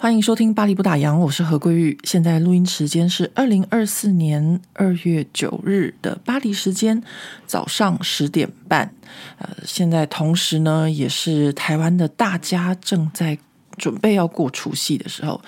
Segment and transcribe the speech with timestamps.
[0.00, 1.98] 欢迎收听《巴黎不打烊》，我是何桂玉。
[2.04, 7.02] 现在录音时间是二零二四年二月九日的巴黎时间
[7.48, 8.94] 早上十点半。
[9.38, 13.36] 呃，现在同时呢，也是台湾的大家正在
[13.76, 15.42] 准备要过除夕的时候。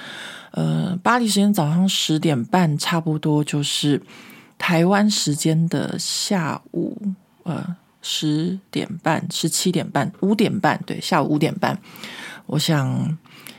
[0.50, 4.02] 呃，巴黎时间早上十点半，差不多就是
[4.58, 7.00] 台湾时间的下午
[7.44, 11.78] 呃十点半、十七点半、五点半，对，下午五点半。
[12.46, 13.16] 我想。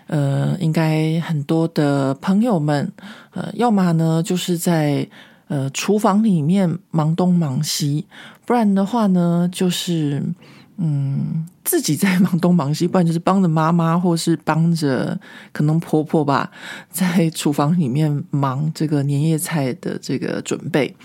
[0.08, 2.92] 呃，应该很多的朋友们，
[3.32, 5.08] 呃，要么呢就是在
[5.48, 8.06] 呃厨房里面忙东忙西，
[8.46, 10.24] 不然的话呢，就是
[10.78, 15.20] 嗯自己在忙东忙西，不然就是帮着妈妈，或是帮着
[15.52, 16.52] 可能婆婆吧，
[16.90, 20.96] 在厨房里面忙这个年夜菜的这个准备。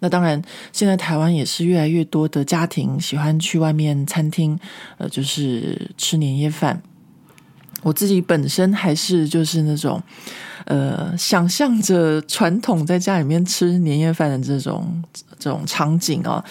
[0.00, 4.58] 那当然，现在台湾也是越来越多的家庭喜欢去外面餐厅，
[4.98, 6.82] 呃，就是吃年夜饭。
[7.82, 10.00] 我自己本身还是就是那种，
[10.66, 15.02] 呃，想象着传统在家里面吃年夜饭的这种
[15.38, 16.42] 这种场景哦。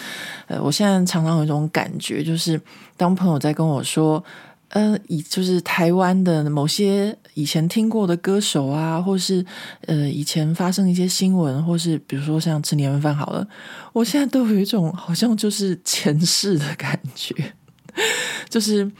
[0.46, 2.60] 呃，我现在常常有一种感觉，就是
[2.96, 4.22] 当朋友在跟我说，
[4.68, 9.42] 呃，以就是台湾的某些以前听过的歌手啊，或是
[9.86, 13.48] 呃以前发生一些新闻，或是比如说像吃年夜饭好了，
[13.94, 17.54] 我现在都有一种好像就是前世的感觉，
[18.50, 18.90] 就是。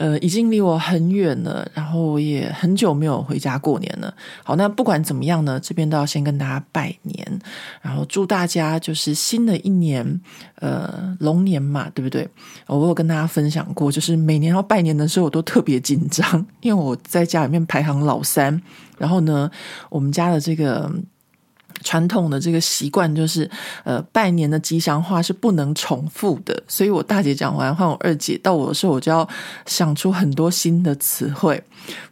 [0.00, 4.14] 呃，已经离我很远了，然后我也很久没有回家过年了。
[4.42, 7.38] 好，那不管怎么样呢，这边都要先跟大家拜年，
[7.82, 10.20] 然后祝大家就是新的一年，
[10.54, 12.26] 呃，龙年嘛，对不对？
[12.66, 18.58] 我有跟大家分享过，就是每年要拜年的时候，我都特别紧张，因为我在家里面排行老三，
[18.96, 19.50] 然后呢，
[19.90, 20.90] 我们家的这个。
[21.82, 23.48] 传统的这个习惯就是，
[23.84, 29.26] 呃，拜年的吉祥话是不能重复的，所以我大姐讲完，换我二姐到我的时候，我就要
[29.66, 31.62] 想出很多新的词汇。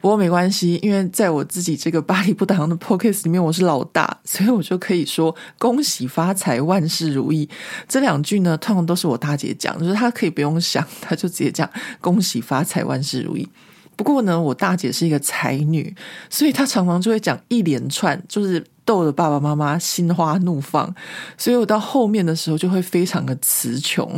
[0.01, 7.49] 不过没关系，因为在我自己这个巴黎不打烊的 podcast 里面，我是老大，所以我就可以说恭喜发财，万事如意。
[7.87, 11.69] 这两句呢，通常都是我大姐讲，就是她可以不用想，她就直接讲
[12.01, 13.47] 恭喜发财，万事如意。
[13.95, 15.95] 不过呢，我大姐是一个才女，
[16.31, 18.65] 所以她常常就会讲一连串，就是。
[18.89, 20.95] 逗得爸爸妈妈心花怒放，
[21.37, 24.11] 所以我到后面的时候就会非常的词穷。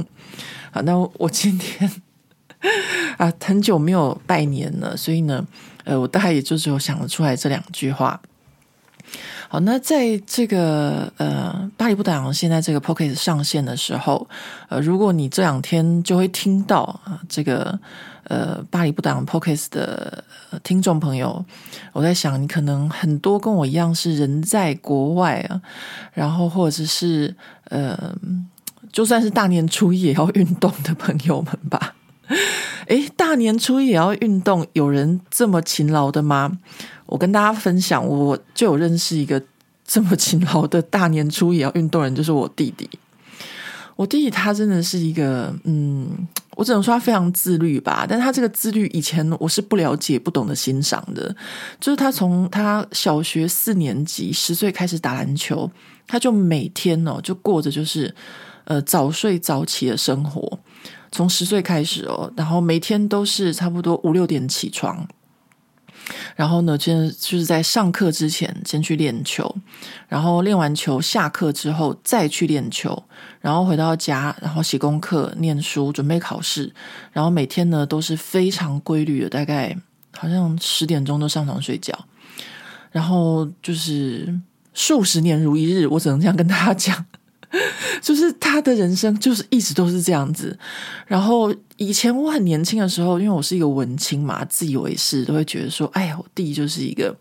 [0.70, 1.90] 好，那我今天
[3.18, 5.44] 啊很久没有拜年了，所以呢，
[5.82, 8.20] 呃，我大概也就只有想得出来这两句话。
[9.48, 14.28] 好，那在这个呃巴黎不打烊现在这个 Podcast 上线的时候，
[14.68, 17.76] 呃，如果你这两天就会听到啊这个。
[18.30, 20.22] 呃，巴黎不打烊 Podcast 的
[20.62, 21.44] 听众朋友，
[21.92, 25.60] 我在想，你可能很多跟我一样是人在国外啊，
[26.12, 28.14] 然后或者是呃，
[28.92, 31.96] 就算是大年初一也要运动的朋友们吧。
[32.86, 36.56] 诶，大年初一也要运动，有人这么勤劳的吗？
[37.06, 39.42] 我跟大家分享，我就有认识一个
[39.84, 42.88] 这么勤劳的大年初一也要运动人，就是我弟弟。
[43.96, 46.28] 我弟弟他真的是一个，嗯。
[46.56, 51.34] 我只能说他非常自律吧，但他这个自律以前我是不了解、不懂得欣赏的。
[51.80, 55.70] 就是他从他小学四年级十岁开始打篮球，
[56.06, 58.14] 他就每天哦就过着就是
[58.64, 60.58] 呃早睡早起的生活，
[61.10, 65.08] 从十岁开始哦，然后每天都是差不多五六点起床。
[66.36, 69.54] 然后呢，就就是在上课之前先去练球，
[70.08, 73.02] 然后练完球下课之后再去练球，
[73.40, 76.72] 然后回到家，然后写功课、念书、准备考试，
[77.12, 79.76] 然后每天呢都是非常规律的，大概
[80.16, 81.98] 好像十点钟都上床睡觉，
[82.90, 84.38] 然后就是
[84.74, 87.06] 数十年如一日，我只能这样跟大家讲。
[88.00, 90.56] 就是他的人生就是一直都是这样子。
[91.06, 97.14] 然后以前我很年轻的时候，因为我是一个文青嘛，自以为是，都会觉得说：“哎呀，我弟就是一个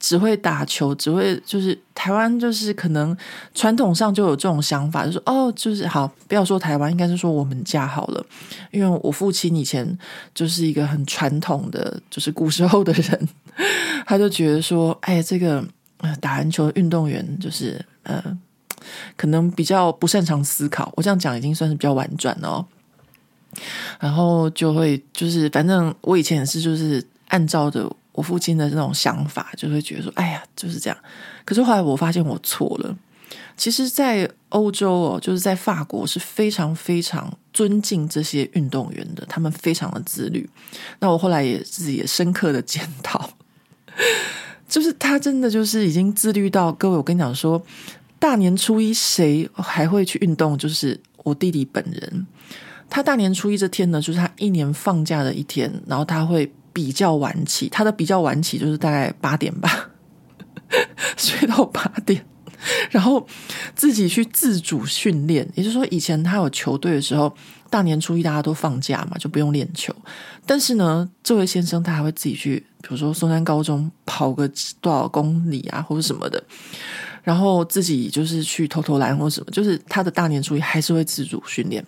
[0.00, 3.16] 只会打球，只会就是台湾就是可能
[3.54, 8.26] 传统上就有这种想法，就说哦，就是好，不要说台湾，应该是说我们家好了。
[8.72, 9.96] 因为我父亲以前
[10.34, 13.28] 就是一个很传统的，就是古时候的人，
[14.04, 15.64] 他就觉得说：哎，这个
[16.20, 18.36] 打篮球运动员就是呃。”
[19.16, 22.66] 可能比较不擅长思考，我这样讲已经算是比较婉转了哦。
[23.98, 30.96] 然后就会就是，反正我以前也是，就是按照着我父亲的这种想法，就会觉得说，哎呀，就是这样。
[31.44, 32.96] 可是后来我发现我错了，
[33.56, 40.48] 其实，在欧洲哦，就是在法国是非常非常尊敬这些运动员的，他们非常的自律。
[41.00, 43.30] 那我后来也自己也深刻的检讨，
[44.68, 47.60] 就是他真的就是已经自律到各位，我跟你讲说，
[48.20, 50.56] 大年初一谁还会去运动？
[50.56, 52.26] 就是我弟弟本人，
[52.88, 59.90] 他大年初一这天呢，就是他一年放假的一天，然后他会比较晚起，他的比较晚起就是大概八点吧，
[61.16, 62.24] 睡到八点。
[62.90, 63.26] 然后
[63.74, 67.34] 自己去自主训练，也就是说，以前他有球队的时候，
[67.70, 69.94] 大年初一大家都放假嘛，就不用练球。
[70.44, 74.46] 但是呢，这位先生他还会自己去，比如说松山高中跑个
[74.82, 76.44] 多少公里啊，或者什么的，
[77.30, 81.80] 然后自己就是去投投篮或什么，就是他的大年初一还是会自主训练。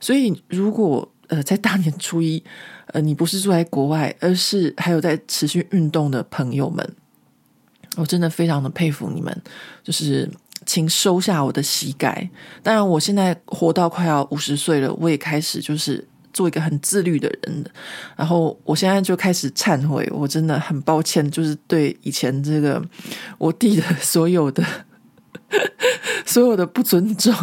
[0.00, 2.40] 所以，如果呃在大年初一，
[2.92, 6.88] 呃你不是住在国外，而是还有在持续运动的朋友们。
[7.96, 9.42] 我真的非常的佩服你们，
[9.82, 10.30] 就是
[10.64, 12.30] 请收下我的膝盖。
[12.62, 16.06] 当然，我现在活到快要五十岁了，我也开始就是
[16.36, 17.64] 做一个很自律的人。
[18.14, 22.82] 然后，我现在就开始忏悔，我真的很抱歉，就是对以前这个
[23.38, 24.62] 我弟的所有的
[26.26, 27.34] 所有的不尊重，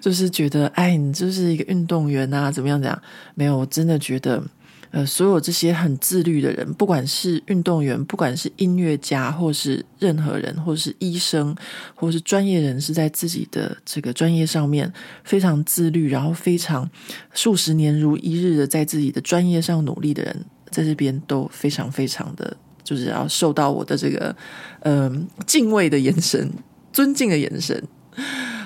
[0.00, 3.02] 就是觉得，哎，你就是一个运动员啊，怎么样怎样？
[3.34, 4.42] 没有，我真的觉得。
[4.90, 11.54] 呃，所有这些很自律的人，不管是运动员，不管是音乐家，或是任何人，或是医生，
[11.94, 14.90] 或是专业人士，在自己的这个专业上面
[15.24, 16.88] 非常自律，然后非常
[17.34, 24.34] 数十年如一日的在自己的专业上努力的人，在这边都非常非常的，就是要受到我的这个
[24.80, 26.50] 嗯、敬畏的眼神、
[26.92, 27.82] 尊敬的眼神。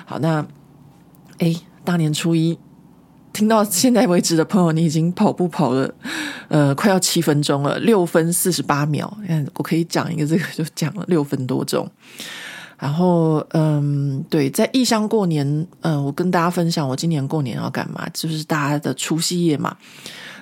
[0.05, 0.47] 好，那
[1.39, 2.57] 诶，大年初一。
[3.33, 5.91] 听到现在为止的朋友，你已经跑步跑了，
[6.47, 9.11] 呃，快要七分钟了，六分四十八秒。
[9.27, 11.89] 看，我可以讲一个这个，就讲了六分多钟。
[12.83, 15.47] 然后，嗯，对，在异乡过年，
[15.79, 19.77] 嗯、我跟大家分享我今年过年要干嘛，就是大家的除夕夜嘛。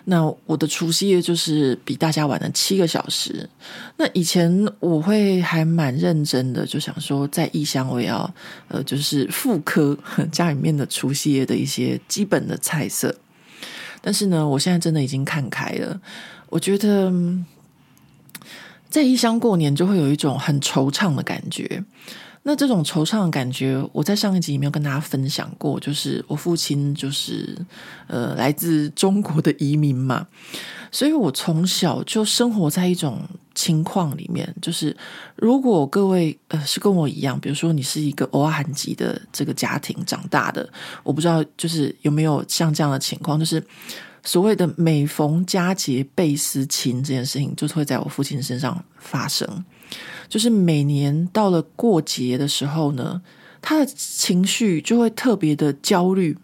[0.06, 3.48] 那我的除夕夜就是比大家晚了七个小时。
[3.96, 8.34] 那以前我会还蛮认真的，就想说在异乡我也要
[8.70, 9.96] 呃，就是复刻
[10.34, 13.16] 家里面的除夕夜的一些基本的菜色。
[14.02, 16.02] 但是呢，我现在真的已经看开了。
[16.50, 17.14] 我觉得
[18.90, 21.84] 在异乡过年就会有一种很惆怅的感觉。
[22.44, 25.80] 那这种惆怅感觉，我在上一集有没有跟大家分享过？
[25.80, 27.56] 就是我父亲就是
[28.08, 30.26] 呃来自中国的移民嘛，
[30.92, 33.22] 所以我从小就生活在一种
[33.54, 34.96] 情况里面，就是
[35.36, 40.68] 如果各位呃是跟我一样，比如说你是一个欧汉籍的这个家庭长大的，
[41.04, 43.64] 我不知道就是有没有像这样的情况，就是
[44.24, 49.64] 所谓的每逢佳节倍思亲这件事情，就是会在我父亲身上发生。
[50.30, 53.22] 就是每年到了过节的时候呢，
[53.62, 56.38] 他的情绪就会特别的焦虑，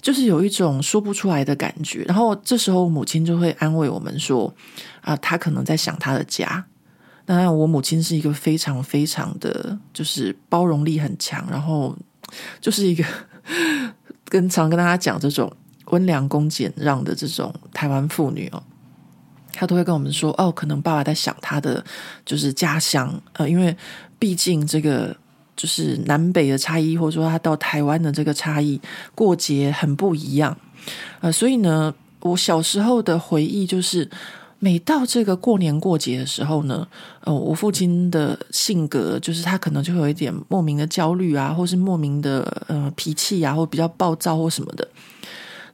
[0.00, 2.02] 就是有一种说不出来的感觉。
[2.08, 4.54] 然后这时候母亲就会安慰我们说
[5.02, 6.64] ：“啊，他可能在想他的家。”
[7.26, 11.96] 当然，我母亲是一个非常非常的就是包容力很强，然后
[12.60, 13.04] 就是一个
[14.28, 15.52] 跟常跟大家讲这种
[15.86, 18.60] 温良恭俭让的这种台湾妇女哦。
[19.52, 21.84] 他都会跟我们说：“哦，可能爸爸在想他的
[22.24, 23.76] 就是家乡，呃，因为
[24.18, 25.14] 毕竟这个
[25.56, 28.80] 就是南北的差异，或者说他到台湾的这个差异，
[29.14, 30.56] 过节很不一样，
[31.20, 34.08] 呃，所以呢，我小时候的回忆就是，
[34.58, 36.86] 每到这个过年过节的时候呢，
[37.22, 44.88] 呃，我父亲的性格就是他可能就会有一点莫名的焦虑啊，或是莫名的呃脾气啊，或比较暴躁或什么的。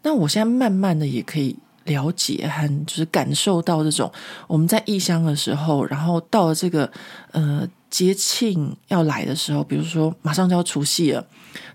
[0.02, 1.56] 那我现在慢慢的也可以。”
[1.86, 4.10] 了解和就是感受到这种
[4.46, 6.90] 我们在异乡的时候，然后到了这个
[7.32, 11.26] 呃节庆要来的时候，比如说马上就要除夕了，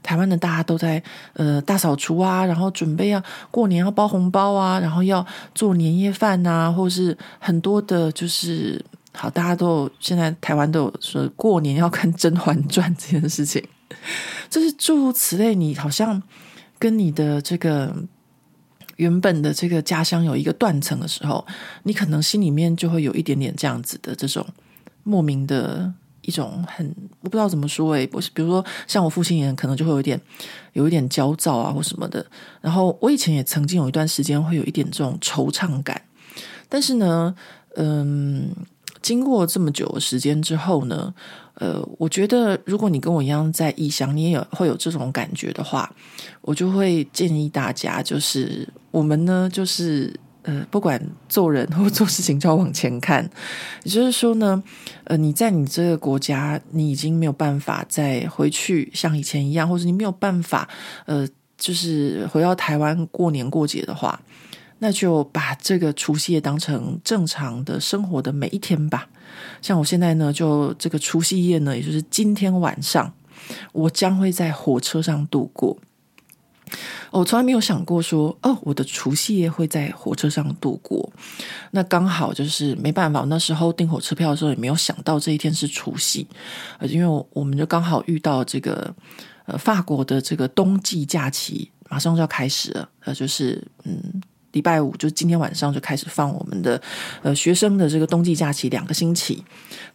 [0.03, 1.01] 台湾的大家都在
[1.33, 5.25] 呃大扫除啊，然后准备要过年要包红包啊，然后要
[5.55, 13.63] 做年夜饭啊，或是很多的，就是好，大家都现在台湾都有说过年要看《甄嬛传》这件事情，
[14.49, 16.21] 就是诸如此类，你好像
[16.77, 17.95] 跟你的这个。
[18.97, 21.45] 原本的这个家乡有一个断层的时候，
[21.83, 24.45] 你可能心里面就会有一点点这样子的这种
[25.03, 26.85] 莫名的一种很
[27.21, 30.19] 我不知道怎么说诶，不是，比如说像我父亲也可能就会有点
[30.73, 32.25] 有一点焦躁啊或什么的。
[32.61, 36.01] 然后我以前也曾经有一段时间会有一点这种惆怅感，
[36.67, 37.35] 但是呢，
[37.75, 38.49] 嗯。
[39.01, 41.11] 经过这么久的时间之后呢，
[41.61, 45.93] 呃，我觉得如果你跟我一样在异乡，你也有会有这种感觉的话，
[46.41, 50.99] 我就会建议大家，就是我们呢，就是呃，不管
[51.29, 53.23] 做人或做事情，就要往前看。
[53.83, 54.63] 也就是说呢，
[55.03, 60.67] 呃，你在你这个国家，你已经没有办法再回去像以前一样，或者你没有办法，
[61.05, 61.27] 呃，
[61.59, 64.19] 就是回到台湾过年过节的话，
[64.79, 69.07] 那就把这个除夕夜当成正常的生活的每一天吧。
[69.61, 73.13] 像我现在呢，就这个除夕夜呢，也就是今天晚上，
[73.71, 75.77] 我将会在火车上度过。
[77.11, 81.11] 我从来没有想过说，哦，我的除夕夜会在火车上度过。
[81.71, 86.25] 那刚好就是没办法，那时候订火车票的时候也没有想到这一天是除夕，
[86.79, 88.95] 呃，因为我们就刚好遇到这个
[89.45, 94.21] 呃法国的这个冬季假期马上就要开始了，呃，就是嗯
[94.51, 96.81] 礼拜五就今天晚上就开始放我们的
[97.21, 99.43] 呃学生的这个冬季假期两个星期。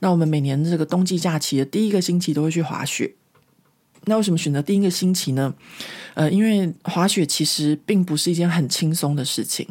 [0.00, 3.14] 那我们每年这个冬季假期的第一个星期都会去滑雪。
[4.08, 5.52] 那为什么选择第一个星期呢？
[6.14, 9.66] 呃，因为滑雪其实并不是一件很轻松的事情。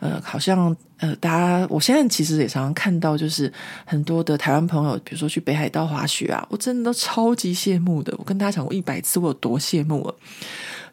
[0.00, 3.52] 呃，好像呃，大家我现在其实也常常看到，就是
[3.84, 8.14] 很多的台湾朋友，比如说去北海道滑雪啊，我真的都超级羡慕的。
[8.16, 10.14] 我跟大家讲过一百次，我有多羡慕了。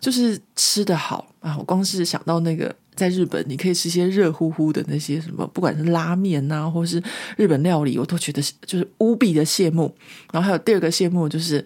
[0.02, 7.02] 就是吃的好啊，我光是想到那个在日本，你可以吃些热乎乎的那些什么，不管是拉面呐，或是
[7.38, 9.94] 日本料理，我都觉得就是无比的羡慕。
[10.32, 11.66] 然后还有第二个羡慕就是。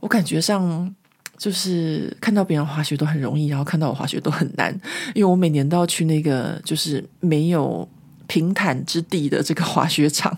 [0.00, 0.94] 我感觉上
[1.36, 4.72] 就是看到别人滑雪都很容易，然后看到我滑雪都很难，
[5.14, 7.86] 因为我每年都要去那个就是没有
[8.26, 10.34] 平坦之地的这个滑雪场，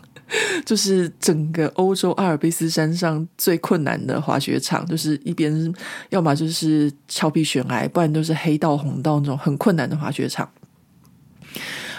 [0.65, 5.75] 就是整个欧洲阿尔卑斯山上最困难的滑雪场，就是一边
[6.11, 10.49] 要么就是峭壁悬崖，不然都是黑道红道那种很困难的滑雪场。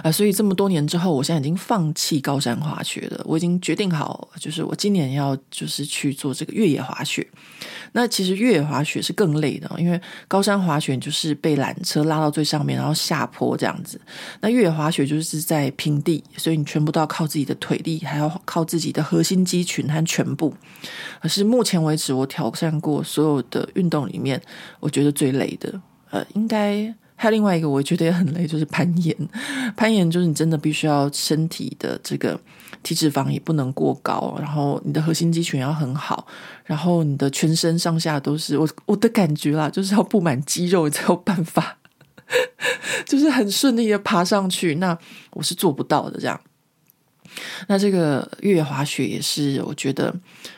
[0.01, 3.21] 啊，所以这么多年之后，我现在已经放弃高山滑雪了。
[3.25, 7.25] 我已经决定好，就是我今年要就是去做这个越野滑雪。
[7.93, 14.01] 那其实越野滑雪是更累的，因为高山滑雪就是被缆车拉到最上面，然后下坡这样子。
[14.41, 20.53] 那越野滑雪就是在平地，所以你全部都要靠自己的腿力，还要靠自己的核心肌群和全部。
[21.21, 24.41] 可是目前为止，我挑战过所有的运动里面，
[24.79, 26.93] 我觉得最累的，呃，应该。
[27.15, 29.15] 还有另外一个，我觉得也很累，就是攀岩。
[29.77, 32.39] 攀岩就是你真的必须要身体的这个
[32.81, 36.27] 体脂肪也不能过高，然后你的核心肌群要很好，
[36.65, 41.77] 然后你的全身上下都是我我的感觉啦，就是要布满肌肉才有办法，
[43.05, 44.75] 就是很顺利的爬上去。
[44.75, 44.97] 那
[45.31, 46.39] 我是做不到的，这样。
[47.67, 50.13] 那这个越野滑雪也是我觉得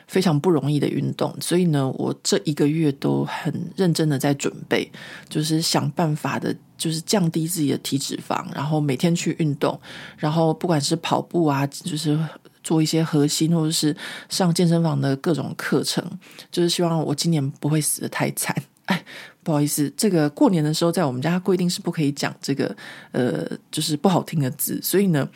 [0.06, 4.90] 非常不容易的运动，所以呢，我这一个月都很认真的在准备，
[5.28, 9.78] 就是想办法的，就是降低自己的体脂肪，然后每天去运动，
[10.16, 12.18] 然后不管是跑步啊，就是
[12.62, 13.96] 做一些核心，或者是
[14.28, 16.04] 上健身房的各种课程，
[16.50, 18.54] 就是希望我今年不会死得太惨。
[18.86, 19.04] 哎，
[19.42, 22.76] 不好意思，这个过年的时候在我们家规定是不可以讲这个
[23.10, 25.28] 呃，就是不好听的字，所以呢。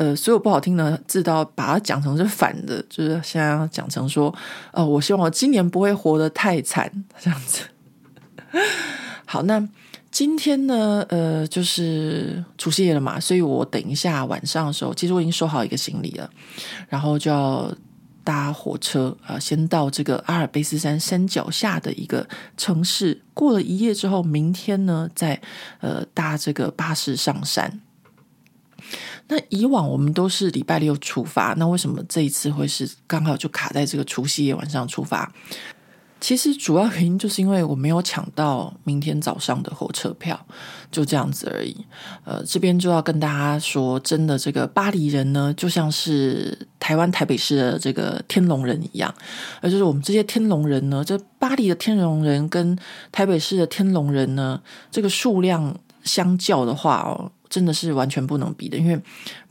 [0.00, 4.34] 呃，所有不好听的字都要把它讲成是反的，就是现在要讲成说，
[4.72, 7.64] 呃，我希望我今年不会活得太惨，这样子。
[9.26, 9.62] 好，那
[10.10, 16.30] 今天呢，呃，就是除夕夜了嘛，所以我等一下晚上的时候，其实我已经收好一个行李了，
[16.88, 17.70] 然后就要
[18.24, 22.26] 搭火车啊，先到这个阿尔卑斯山山脚下的一个
[22.56, 25.38] 城市，过了一夜之后，明天呢，再
[25.80, 27.82] 呃搭这个巴士上山。
[29.30, 35.32] 那以往我们都是礼拜六出发，那为什么这一次会是刚好就卡在这个除夕夜晚上出发？
[36.20, 40.38] 其实主要原因就是因为我没有抢到明天早上的火车票，
[40.90, 41.74] 就这样子而已。
[42.24, 49.14] 呃，这边就要跟大家说，真的，这个巴黎人呢，就像是台湾台北市的这个天龙人一样，
[49.62, 52.76] 而就是我们这些天龙人呢，这巴黎的天龙人跟
[53.10, 54.60] 台北市的天龙人呢，
[54.90, 57.32] 这个数量相较的话哦。
[57.50, 58.98] 真的是完全不能比的，因为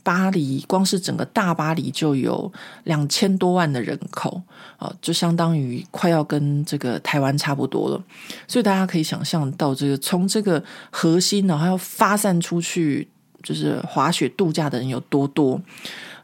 [0.02, 2.50] 巴黎光是整个大巴黎就有
[2.84, 4.40] 两千多万的人口
[4.78, 8.02] 啊，就相当于快要跟这个台湾差不多了。
[8.48, 13.06] 所以大家可以想象到，这个从这个核心，然后要发散出去，
[13.42, 15.60] 就是滑雪度假的人有多多。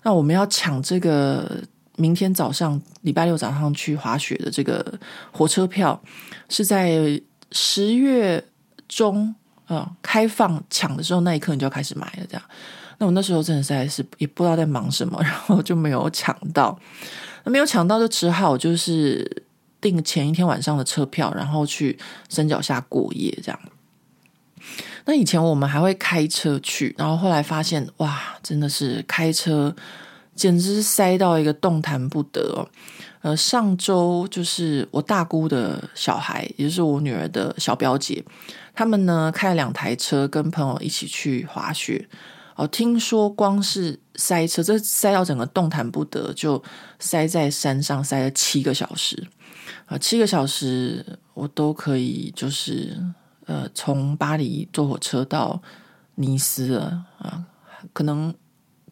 [0.02, 1.62] 那我们要抢这个
[1.96, 4.98] 明天早上礼拜六早上去滑雪的这个
[5.30, 6.00] 火车票，
[6.48, 7.20] 是在
[7.52, 8.42] 十月
[8.88, 9.34] 中。
[9.68, 12.42] 嗯，开放抢的时候那一刻你就要开始买了，这样。
[12.98, 16.78] 那我那时候真的实在是也不知道在忙什么，然后就没有抢到。
[17.44, 19.42] 那没有抢到就只好就是
[19.80, 23.60] 订前一天晚上的车票，然后去山脚下过夜这样。
[25.04, 29.74] 那以前我们还会开车去，然后后来发现哇，真的是开车
[30.34, 32.68] 简直是塞到一个动弹不得。
[33.20, 38.24] 呃，上周就是我大姑的小孩，也就是我女儿的小表姐，
[38.76, 42.08] 他们呢开了两台车，跟朋友一起去滑雪。
[42.54, 46.62] 哦，听说光是塞车，这塞到整个动弹不得，就
[46.98, 49.26] 塞在山上塞了七个小时。
[49.86, 52.96] 啊，七个小时我都可以，就是
[53.46, 55.60] 呃，从巴黎坐火车到
[56.16, 57.44] 尼斯了啊，
[57.92, 58.34] 可能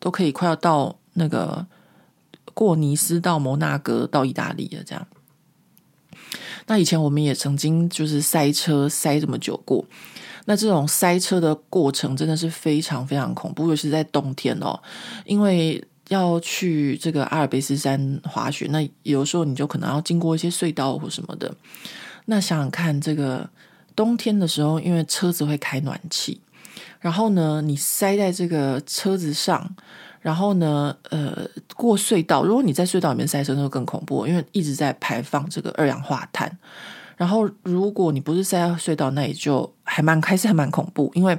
[0.00, 1.66] 都可以快要到那个。
[2.52, 5.04] 过尼斯到摩纳哥到意大利了，这样。
[6.66, 9.85] 那以前我们也曾经就是塞车塞这么久过，
[10.47, 14.80] 那这种塞车的过程真的是非常非常恐怖，尤其是在冬天哦，
[15.25, 21.54] 因为要去这个阿尔卑斯山滑雪，那有时候你就可能要经过一些隧道或什么的。
[22.26, 23.49] 那想想看，这个
[23.94, 26.40] 冬天的时候，因为车子会开暖气，
[27.00, 29.76] 然后呢，你塞在这个车子上。
[30.24, 36.50] 然后呢，呃，过隧道，如果你在隧道里面塞车，那就更恐怖，因为一直在排放这个二氧化碳。
[37.14, 41.38] 然后，如果你不是塞在隧道，那也就还蛮开始还蛮恐怖，因为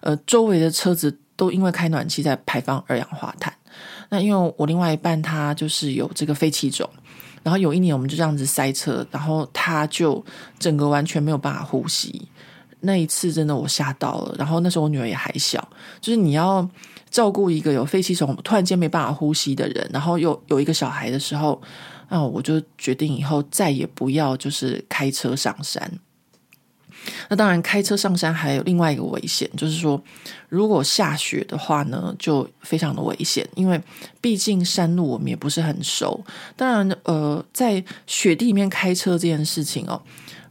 [0.00, 3.52] 呃，周围的车子都因为开暖气在排放二氧化碳。
[4.08, 6.88] 那因为我另外一半他就是有这个肺气肿，
[7.42, 10.24] 然后有一年我们就这样子塞车，然后他就
[10.58, 12.26] 整个完全没有办法呼吸。
[12.80, 15.68] 那一次真的我吓到了，然后那时候我女儿也还小，
[16.00, 16.66] 就是你要。
[17.14, 21.62] 照顾一个有肺气肿、突然间没办法呼吸的人，然后又有一个小孩的时候，
[22.08, 25.88] 那我就决定以后再也不要就是开车上山。
[27.28, 30.02] 那当然，开车上山还有另外一个危险，就是说，
[30.48, 33.80] 如果下雪的话呢，就非常的危险，因为
[34.20, 36.20] 毕竟山路我们也不是很熟。
[36.56, 40.02] 当然，呃，在雪地里面开车这件事情哦。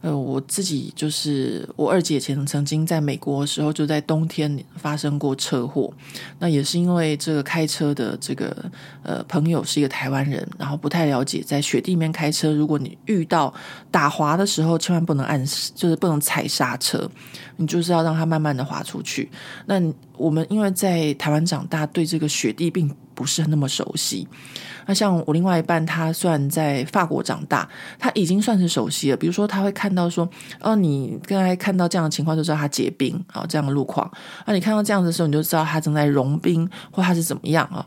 [0.04, 5.90] 呃，我自己就是我二姐前曾经在美国的时候，就在冬天发生过车祸。
[6.38, 8.54] 那也是因为这个开车的这个
[9.02, 13.52] 呃朋友是一个台湾人，然后不太了解在雪地里面开车，如果你遇到
[13.90, 15.42] 打滑的时候，千万不能按，
[15.74, 17.10] 就是不能踩刹车，
[17.56, 19.30] 你就是要让它慢慢的滑出去。
[19.64, 19.80] 那
[20.16, 24.26] 我们因为在台湾长大，对这个雪地并不是那么熟悉。
[24.86, 27.68] 那像我另外一半，他算在法国长大，
[27.98, 29.16] 他已经算是熟悉了。
[29.16, 30.28] 比如说，他会看到说，
[30.60, 34.06] 哦，你刚才看到这样的情况，就知道他结冰啊，这样的路况。
[34.44, 37.86] 啊，你看到这样的时候，你就知道他正在融冰，或他是怎么样啊。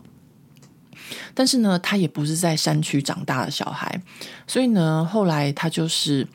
[1.33, 4.01] 但是呢，他也不是在山区长大的小孩，
[4.47, 6.27] 所以呢，后来他就是。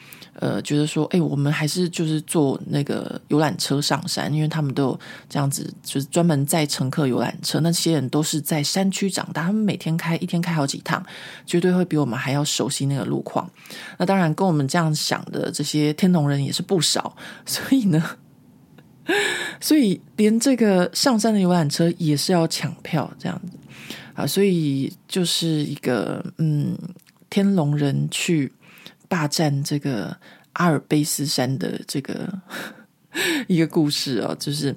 [0.42, 7.61] 呃，觉得说，哎，我们还是就是坐那个游览车上山，因为他们都有这样子，就是专门载乘客游览车。
[7.61, 11.00] 那些人都是在山区长大，他们每天开一天开好几趟，
[11.46, 13.48] 绝对会比我们还要熟悉那个路况。
[13.98, 17.16] 那当然，跟我们这样想的这些天龙人也是不少。
[17.46, 18.05] 所以呢，
[19.62, 23.57] 所以连这个上山的游览车也是要抢票这样子
[24.14, 24.26] 啊。
[24.26, 26.76] 所以就是一个嗯，
[27.31, 28.50] 天龙人去。
[29.12, 30.16] 霸占这个
[30.55, 32.33] 阿尔卑斯山的这个
[33.46, 34.75] 一个故事哦，就是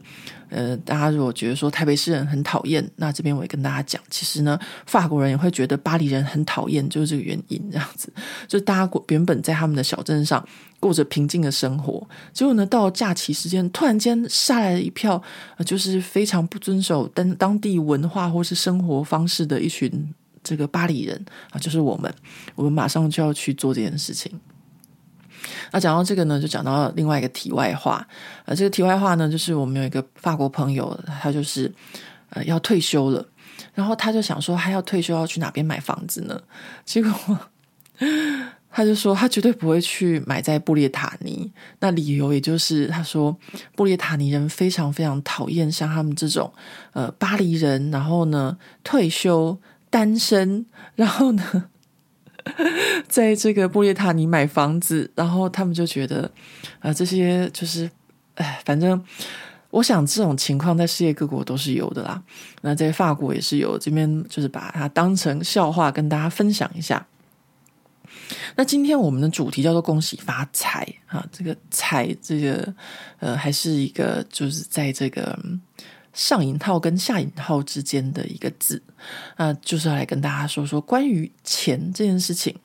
[0.49, 7.71] 呃，大家如果觉得说台北市人很讨厌，那这边我也跟大家讲，其实呢，法国人也会觉得巴黎人很讨厌，就是这个原因。
[7.71, 8.11] 这样子，
[8.45, 10.45] 就大家原本在他们的小镇上
[10.81, 15.21] 过着平静的生活，结果呢，到假期时间，突然间杀来了一票，
[15.65, 20.13] 就是非常不遵守当当地文化或是生活方式的一群。
[20.45, 22.13] 这个巴黎人啊，就是我们，
[22.53, 24.31] 我们马上就要去做这件事情。
[25.71, 28.07] 那讲到这个呢，就讲到另外一个题外话。
[28.45, 31.71] 呃，这个题外话呢，就是我们有一个法国朋友，他就是
[32.29, 33.27] 呃要退休了，
[33.73, 36.41] 然后他就想说，他要退休要去哪边买房子呢？
[36.85, 37.39] 结果
[38.71, 41.51] 他就说，他绝对不会去买在布列塔尼。
[41.79, 43.35] 那理由也就是他说，
[43.75, 46.51] 布列塔尼人非常非常讨厌像他们这种
[46.93, 49.59] 呃巴黎人，然后呢退休。
[49.95, 51.69] 单身，然后呢，
[53.07, 56.29] 在这个布列塔尼买房子，然后他们就觉得
[56.81, 57.89] 啊、这些就是，
[58.33, 59.01] 哎，反正
[59.69, 62.21] 我想这种情况在世界各国都是有的啦。
[62.59, 67.07] 那在法国也是有，这边就是把它当成笑话跟大家分享一下。
[68.57, 72.73] 那今天我们的主题叫做“恭喜发财”啊，这个“财”这个
[73.19, 75.39] 呃，还是一个就是在这个。
[76.15, 78.81] 上引号跟下引号之间的一个字，
[79.35, 82.55] 啊，就是要来跟大家说说关于钱这件事情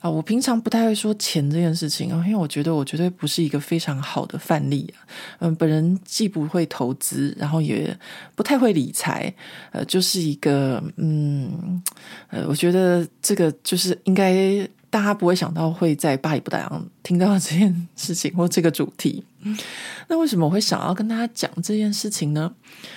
[0.00, 0.08] 啊。
[0.08, 5.04] 我平常不太会说钱这件事情，因为我觉得我绝对不是一个非常好的范例啊。
[5.40, 7.94] 嗯，本人既不会投资，然后也
[8.34, 9.32] 不太会理财，
[9.70, 11.82] 呃，就是一个嗯，
[12.30, 19.22] 呃，我觉得这个就是应该大家不会想到会在巴黎不达扬听到这件事情或这个主题。
[20.08, 22.52] 那为什么我会想要跟大家讲这件事情呢？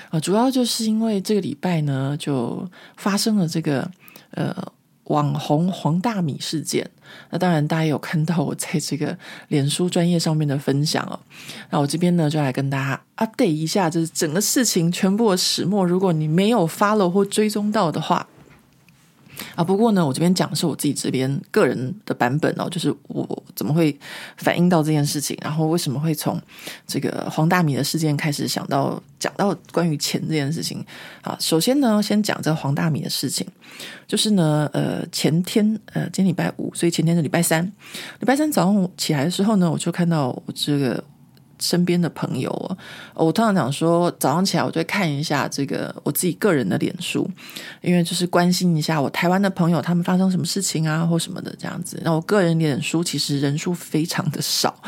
[0.09, 3.89] 啊，主要就是因为这个礼拜呢，就发生了这个
[4.31, 4.55] 呃
[5.05, 6.89] 网红黄大米事件。
[7.29, 9.17] 那当然，大家有看到我在这个
[9.49, 11.19] 脸书专业上面的分享哦。
[11.69, 15.85] 那我这边呢，就来跟大家 update 一下，就是整个事情全部的始末。
[15.85, 18.25] 如果你没有 follow 或追踪到的话。
[19.55, 23.97] 啊，不过呢，我这边讲的是我自己这边个人的版本哦，就是我怎么会
[24.37, 26.41] 反映到这件事情，然后为什么会从
[26.87, 30.83] 这个黄大米的事件开始想到讲到关于钱这件事情
[31.21, 31.35] 啊。
[31.39, 33.45] 首先呢，先讲这黄大米的事情，
[34.07, 37.63] 就是呢，呃，前天呃，今天礼拜五，所以前天是礼拜三，
[38.19, 41.03] 礼拜三早上起来的时候呢，我就看到我这个。
[41.61, 42.49] 身边的朋友
[43.13, 47.29] 哦，我通常讲说，早上起来我就会看一下这个我自己个人的脸书，
[47.81, 52.01] 因为就是关心一下我台湾的朋友他们发生什么事情啊，或什么的这样子。
[52.03, 54.81] 那我个人脸书其实人数非常的少，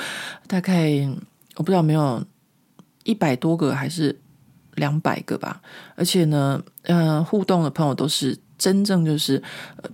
[0.48, 1.08] 大概
[1.56, 2.22] 我不知道没有
[3.04, 4.20] 一百多个还是
[4.74, 5.62] 两百个吧。
[5.96, 9.42] 而且呢，呃，互动的朋友都是真正就是，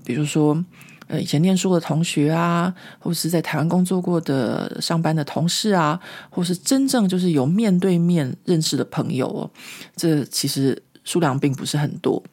[0.06, 0.64] 比如说。
[1.10, 9.50] 呃，以前念书的同学啊，或是在台湾工作过的上班的同事啊，或是真正就是有面对面认识的朋友哦，
[9.96, 12.24] 这其实数量并不是很多，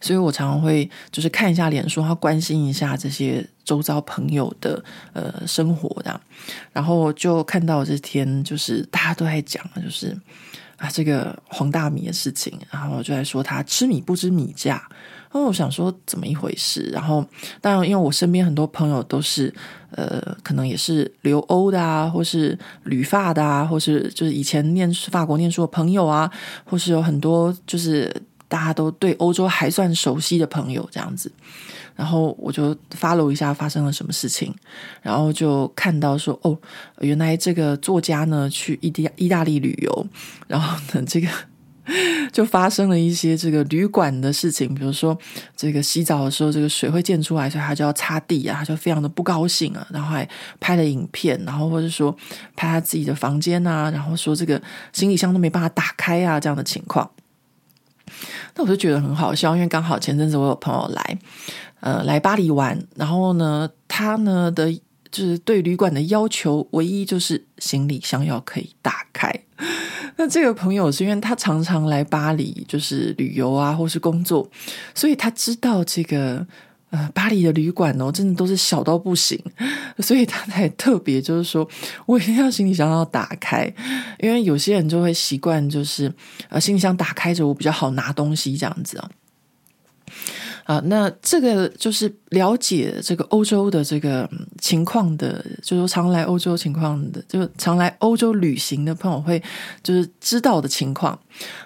[0.00, 6.20] 所以我常常会就是看一下脸书，然后关心一下这些周遭朋友的呃生活的，
[6.72, 10.16] 然后就看到这天就是大家都在讲，就是
[10.76, 14.88] 啊这个黄大米的事情，然后就在说他吃米不知米价。
[15.36, 17.24] 因为我想说怎么一回事，然后
[17.60, 19.52] 当然因为我身边很多朋友都是
[19.90, 26.30] 呃，可能也是留欧的啊，或是旅法的啊，或是就是以前念法国念书的朋友啊，
[26.64, 28.10] 或是有很多就是
[28.48, 31.30] 大家都对欧洲还算熟悉的朋友这样子，
[31.94, 34.54] 然后我就 follow 一下发生了什么事情，
[35.02, 36.56] 然后就看到说哦，
[37.00, 40.06] 原来这个作家呢去意大意大利旅游，
[40.46, 41.28] 然后呢这个。
[42.32, 45.16] 就发生了一些这个旅馆的事情，比如说
[45.56, 50.28] 这个洗澡的时候，这个水会溅出来，所以他就要擦地啊，他就非常的不高兴啊，然后还
[50.60, 52.14] 拍了影片，然后或者说
[52.54, 54.60] 拍他自己的房间啊，然后说这个
[54.92, 57.10] 行李箱都没办法打开啊，这样的情况。
[58.54, 61.18] 那我就觉得很好笑，因为刚好前阵子我有朋友来，
[61.80, 64.72] 呃，来巴黎玩，然后呢，他呢的
[65.10, 69.42] 就是对旅馆的要求，唯一就是行李箱要可以打开。
[70.16, 74.48] 那这个朋友是因为他常常来巴黎，就是旅游啊，或是工作，
[74.94, 76.46] 所以他知道这个
[76.90, 79.38] 呃巴黎的旅馆哦，真的都是小到不行，
[79.98, 81.68] 所以他才特别就是说
[82.06, 83.70] 我一定要行李箱要打开，
[84.18, 86.12] 因为有些人就会习惯就是
[86.48, 89.10] 呃行李箱打开着，我比较好拿东西这样子啊。
[90.66, 94.28] 啊，那这个就是了解这个欧洲的这个
[94.60, 99.40] 情况的，就是常来欧洲情况的，就常来欧洲旅行的朋友会
[99.84, 101.16] 就是知道的情况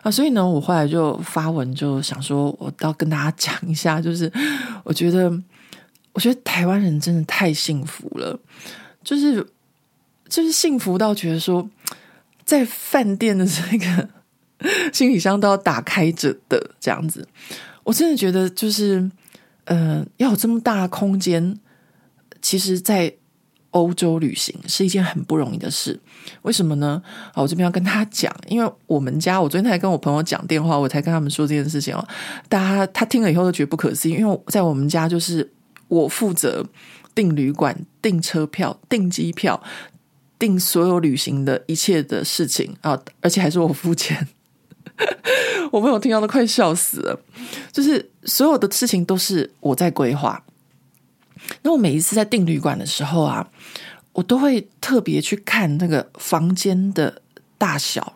[0.02, 0.10] 啊。
[0.10, 4.30] 所以呢，我后来就发文就想说，我要跟大家讲一下，就是
[4.84, 5.32] 我觉得，
[6.12, 8.38] 我觉得台湾人真的太幸福了，
[9.02, 9.42] 就是
[10.28, 11.66] 就是幸福到觉得说，
[12.44, 14.08] 在饭店的这个
[14.92, 17.26] 行李箱都要打开着的这样子。
[17.90, 19.10] 我真的觉得，就是，
[19.64, 21.58] 呃，要有这么大空间，
[22.40, 23.12] 其实，在
[23.72, 25.98] 欧洲旅行是一件很不容易的事。
[26.42, 27.02] 为什么呢？
[27.34, 32.06] 好，我这边要跟他讲，因为我们家，我昨天才跟我朋友讲电话，我才跟他们说这件事情哦。
[32.48, 35.50] 大家他听了以后都觉得不可思议，因为在我们家，就是
[35.88, 36.64] 我负责
[37.12, 39.60] 订旅馆、订车票、订机票、
[40.38, 44.28] 订所有旅行的一切的事情啊，而且还是我付钱。
[45.72, 47.20] 我朋友听到都快笑死了，
[47.72, 50.42] 就是所有的事情都是我在规划。
[51.62, 53.48] 那我每一次在订旅馆的时候啊，
[54.12, 57.22] 我都会特别去看那个房间的
[57.56, 58.14] 大小。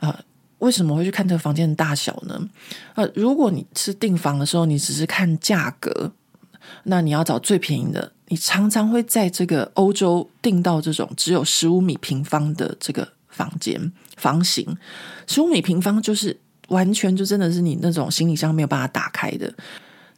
[0.00, 0.14] 呃，
[0.58, 2.48] 为什么会去看这个房间的大小呢？
[2.94, 6.12] 呃，如果你是订房的时候，你只是看价格，
[6.84, 14.76] 那你要找最便宜的，你常常会在这个欧洲订到这种只有十五米平方的这个房间房型，
[15.26, 16.36] 十五米平方就是。
[16.68, 19.52] 完全就真的是你那种行李箱没有办法打开的。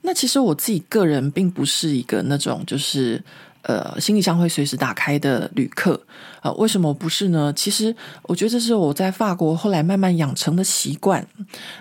[0.02, 3.20] 那其实我自己个人并不是一个那种就是
[3.66, 6.00] 呃，行李箱会随时打开的旅客，
[6.40, 7.52] 呃，为什么不是呢？
[7.52, 11.26] 其实我觉得这是我在法国后来慢慢养成的习惯，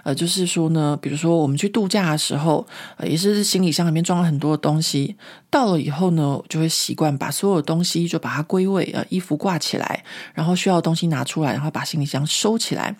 [0.04, 2.66] 呃，就是说呢，比如说我们去度假的时候，
[3.04, 5.16] 也是行李箱里面装了很多的东西，
[5.52, 12.96] 到了以后呢，就会习惯把所有的东西就把它归位，呃，衣服挂起来，然后需要的东西拿出来，然后把行李箱收起来。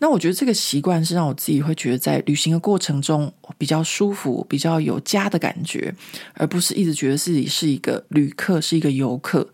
[0.00, 5.94] 那我觉得这个习惯是让我自己会觉得在旅行的过程中比较舒服，比较有家的感觉，
[6.34, 9.46] 而不是一直觉得自己是一个旅客，是一个游客。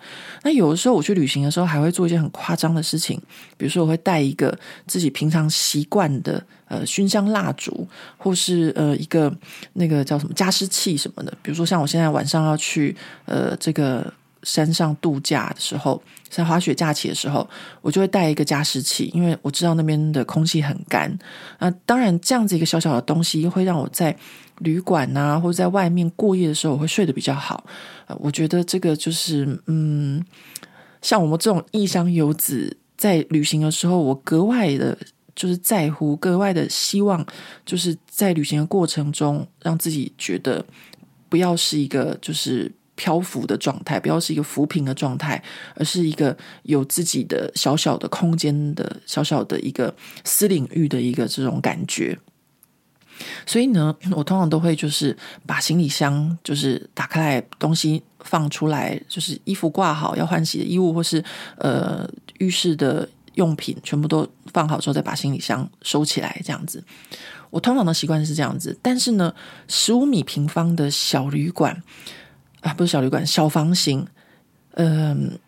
[0.44, 3.20] 那有的时候我去旅行的时候，还会做一些很夸张的事情，
[3.56, 4.56] 比如说我会带一个
[4.86, 9.36] 自己平常习惯的呃熏香蜡烛，或是呃一个
[9.72, 11.36] 那个叫什么加湿器什么的。
[11.42, 14.12] 比如说像我现在晚上要去呃这个。
[14.46, 17.46] 山上度假的时候，在滑雪假期的时候，
[17.82, 21.12] 我就会带一个加湿器，因为我知道那边的空气很干。
[21.58, 24.16] 那当然，这样子一个小小的东西会让我在
[24.58, 27.66] 旅馆啊，或者在外面过夜的时候，我会睡得比较好。
[28.20, 30.24] 我觉得这个就是，嗯，
[31.02, 34.96] 像我们这种异乡游子在旅行的时候，我格外的
[35.34, 37.26] 就是在乎，格外的希望，
[37.64, 40.64] 就是在旅行的过程中，让自己觉得
[41.28, 42.70] 不要是一个就是。
[42.96, 45.40] 漂浮的状态，不要是一个浮萍的状态，
[45.76, 52.18] 而是一个有自己的小小的空间的小小的一个私领域的一个这种感觉。
[53.46, 61.22] 所以呢，我通常都会就是把行李箱就是打开来，东西放出来，就是衣服挂好，要换洗的衣物或是
[61.56, 62.06] 呃
[62.38, 66.84] 浴室的用品全部都放好之后，再把行李箱收起来，这样子。
[67.48, 69.34] 我通常的习惯是这样子，但是呢，
[69.66, 71.82] 十五米平方的小旅馆。
[72.66, 74.04] 啊，不是小旅馆，小房型。
[74.72, 75.38] 嗯，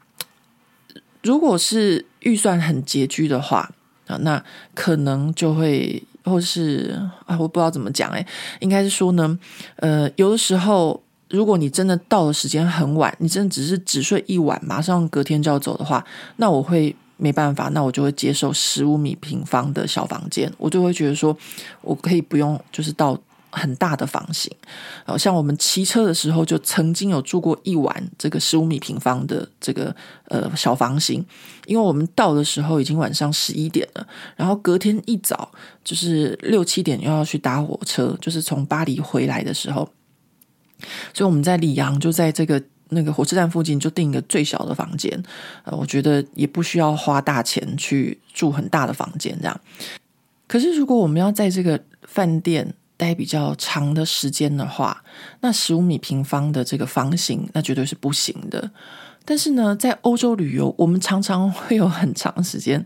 [1.20, 3.68] 如果是预算很拮据的话
[4.07, 8.24] 啊，那可能就会，或是啊，我不知道怎么讲，哎，
[8.61, 9.37] 应该是说呢，
[9.76, 16.04] 呃，有的时候，如果你真的到的时间很晚，你真的只是只睡一晚，马上隔天就要走的话，
[16.37, 21.37] 那我会没办法，那我就会接受十五米平方的小房间，我就会觉得说，
[21.81, 23.20] 我可以不用，就是到。
[23.50, 24.54] 很大的房型，
[25.04, 29.94] 好像我们骑车的时候就曾经有住过一晚这个十五米平方的这个
[30.26, 31.24] 呃小房型，
[31.66, 34.06] 因为我们到的时候已经晚上十一点了，
[34.37, 35.50] 然后隔天一早
[35.82, 39.88] 就是六七点又要去搭火车，就是从巴黎回来的时候，
[41.14, 45.22] 所以我们在里昂就在这个那个火车站附近就订一个最小的房间，
[45.64, 49.61] 呃，我觉得也不需要花大钱去住很大的房间这样。
[50.46, 55.02] 可是如果我们要在这个饭店待比较长的时间的话，
[55.40, 58.70] 那十五米平方的这个房型，那绝对是不行的。
[59.24, 62.84] 但是呢，在欧洲旅游，我们常常会有很长时间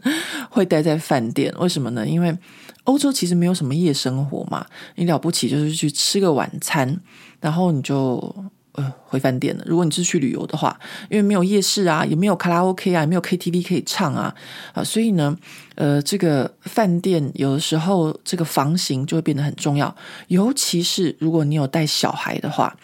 [0.49, 1.53] 会待在饭店。
[1.59, 2.07] 为什么呢？
[2.07, 2.37] 因为
[2.85, 7.01] 欧洲其实没有什么夜生活嘛，你了不起就是去吃个晚餐，
[7.41, 8.33] 然后你就。
[8.73, 9.65] 呃，回饭店了。
[9.67, 10.79] 如果你是去旅游的话，
[11.11, 14.35] 因为没有夜市啊，也没有卡拉 OK 啊，也没有 KTV 可以唱啊，
[14.73, 15.37] 啊，所以呢，
[15.75, 19.95] 呃，这个饭店有的时候这个房型就会变得很重要，
[20.29, 22.75] 尤其是如果你有带小孩的话，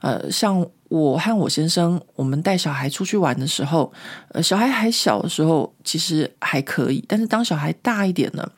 [0.00, 3.92] 呃，像我和我先生，我们带小孩出去玩的时候，
[4.30, 8.50] 呃，小孩还小的时候其实还可以，但是当小孩大一点了，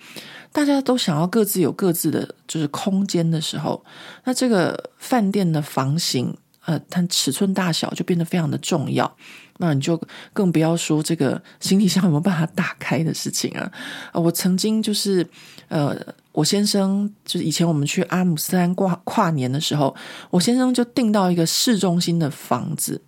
[0.50, 3.84] 大家都想要各自有各自的就是空间的时候，
[4.24, 6.34] 那这个饭店的房型。
[6.70, 9.16] 呃，它尺寸大小就变得非常的重要，
[9.58, 10.00] 那你就
[10.32, 13.72] 更不要说这个 行李箱有没有办法打开的事情啊！
[14.12, 15.26] 呃，我曾经就是，
[15.66, 15.96] 呃，
[16.30, 19.96] 我先生就是以前我们去阿姆斯特丹跨跨年的时候，
[20.30, 23.02] 我先生就订到一个市中心的房子，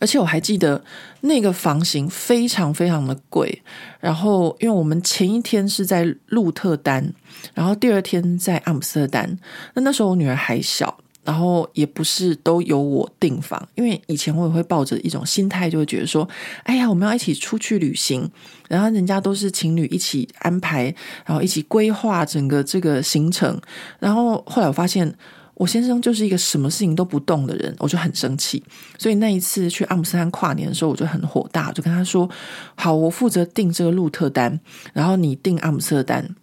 [0.00, 0.82] 而且我还记得
[1.20, 3.62] 那个房型非常非常的贵。
[4.00, 7.14] 然后，因为我们前一天是在鹿特丹，
[7.54, 9.38] 然后第二天在阿姆斯特丹，
[9.74, 10.98] 那那时候我女儿还小。
[11.24, 16.28] 然后也不是都由我订房，因为以前我也会抱着一种心态，就会觉得说，
[16.64, 18.28] 哎呀，我们要一起出去旅行，
[18.68, 23.60] 然后人家都是情侣一起安排，然后一起规划整个这个行程。
[24.00, 25.14] 然后后来我发现，
[25.54, 28.60] 我先生就是一个什么事情都不动的人，我就很生气。
[28.98, 32.28] 所以那一次去阿姆斯特丹跨年的时候，我就很火大，就跟他说
[32.74, 34.58] ：“好，我负责订这个鹿特丹，
[34.92, 36.34] 然后你订阿姆斯特丹。”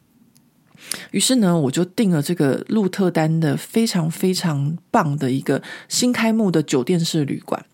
[1.12, 7.65] 于是呢，我就订了这个鹿特丹的非常非常棒的一个新开幕的酒店式旅馆。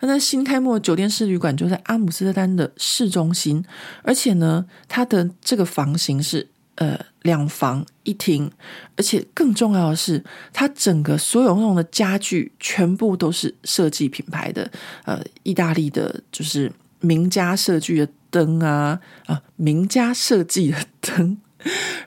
[0.00, 3.64] 那新开幕的酒店式旅馆就在阿姆斯特丹的市中心，
[4.02, 8.50] 而且呢，它的这个房型是呃两房一厅，
[8.96, 10.22] 而且更重要的是，
[10.52, 14.70] 它整个所有用的家具全部都是设计品牌的，
[15.04, 21.38] 呃，意大利的，就是名家设计的灯啊啊，名家设计的灯。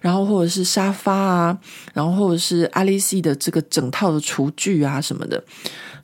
[0.01, 1.59] 然后或者是沙发啊，
[1.93, 5.43] 然后或者是阿丽西的这个整套的厨具啊什么的，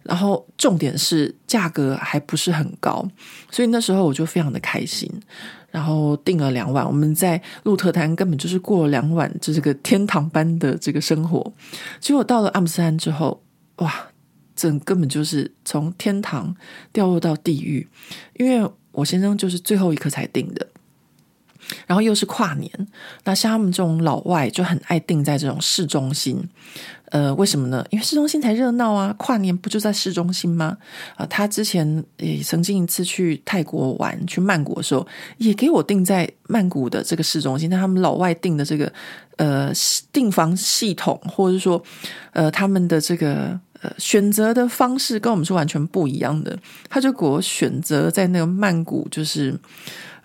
[0.03, 3.07] 然后重点是价格还不是很高，
[3.51, 5.09] 所以那时候我就非常的开心，
[5.71, 6.85] 然后订了两晚。
[6.85, 11.53] 我们在鹿特丹根本就是过了两晚，就这个天堂般的这个生活。
[11.99, 13.43] 结果到了阿姆斯丹之后，
[13.77, 13.93] 哇，
[14.55, 16.55] 这根本就是从天堂
[16.91, 17.87] 掉落到地狱，
[18.37, 20.67] 因为我先生就是最后一刻才订的。
[21.87, 22.71] 然后又是跨年，
[23.23, 26.43] 那像他们这种老外就很爱定在这种市中心，
[27.05, 27.85] 呃，为什么呢？
[27.89, 29.13] 因为市中心才热闹啊！
[29.17, 30.77] 跨年不就在市中心吗？
[31.15, 35.05] 啊、呃，他之前也曾经一次去泰国玩，去曼谷的时候，
[35.37, 37.69] 也给我定在曼谷的这个市中心。
[37.69, 38.91] 但他们老外定的这个
[39.37, 39.71] 呃
[40.11, 41.81] 订房系统，或者说
[42.31, 46.57] 呃他们的这个呃选择的方式，跟我们是完全不一样的。
[46.89, 49.55] 他就给我选择在那个曼谷，就是。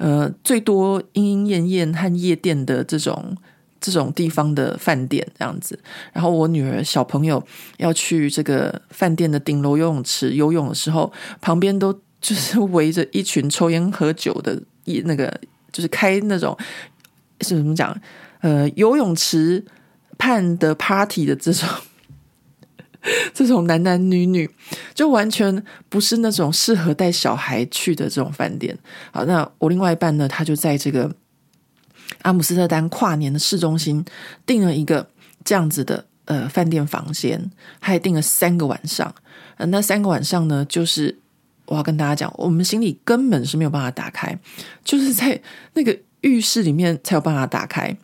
[0.01, 3.37] 呃，最多莺莺燕燕和夜店的这种
[3.81, 5.77] 这种地方的饭店这样子，
[6.13, 7.45] 然后我女儿小朋友
[7.79, 15.37] 要去这个饭店的顶楼游泳池游泳的时候，旁边都就是围着一群抽烟喝酒的，一那个
[15.73, 16.57] 就是开那种
[17.41, 18.01] 是怎么讲？
[18.43, 19.65] 呃，游泳池
[20.17, 21.69] 畔的 party 的这种。
[23.33, 24.49] 这种男男女女
[24.93, 28.77] 就完全不是那种适合带小孩去的这种饭店。
[29.13, 31.15] 好，那我另外一半呢，他就在这个
[32.23, 34.05] 阿姆斯特丹跨年的市中心
[34.45, 35.09] 订了一个
[35.45, 39.15] 这样子的呃饭店房间，还订了三个晚上。
[39.59, 41.17] 那三个晚上呢，就是
[41.67, 44.37] 我要跟大家讲，我们行李根本是没有办法打开，
[44.85, 45.41] 就是在
[45.75, 47.97] 那个浴室里面才有办法打开，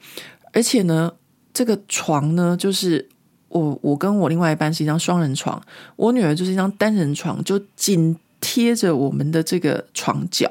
[0.52, 1.12] 而且呢，
[1.52, 3.08] 这个床呢，就是。
[3.54, 5.62] 我我跟我另外一半是一张双人床，
[5.94, 10.50] 我女儿就是一张单人床，就紧贴着我们的这个床脚，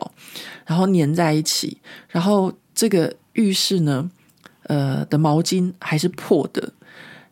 [0.66, 1.78] 然后粘在一起。
[2.08, 4.10] 然后这个浴室呢，
[4.68, 6.72] 呃的毛巾还是破的。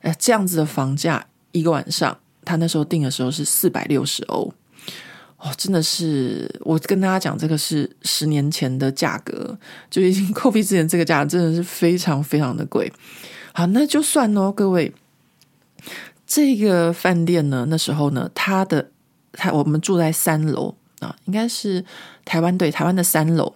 [0.02, 4.54] 呃，这样子的房价一个晚上，他那时候订的时候是四百六十欧。
[5.38, 9.58] 哦，真的是，我跟大家讲，这个是十年前的价格，
[9.90, 12.92] 就已经货币之前这个价真的是非常非常的贵。
[13.54, 14.94] 好，那就算哦，各位。
[16.34, 18.90] 这个饭店呢，那时候呢，它的
[19.34, 21.84] 它我们住在三楼啊，应该是
[22.24, 23.54] 台湾对台湾的三楼。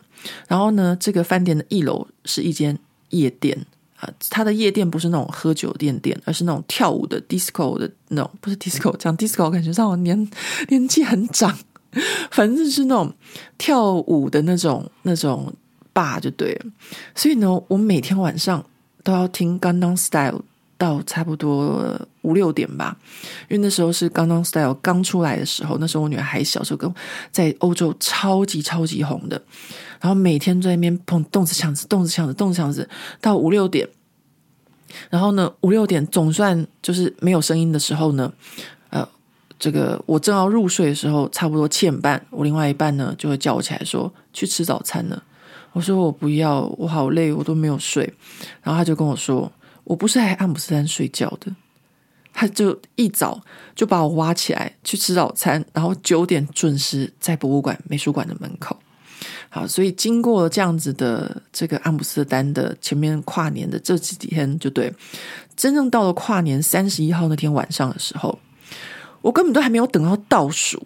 [0.50, 2.78] 然后呢，这个饭店的一楼是一间
[3.12, 3.58] 夜店
[3.96, 10.30] 啊，它的夜店不是那种喝酒店店，而是那种跳舞的 disco 的那种，不是 disco，讲 disco 感觉让我年
[10.68, 11.58] 年纪很长，
[12.30, 13.14] 反正是那种
[13.58, 15.54] 跳舞的那种那种
[15.94, 16.62] bar 就对。
[17.16, 18.66] 所以呢，我每天晚上
[19.02, 20.42] 都要听 Gangnam Style。
[20.78, 22.98] 到差不多五六点吧，
[23.48, 26.94] 因为那时候是《Gangnam Style》刚出来的时候，那时候我女儿还小时候，跟
[27.32, 29.42] 在欧洲超级超级红的，
[30.02, 32.90] 然后每天在那边碰动次抢次，动次抢次，动次抢次，
[33.22, 33.88] 到五六点，
[35.10, 38.34] 然后呢，五六点总算就是没有声音的时候呢，
[38.90, 39.08] 呃，
[39.58, 45.24] 这个我正要入睡的时候，差不多七点半，我另外一半呢就会叫我起来说去吃早餐了，
[45.72, 48.14] 我说我不要，我好累，我都没有睡，
[48.62, 49.50] 然后他就跟我说。
[49.86, 51.56] 我不是在阿姆斯特丹睡觉的，
[52.34, 53.42] 他就一早
[53.74, 58.78] 就把我挖起来去吃早餐，然后九点准时在博物馆美术馆的门口。
[59.50, 64.94] 好，所以经过这样子的这个阿姆斯特丹的前面跨年的这几天，就对，
[65.56, 68.38] 真正到了跨年三十一号那天晚上的时候，
[69.22, 70.86] 我根本都还没有等到倒数。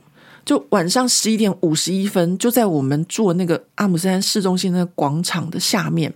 [0.50, 6.12] 就晚上十一点五十一分，就在我们住那个阿姆斯丹市中心那个广场的下面，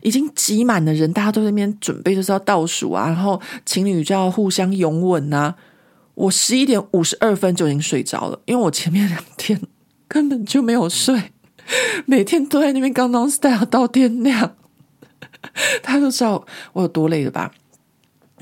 [0.00, 5.54] 已经挤满了人，大家都在那边准备就是要倒数啊，然后情侣就要互相拥吻啊。
[6.14, 9.60] 我十一点五十二分就已经睡着了，因为我前面两天
[10.08, 11.32] 根本就没有睡，
[12.06, 14.56] 每天都在那边刚刚 Style 到天亮，
[15.84, 17.52] 大家都知道我有多累了吧？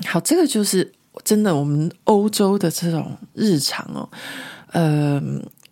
[0.05, 0.93] 好，这个就是
[1.25, 4.07] 真的我们欧洲的这种日常哦。
[4.73, 5.21] 呃，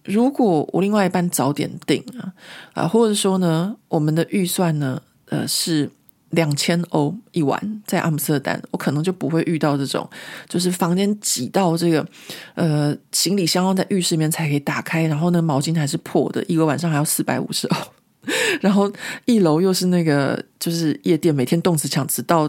[0.06, 2.34] 如果我另外一半早点订啊，
[2.74, 5.90] 啊，或者说呢，我们的预算呢，呃，是
[6.30, 10.08] 两千欧一晚，在阿姆斯特丹，我可能就不会遇到这种，
[10.48, 12.08] 就是房间挤到这个，
[12.54, 17.76] 呃，行李箱要在浴室里面才可以打开，然后呢，毛巾还是破的，一个晚上还要四百五十欧，
[18.62, 18.92] 然后
[19.26, 22.48] 一楼又是那个就是夜店，每天动词抢词到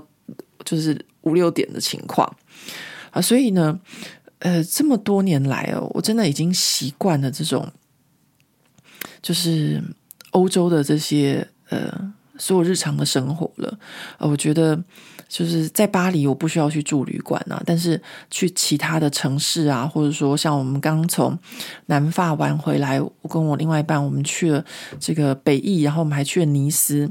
[0.64, 2.30] 就是五六点的情况
[3.10, 3.80] 啊，所以呢。
[4.42, 7.72] 呃，这么多年来哦，我真的已经习惯了这种，
[9.20, 9.82] 就是
[10.30, 13.78] 欧洲的这些呃所有日常的生活了。
[14.18, 14.84] 呃，我觉得。
[15.32, 17.98] 就是在巴黎，我不需要去住旅馆啊，但是
[18.30, 21.36] 去其他的城市啊，或者说像我们刚从
[21.86, 24.62] 南法玩回来，我跟我另外一半，我们去了
[25.00, 27.10] 这个北意，然后我们还去了尼斯。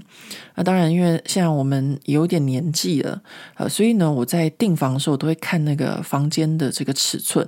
[0.53, 3.19] 那当然，因为现在我们有点年纪了，
[3.55, 7.47] 呃，所以呢，我在订房的时候，我都会看那个房间的这个尺寸，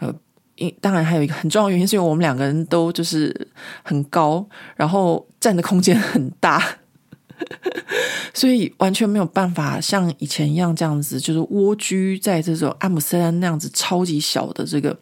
[0.00, 0.14] 呃。
[0.82, 3.48] 当然还有一个很重要的原因，是因为我们两个人都就是
[3.82, 6.62] 很高，然后占的空间很大，
[8.34, 14.96] 所以完全没有办法像以前一样这样子，就是蜗居在这种阿姆斯特丹那样子超级小的这个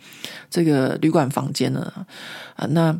[0.50, 1.92] 这个旅馆房间呢
[2.56, 2.98] 啊，那。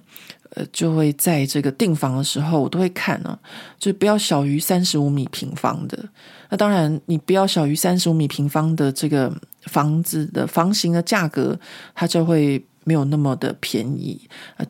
[0.53, 3.39] 呃，就会在这个订房的时候，我都会看呢、啊，
[3.79, 6.09] 就不要小于三十五米平方的。
[6.49, 9.31] 那当然，你不要小于三十五米平方的这个
[9.65, 11.61] 房子的房型的价格，
[11.95, 14.19] 它就会没有那么的便宜。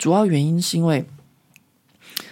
[0.01, 1.07] 主要原因是因为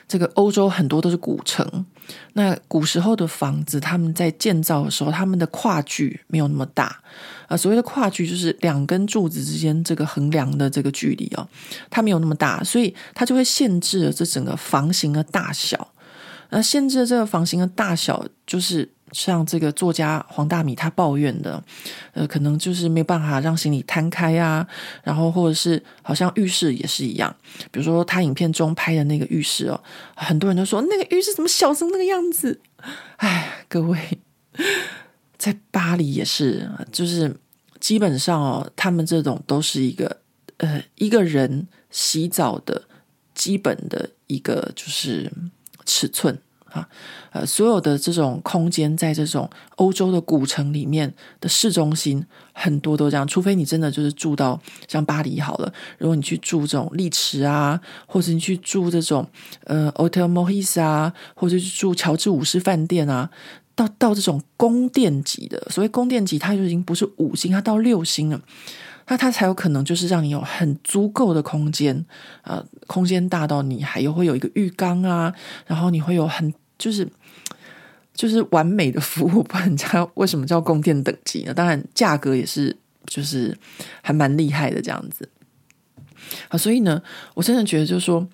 [0.08, 1.86] 这个欧洲很多都是古城。
[2.34, 7.00] 那古时候的房子，他们在建造的时候，他们的跨距没有那么大
[7.48, 11.48] 啊、所谓的跨距，就是两根柱子之间这个横梁的这个距离哦，
[11.88, 15.92] 它没有那么大，所以它就会限制了这整个房型的大小。
[16.50, 18.88] 那限制了这个房型的大小，就是。
[19.12, 21.62] 像这个作家黄大米他抱怨的，
[22.12, 24.66] 呃，可能就是没有办法让行李摊开啊，
[25.04, 27.34] 然后或者是好像浴室也是一样，
[27.70, 29.80] 比如说他影片中拍的那个浴室哦，
[30.16, 32.60] 很多人都说那个浴室怎么小成那个样子？
[33.18, 34.18] 哎，各位，
[35.38, 37.36] 在巴黎也是，就是
[37.78, 40.18] 基本上哦，他们这种都是一个
[40.58, 42.88] 呃一个人洗澡的
[43.34, 45.32] 基本的一个就是
[45.84, 46.36] 尺寸。
[46.76, 46.88] 啊，
[47.32, 53.26] 呃，所有的这种空间，在这种欧洲的古城里面的市中心，很多都这样。
[53.26, 59.26] 除非你真的就是住到像巴黎好了，如果你去住这种丽池啊，或者你去住这种
[59.64, 63.30] 呃 Hotel Moïse 啊，或者去住乔治五世饭店啊，
[63.74, 68.40] 到到这种宫殿级的，所谓宫殿级，它就已经不是五星，它到六星了。
[69.08, 72.04] 那它才有可能就是让你有很足够的空间，
[72.42, 75.32] 呃，空间大到你还有会有一个浴缸啊，
[75.64, 77.08] 然后你会有很就是
[78.14, 81.52] 就是完美的服务，不然人家为什么叫供电等级呢？
[81.52, 83.56] 当然价格也是就是
[84.02, 85.28] 还蛮厉害的这样子。
[86.48, 87.00] 啊，所以呢，
[87.34, 88.26] 我真的觉得就是说，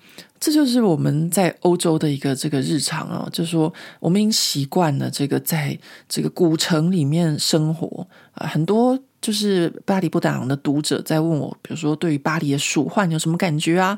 [0.43, 5.79] 这就是我们在欧洲的一个这个日常啊，就是说我们已经习惯了这个在
[6.09, 8.99] 这个古城里面生活啊，很多。
[9.23, 13.97] 就是巴黎不打烊的读者在问我，比如说对于巴黎的鼠患有什么感觉啊？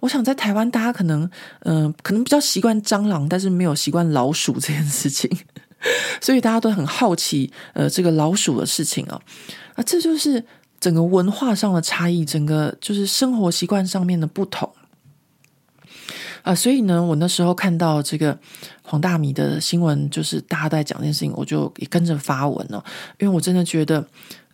[0.00, 1.26] 我想在台湾，大家可能
[1.60, 5.30] 嗯、可能比较习惯蟑螂，但是没有习惯老鼠这件事情，
[6.20, 9.18] 所以大家都很好奇呃这个老鼠的事情啊
[9.76, 10.44] 啊，这就是
[10.78, 14.70] 整个文化上的差异，整个就是生活习惯上面的不同
[16.46, 18.38] 啊，所以呢，我那时候看到这个
[18.82, 22.82] 黄大米的新闻，就是大家在讲这件事情，我就也跟着发文了，
[23.18, 24.06] 因为我真的觉得。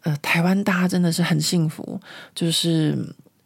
[0.05, 2.01] 呃，台湾大家真的是很幸福，
[2.35, 2.99] 就是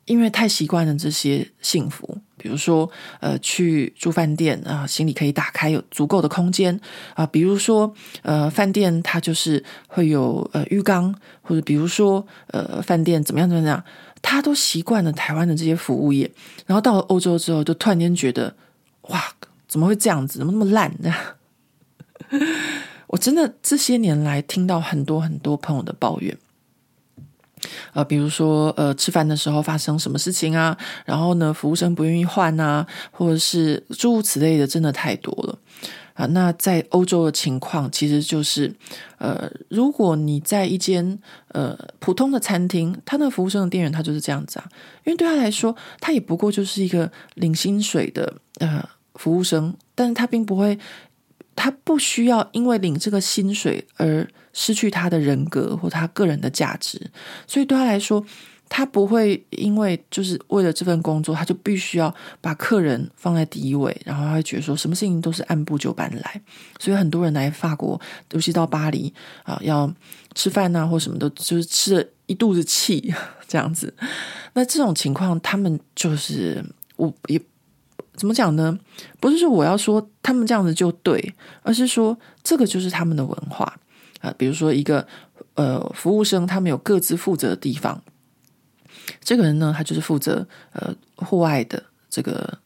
[0.07, 2.17] 因为太习惯了这些幸福。
[2.39, 2.89] 比如说，
[3.21, 6.81] 呃，去住饭店啊，呃，行李可以打开，有足够的空间
[7.13, 7.93] 啊，比如说，
[8.23, 13.85] 呃，饭店它就是会有呃浴缸，或者比如说，呃，饭店怎么样怎么样，
[14.29, 16.29] 他都习惯了台湾的这些服务业。
[16.67, 18.53] 然后到了欧洲之后，就突然间觉得，
[19.03, 19.23] 哇，
[19.69, 20.41] 怎么会这样子？
[20.41, 21.15] 怎么那么烂呢？
[23.07, 26.37] 我真的这些年来听到很多很多朋友的抱怨。
[27.93, 30.77] 呃，比如说，呃，吃饭的时候发生什么事情啊？
[31.05, 35.57] 然后呢，服务生不愿意换啊，或者是诸如此类的，真的太多了
[36.17, 38.75] 啊，那在欧洲的情况，其实就是，
[39.19, 44.67] 呃，如果你在一间呃普通的餐厅，他那服务生的店员他就是这样子啊，
[45.05, 48.83] 因为对他来说，他也不过就是一个领薪水的呃
[49.15, 50.77] 服务生，但是他并不会。
[51.59, 57.01] 他不需要因为领这个薪水而失去他的人格或他个人的价值，
[57.47, 58.23] 所以对他来说，
[58.69, 66.41] 他不会因为就是为了这份工作，他就必须要把客人放在第一位，然后他会觉得说什么事情都是按部就班来。
[66.79, 68.01] 所以很多人来法国，
[68.33, 69.13] 尤其到巴黎
[69.45, 69.93] 啊，要
[70.35, 73.15] 吃饭啊或什么的，就是吃了一肚子气
[73.49, 73.95] 这样子。
[74.55, 76.65] 那这种情况，他们就是
[76.97, 77.41] 我也。
[78.17, 78.79] 怎么讲呢？
[79.21, 83.71] 不是说我要说他们这样子就对，而是说这个就是他们的文化
[84.23, 84.35] 啊。
[84.39, 85.07] 比如说一个
[85.53, 88.03] 呃服务生，他们有各自负责的地方。
[89.27, 92.59] 这个人呢，他就是负责呃户外的这个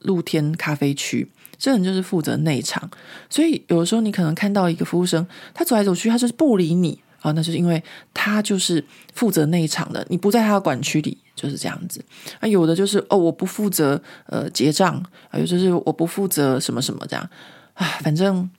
[0.00, 2.90] 露天咖啡区，这人就是负责内场。
[3.30, 5.24] 所以有的时候你可能看到一个服务生，
[5.54, 7.00] 他走来走去，他就是不理你。
[7.22, 7.80] 啊、那就是因为
[8.12, 8.84] 他就是
[9.14, 12.04] 负责内场的，你不在他的管区里，就是这样子。
[12.40, 15.00] 啊，有的就是哦，我不负责呃结账，
[15.30, 17.30] 还有就是我不负责什么什么这样
[17.74, 18.50] 啊，反正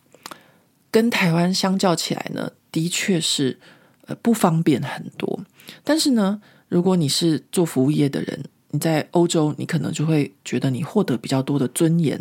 [0.89, 3.60] 跟台湾相较起来呢，的确是
[4.06, 5.41] 呃不方便很多。
[5.84, 6.41] 但是呢，
[6.74, 12.19] 如果你是做服务业的人，你在欧洲，你可能就会觉得你获得比较多的尊严，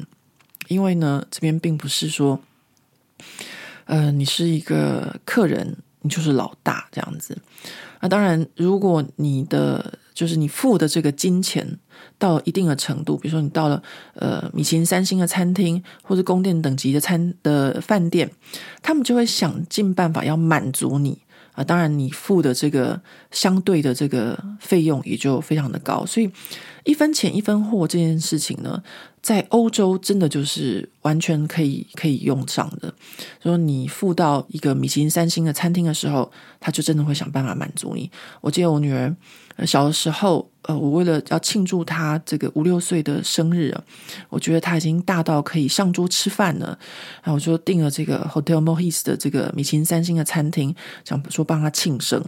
[0.68, 2.38] 因为呢，这边并不是说
[3.86, 5.76] 呃你是一个客人。
[6.04, 7.38] 你就是老大这样子。
[8.00, 11.78] 那当然，如果你的就是你付的这个金钱
[12.18, 13.80] 到一定的程度，比如说你到了
[14.14, 18.28] 呃米其林三星的餐厅或者宫殿等级的餐的饭店，
[18.82, 21.16] 他们就会想尽办法要满足你。
[21.52, 23.00] 啊，当然，你付的这个
[23.30, 26.30] 相对的这个费用也就非常的高，所以
[26.84, 28.82] 一分钱一分货这件事情呢，
[29.22, 32.92] 在欧洲真的就是完全可以可以用上的。
[33.42, 38.10] 说你付到一个米其林三星的餐厅的时候，他就真的会想办法满足你。
[38.40, 39.16] 我记得我女儿
[39.64, 40.48] 小的时候。
[40.62, 43.82] 呃，我为了要庆祝她这个五六岁的生日啊，
[44.28, 46.78] 我觉得她已经大到可以上桌吃饭了，
[47.20, 50.72] 然后我就订了这个 Hotel Moritz 的这个米其林三星的餐厅，
[51.04, 52.22] 想说帮她庆生。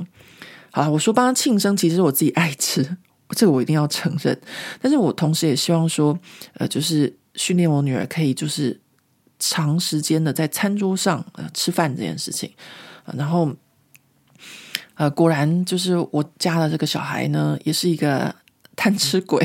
[0.73, 2.97] 好了，我说帮他庆生，其实我自己爱吃，
[3.31, 4.39] 这个我一定要承认。
[4.81, 6.19] 但是我同时也希望说，
[6.55, 8.81] 呃，就是训练我女儿可以就是
[9.39, 12.53] 长时间的在餐桌上呃吃饭这件事情，
[13.17, 13.55] 然后。
[14.97, 18.33] 呃，果然就是我家的这个小孩呢，也是一个
[18.77, 19.45] 贪吃鬼，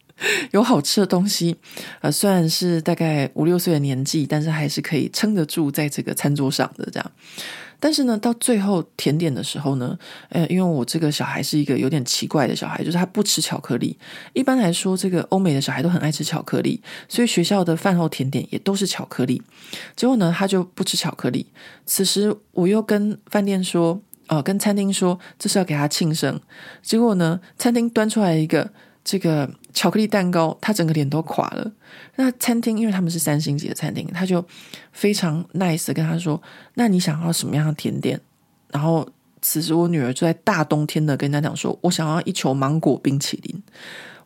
[0.52, 1.56] 有好吃的东西，
[2.02, 7.12] 呃，虽然是大概五六岁的年纪，但是还是可以撑得住在这个餐桌上的这样。
[7.80, 13.98] 但是呢，到最后甜点的时候呢，呃，因为我这个小孩是一个有点奇怪的小孩，就是他不吃巧克力。
[14.34, 19.42] 一般来说，这个欧美的小孩都很爱吃巧克力，所以学校的饭后甜点也都是巧克力。
[19.96, 21.46] 结果呢，他就不吃巧克力。
[21.86, 24.00] 此时我又跟饭店说。
[24.32, 26.40] 哦，跟餐厅说这是要给他庆生，
[26.82, 28.70] 结果呢，餐厅端出来一个
[29.02, 31.72] 这个巧克力蛋糕，他整个脸都垮了。
[32.16, 34.44] 那餐厅因为他们是三星级的餐厅，他就
[34.92, 36.40] 非常 nice 的跟他说
[36.74, 38.20] ：“那你想要什么样的甜点？”
[38.72, 39.08] 然后
[39.40, 43.62] 此时我女儿就在大冬天的跟人家讲说：“我想要一球芒果冰淇淋。”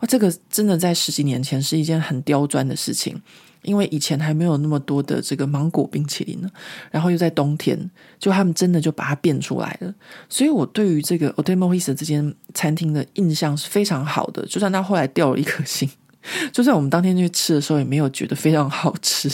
[0.01, 3.21] 哇，这个真的在十几年前是一件很刁钻的事情。
[3.65, 6.49] 因为以前还没有那么多的这个芒果冰淇淋呢，
[6.91, 9.93] 然后又在冬天，就他们真的就把它变出来了。
[10.29, 15.91] 所以我对于这个 Hotel Moritz 这间餐厅的印象是非常好的，就算他后来掉了一颗星，
[16.53, 19.31] 就算我们当天去吃的时候也没有觉得非常好吃，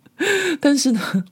[0.60, 1.24] 但是呢，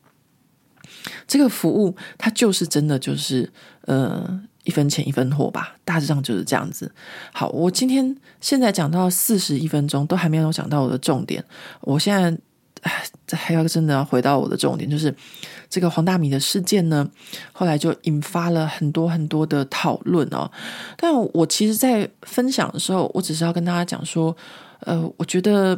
[1.27, 4.43] 这个服务它就是真的就是呃。
[4.69, 6.93] 一分钱一分货吧，大致上就是这样子。
[7.33, 11.43] 好，我今天现在讲到四十一分钟，都还没有讲到我的重点。
[11.81, 15.15] 我现在还要真的要回到我的重点，就是
[15.71, 17.09] 这个黄大米的事件呢，
[17.51, 20.51] 后来就引发了很多很多的讨论哦。
[20.99, 24.37] 但我其实，在分享的时候，我只是要跟大家讲说，
[24.81, 25.75] 呃，我觉得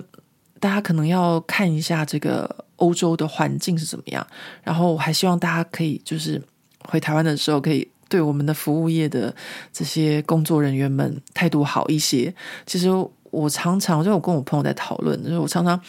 [0.58, 4.26] 大家可能要看一下这个欧洲的环境是怎么样，
[4.64, 6.42] 然后我还希望大家可以就是
[6.88, 7.88] 回台湾的时候可以。
[8.10, 9.34] 对我们的服务业的
[9.72, 12.34] 这些工作人员们态度好一些。
[12.66, 12.88] 其实
[13.30, 15.80] 我常常，就我跟我朋友在讨论，就是我常常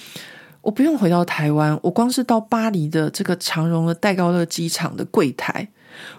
[0.61, 5.67] 我不用回到台湾，我光是到巴黎的这个长荣的戴高乐机场的柜台，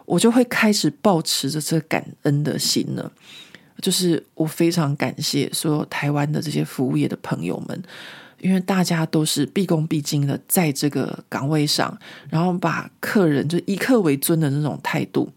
[0.05, 3.11] 我就会开始抱持着这感恩的心了。
[3.81, 7.83] 就是我非常感谢所有台湾的这些服务业的朋友们，
[8.41, 11.97] 因为大家都是毕恭毕敬的在这个岗位上，
[12.29, 15.33] 然后把客人就以客为尊的那种态度。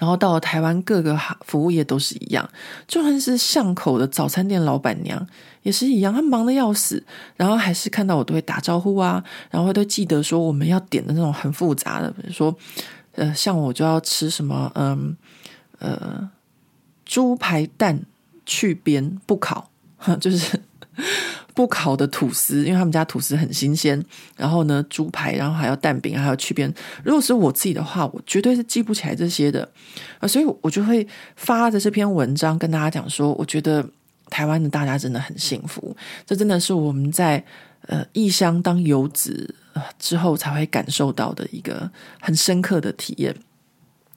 [0.00, 2.48] 然后到了台湾，各个服务业都是一样，
[2.88, 5.24] 就算是巷口的早餐店老板娘
[5.62, 7.04] 也是一样，她忙得要死，
[7.36, 12.56] 然后还是看到我都会打招呼啊，然后都记得说我们要点的那种很复杂的，比如说，
[13.16, 15.14] 呃，像我就要吃什么，嗯，
[15.80, 16.30] 呃，
[17.04, 18.00] 猪排蛋
[18.46, 19.70] 去边不烤，
[20.18, 20.58] 就是。
[21.60, 24.02] 不烤的吐司，因为他们家吐司很新鲜。
[24.34, 26.72] 然后呢，猪排，然后还有蛋饼，还有去边。
[27.04, 29.68] 如果是我自己的话，我绝对是记不起来这些的
[30.20, 31.06] 啊，所以我就会
[31.36, 33.86] 发着这篇文章跟大家讲说，我觉得
[34.30, 35.94] 台湾的大家真的很幸福。
[36.24, 37.44] 这真的是我们在
[37.88, 39.54] 呃异乡当游子
[39.98, 41.90] 之后才会感受到的一个
[42.22, 43.36] 很深刻的体验。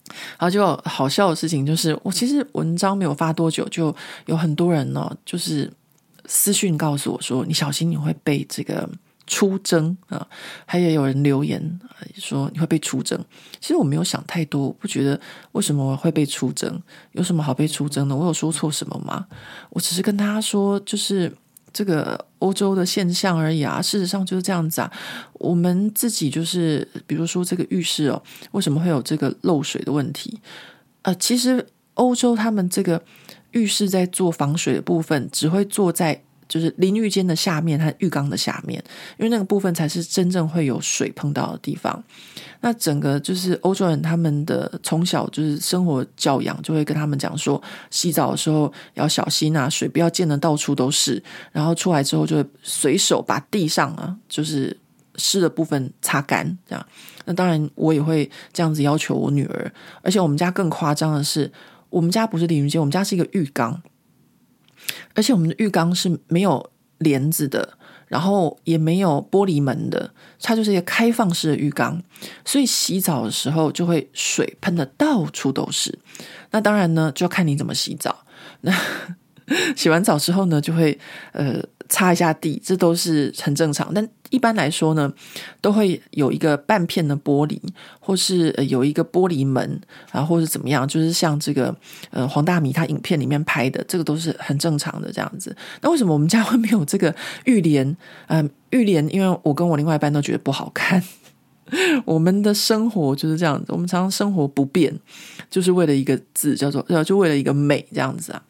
[0.07, 3.93] 然后就好笑的事情就是，我其实文章没有发多久，就
[4.27, 5.69] 有很多人呢，就是。
[6.25, 8.89] 私讯告诉我说：“你小心你会被这个
[9.27, 10.25] 出征啊！”
[10.65, 11.79] 还有有人留言
[12.15, 13.19] 说：“你会被出征。”
[13.59, 15.19] 其实我没有想太多，我不觉得
[15.51, 18.15] 为什么我会被出征，有什么好被出征的？
[18.15, 19.25] 我有说错什么吗？
[19.69, 21.29] 我只是跟大家说，就是
[21.73, 23.81] 这个欧洲的现象而已啊。
[23.81, 24.91] 事实上就是这样子啊。
[25.33, 30.39] 我们自己就是，比如说这个浴室哦，为什么会有这个漏水的问题？
[31.01, 33.03] 呃，其实欧洲他们这个。
[33.53, 38.83] 浴室在做防水的部分，只会做在就是淋浴间的下面和浴缸的下面，
[39.17, 42.03] 因为那个部分才是真正会有水碰到的地方。
[42.61, 51.21] 那整个就是欧洲人他们的从小就是生活教养，就会跟他们讲说，洗澡的时候要小心啊，水不要溅得到处都是。
[51.51, 54.77] 然后出来之后就会随手把地上啊，就是
[55.15, 56.85] 湿的部分擦干，这样。
[57.25, 59.73] 那当然，我也会这样子要求我女儿。
[60.01, 61.51] 而且我们家更夸张的是，
[61.93, 63.83] 我们家不是淋浴间，我们家是一个浴缸，
[65.13, 67.77] 而且我们的浴缸是没有帘子的，
[68.07, 72.01] 然后也没有玻璃门的，它就是一个开放式的浴缸，
[72.43, 75.99] 所以洗澡的时候就会水喷的到处都是。
[76.49, 78.25] 那当然呢，就要看你怎么洗澡。
[78.61, 78.73] 那
[79.75, 80.97] 洗完澡之后呢，就会
[81.33, 81.61] 呃
[81.93, 83.93] 擦一下地，这都是很正常。
[83.93, 85.13] 但一般来说呢，
[85.61, 87.59] 都会有一个半片的玻璃，
[87.99, 89.79] 或是有一个玻璃门
[90.11, 91.73] 然啊，或是怎么样，就是像这个
[92.09, 95.55] 呃黄大米他影片里面拍的，这个都是很正常的这样子。
[95.81, 97.13] 那为什么我们家会没有这个
[97.45, 97.87] 浴帘？
[98.25, 101.03] 嗯、呃，浴帘，因为我跟我另外一半都觉得不好看。
[102.05, 104.91] 我们的生活就是这样子，我们常常生活不便，
[105.47, 108.41] 就是为了一个字叫做，就为了一个美这样子啊。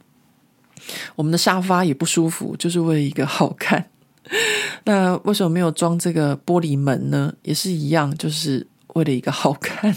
[1.15, 3.85] 我们的沙发也不舒服，就是为了一个好看。
[4.85, 7.33] 那为什么没有装这个玻璃门呢？
[7.43, 9.95] 也是一样，就是为了一个好看。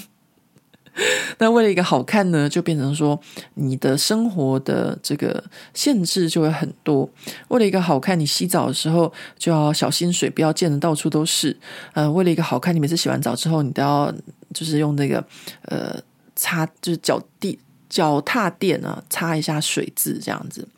[1.38, 3.20] 那为了一个好看呢，就变成说
[3.54, 7.08] 你的生活的这个限制就会很多。
[7.48, 11.56] 为了一个好看，你洗澡的时候就要小心水不要溅得到处都是。
[11.92, 14.12] 呃，为了一个好看，你每次洗完澡之后，你都要
[14.54, 15.22] 就是用那个
[15.66, 16.00] 呃
[16.34, 17.58] 擦，就是脚地。
[17.96, 20.68] 脚踏垫啊，擦一下水渍这样子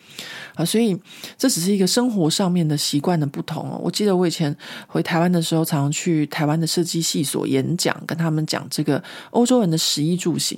[0.54, 0.96] 啊，所以
[1.36, 3.80] 这只是一个生活上面的习惯的不同哦。
[3.82, 4.56] 我记得我以前
[4.86, 10.56] 回台湾的时候，常常去台湾的设计系所演讲，跟他们讲这个欧洲人的食衣住行。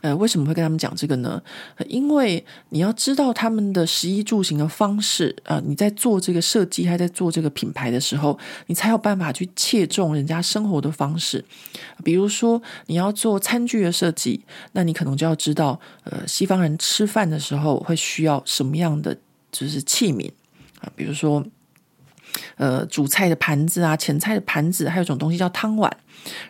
[0.00, 1.42] 呃，为什么会跟他们讲这个呢？
[1.88, 8.38] 因为你要知道他们的食衣住行的方式啊，你在做这个设计，还在做这个品牌的时候，
[8.68, 11.44] 你才有办法去切中人家生活的方式。
[12.04, 14.40] 比如说，你要做餐具的设计，
[14.70, 15.80] 那你可能就要知道，
[16.10, 19.16] 呃，西方人吃饭的时候会需要什么样的
[19.52, 20.30] 就是器皿
[20.80, 21.44] 啊，比如说。
[22.56, 25.90] 呃，主菜的盘子啊，前菜的盘子，还有一种东西叫汤碗。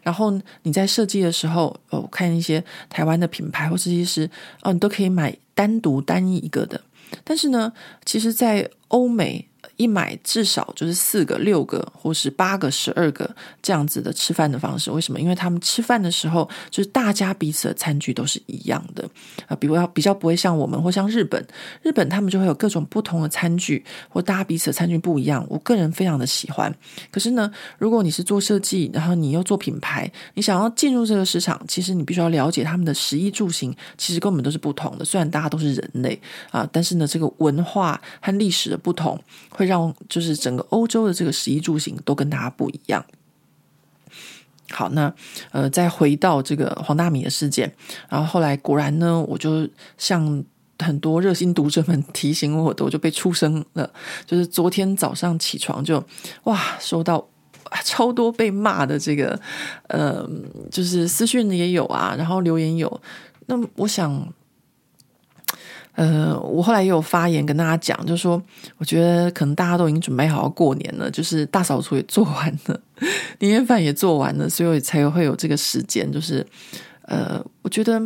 [0.02, 4.28] 然后你在设计的时候，哦，看一些台湾的品牌或设计师，
[4.62, 6.80] 哦，你都可以买单独单一一个的。
[7.22, 7.72] 但是呢，
[8.04, 9.47] 其实，在欧美。
[9.78, 14.90] 一买至少就是四个、六个，或是八个、十二个这样子的吃饭的方式。
[14.90, 15.20] 为什么？
[15.20, 19.08] 因为他们吃饭的时候，就是大家彼此的餐具都是一样的
[19.46, 19.54] 啊。
[19.54, 21.42] 比如要比较不会像我们，或像日本，
[21.80, 25.46] 日本他们就会有各种不同的餐具，或大家彼此的餐具不一样。
[25.48, 26.74] 我个人非常的喜欢。
[27.12, 27.48] 可是呢，
[27.78, 35.04] 如果你是做设计，然后你又做品牌，你想要进入这个市场，其实你必须要了解他们的食衣住行，其实跟我们都是不同的。
[35.04, 36.20] 虽然大家都是人类
[36.50, 39.16] 啊，但是呢，这个文化和历史的不同
[39.50, 39.67] 会。
[39.68, 43.04] 让就是整个欧洲的这个食衣住行都跟大家不一样。
[44.70, 45.14] 好，那
[45.52, 47.72] 呃，再回到这个黄大米的事件，
[48.08, 50.44] 然后后来果然呢，我就像
[50.78, 53.90] 很多热心读者们 提醒我的，我就被出声了。
[54.26, 56.04] 就是昨天早上起床就
[56.44, 57.26] 哇，收到
[57.84, 59.40] 超多被骂的这个
[59.86, 60.28] 呃，
[60.70, 63.00] 就是私讯也有啊，然后留言有。
[63.46, 64.32] 那我想。
[65.98, 68.40] 呃，我后来也有发言跟大家讲，就是说，
[68.76, 72.80] 我觉得可能大家都已经准备好要过年了，就是大扫除也做完了，
[73.40, 76.08] 年夜饭也做完了，所以才会有这个时间。
[76.12, 76.46] 就是，
[77.02, 78.00] 呃，我觉得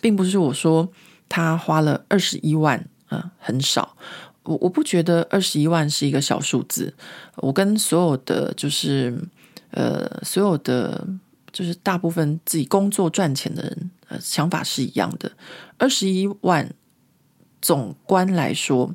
[0.00, 0.90] 并不是我说
[1.28, 3.96] 他花了二十一万，呃，很少。
[4.42, 6.92] 我我不觉得二十一万是一个小数字。
[7.36, 9.16] 我跟所有的就是，
[9.70, 11.06] 呃，所有的。
[11.52, 15.30] 就是大部分自己工作赚钱的人，呃，想法是一样的。
[15.82, 16.72] 二十一万，
[17.60, 18.94] 总观来说，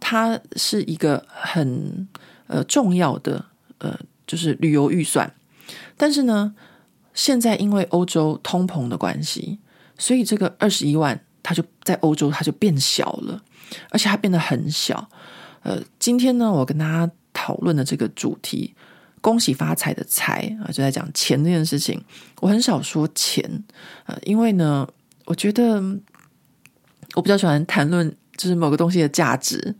[0.00, 2.08] 它是一个很
[2.48, 3.44] 呃重要的
[3.78, 3.96] 呃，
[4.26, 5.32] 就是旅游预算。
[5.96, 6.52] 但是呢，
[7.14, 9.60] 现在因为欧洲通膨的关系，
[9.96, 13.40] 所以这个二十一万，它就在欧洲它就变小了，
[13.90, 15.08] 而且它变得很小。
[15.62, 18.74] 呃，今天呢，我跟大家讨论的这个主题。
[19.22, 22.02] 恭喜发财的财啊，就在讲钱这件事情。
[22.40, 23.64] 我很少说钱，
[24.06, 24.88] 呃，因为呢，
[25.30, 25.80] 我觉得
[27.14, 29.72] 我比较喜欢谈论就是某个东西的价值。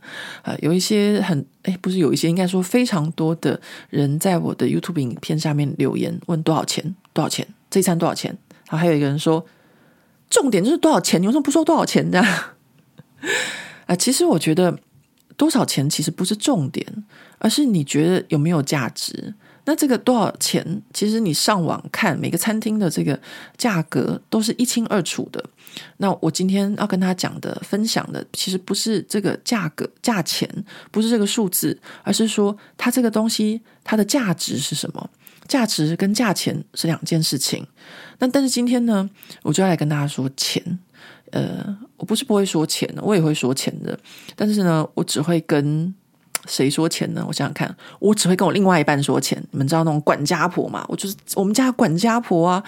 [0.43, 8.31] 呃，有一些很诶，不是有一些，应该说非常多的人在我的 YouTube 影片下面留言问多少钱，多少钱，这一餐多少钱？
[8.69, 9.45] 然后还有一个人说，
[10.29, 12.23] 重点就是多少钱，你为什么不说多少钱呢？
[13.87, 14.79] 啊、 其实我觉得。
[15.37, 16.85] 多少钱其实不是重点，
[17.39, 19.33] 而是你觉得有没有价值。
[19.65, 23.19] 那这个多少钱，其实你上网看每个餐厅的这个
[23.57, 25.43] 价格都是一清二楚的。
[25.97, 30.49] 那我今天要跟他讲的、分享的，其实不是这个价格、价钱，
[30.89, 35.09] 不是这个数字，而是说它这个东西它的价值是什么？
[35.47, 37.65] 价值跟价钱是两件事情。
[38.19, 39.09] 那但是今天呢，
[39.43, 40.79] 我就要来跟大家说钱。
[41.31, 43.97] 呃，我不是不会说钱，我也会说钱的，
[44.35, 45.93] 但是呢，我只会跟
[46.47, 47.23] 谁说钱呢？
[47.27, 49.41] 我想想看，我只会跟我另外一半说钱。
[49.51, 50.85] 你们知道那种管家婆嘛？
[50.87, 52.63] 我就是我们家管家婆啊！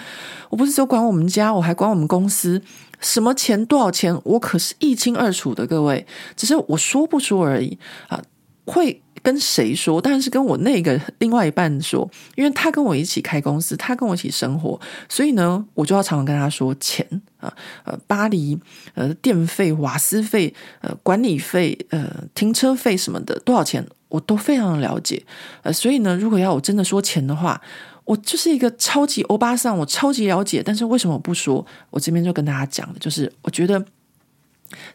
[0.48, 2.62] 我不是只有管我们家，我还管我们公司，
[3.00, 5.66] 什么钱多少钱，我可是一清二楚的。
[5.66, 6.06] 各位，
[6.36, 8.22] 只是我说不说而已啊，
[8.66, 9.00] 会。
[9.24, 10.02] 跟谁说？
[10.02, 17.04] 当然是跟我那个另外一半说，因为他跟我一起开公司，他跟我一起生活，所以呢，我就要常常跟他说钱
[17.38, 17.50] 啊，
[17.84, 18.60] 呃，巴黎
[18.92, 20.52] 呃，电费、瓦斯费、
[20.82, 25.24] 呃，管理费、呃，停车费什么的，多少钱我都非常的了解。
[25.62, 27.58] 呃，所以呢，如果要我真的说钱的话，
[28.04, 30.62] 我就是一个超级欧巴桑，我超级了解。
[30.62, 31.64] 但是为什么我不说？
[31.88, 33.82] 我这边就跟大家讲的就是我觉得。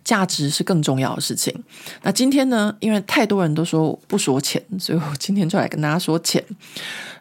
[0.04, 1.54] 价值是更重要的事情。
[2.02, 6.44] 那今天呢，因为太多人都说不说钱，所以我今天就来跟大家说钱。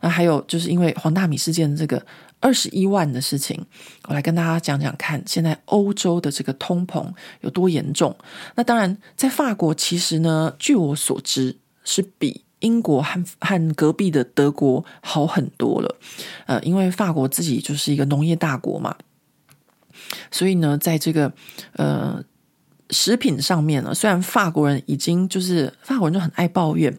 [0.00, 2.00] 那还有就是因为黄大米事件这个
[2.40, 3.61] 二十一万的事情，
[4.04, 7.04] 我来跟大家讲讲看，现在欧洲的这个通膨
[7.40, 8.16] 有多严重。
[8.54, 15.96] 那当然，在法国其实呢，据我所知是比英国和和隔壁的德国好很多了。
[16.46, 18.96] 呃，因为法国自己就是一个农业大国嘛，
[20.30, 21.32] 所以呢，在这个
[21.72, 22.22] 呃。
[22.91, 26.97] 食品上面呢，虽然法国人已经就是法国人就很爱抱怨，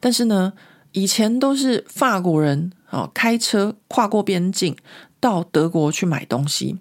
[0.00, 0.52] 但是呢，
[0.92, 4.76] 以前都是法国人啊开车跨过边境
[5.20, 6.76] 到德国去买东西。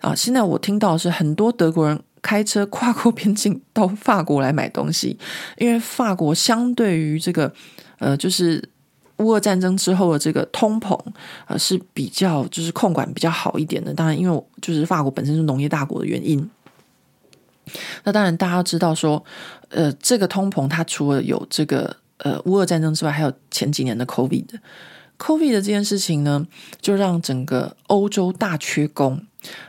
[0.00, 5.18] 啊，现在我听到是很多德国人开车跨过边境到法国来买东西，
[5.56, 7.52] 因为法国相对于这个
[7.98, 8.62] 呃，就是
[9.16, 10.96] 乌俄战争之后的这个通膨
[11.46, 16.48] 啊是比较就是控管比较好一点的，当然因为就是法国本身是农业大国的原因。
[18.04, 19.24] 那当然，大家知道说，
[19.68, 24.46] 呃，这个通膨它除了有这个呃乌俄战争之外，还有前几年的 COVID。
[25.18, 26.46] COVID 的这件事情呢，
[26.80, 29.20] 就让整个欧洲大缺工。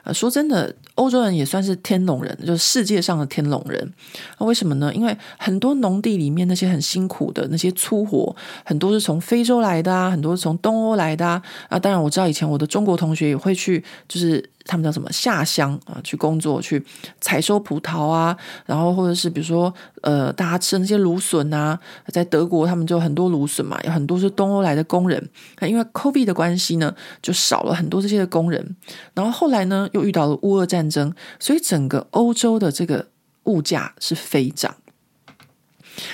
[0.03, 3.93] 呃，说真的，欧洲人也算是天龙人，就是世界上的天龙人。
[4.37, 4.93] 那为什么呢？
[4.93, 11.41] 因为很多农地里面那些很辛苦的那些粗活，很多是从非洲来的啊，很多是从东欧来的啊。
[11.67, 14.47] 啊，当然我知道以前我的中国同学也会去，就是。
[14.69, 15.99] 他们叫什么下乡啊？
[16.03, 16.85] 去工作，去
[17.19, 25.27] 采收葡萄啊，然后或者是比如说，呃，大家吃的那些芦笋啊，在德国他们就很多芦笋嘛，有很多是东欧来的工人。
[25.61, 28.75] 因为 COVID 的关系呢，就少了很多这些的工人。
[29.15, 33.07] 然后后来呢，又遇到了乌俄战争，所以整个欧洲的这个
[33.45, 34.75] 物价是飞涨。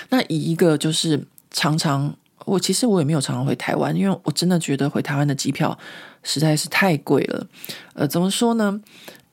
[0.09, 2.15] 那以一个就是常常，
[2.45, 5.77] 我其实我也没有常常回台湾，因为我真的觉得回台湾的机票。
[6.27, 7.45] 实在是太贵了，
[7.93, 8.81] 呃，怎么说呢？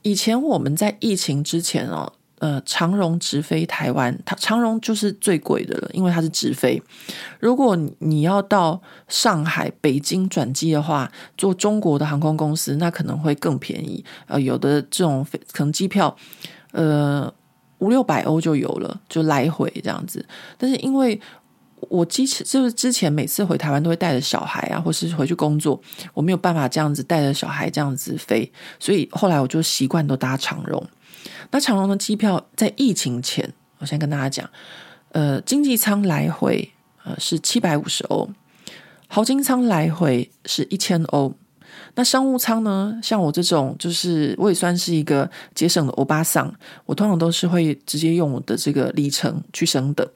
[0.03, 6.83] 以前我们在疫情之前哦，呃，长荣直飞台湾，它长荣就是最贵的了，因为它是直飞。
[7.41, 14.05] 如果你要到上海、北京转机的话，坐中国的航空公司，那可能会更便宜。
[14.27, 16.15] 呃，有的这种飞可能机票，
[16.73, 17.33] 呃，
[17.79, 20.27] 五六百欧就有了，就来回这样子。
[20.59, 21.19] 但是因为
[21.89, 25.81] 我之前就是之前每次回台湾都会带着小孩啊，或是回去工作，
[26.15, 30.83] 我没有办法这样子带着小孩这样子飞，所以后来我就习惯都搭长荣。
[31.51, 34.49] 那长荣的机票在疫情前，我先跟大家讲，
[35.11, 36.71] 呃，经济舱来回
[37.05, 38.29] 呃是七百五十欧，
[39.09, 41.35] 豪金舱来回是一千欧。
[41.95, 46.53] 那商务舱呢，像我这种就是我也算是一个节省的欧巴桑，
[46.87, 50.07] 我通常都是会直接用我的这个里程去升等。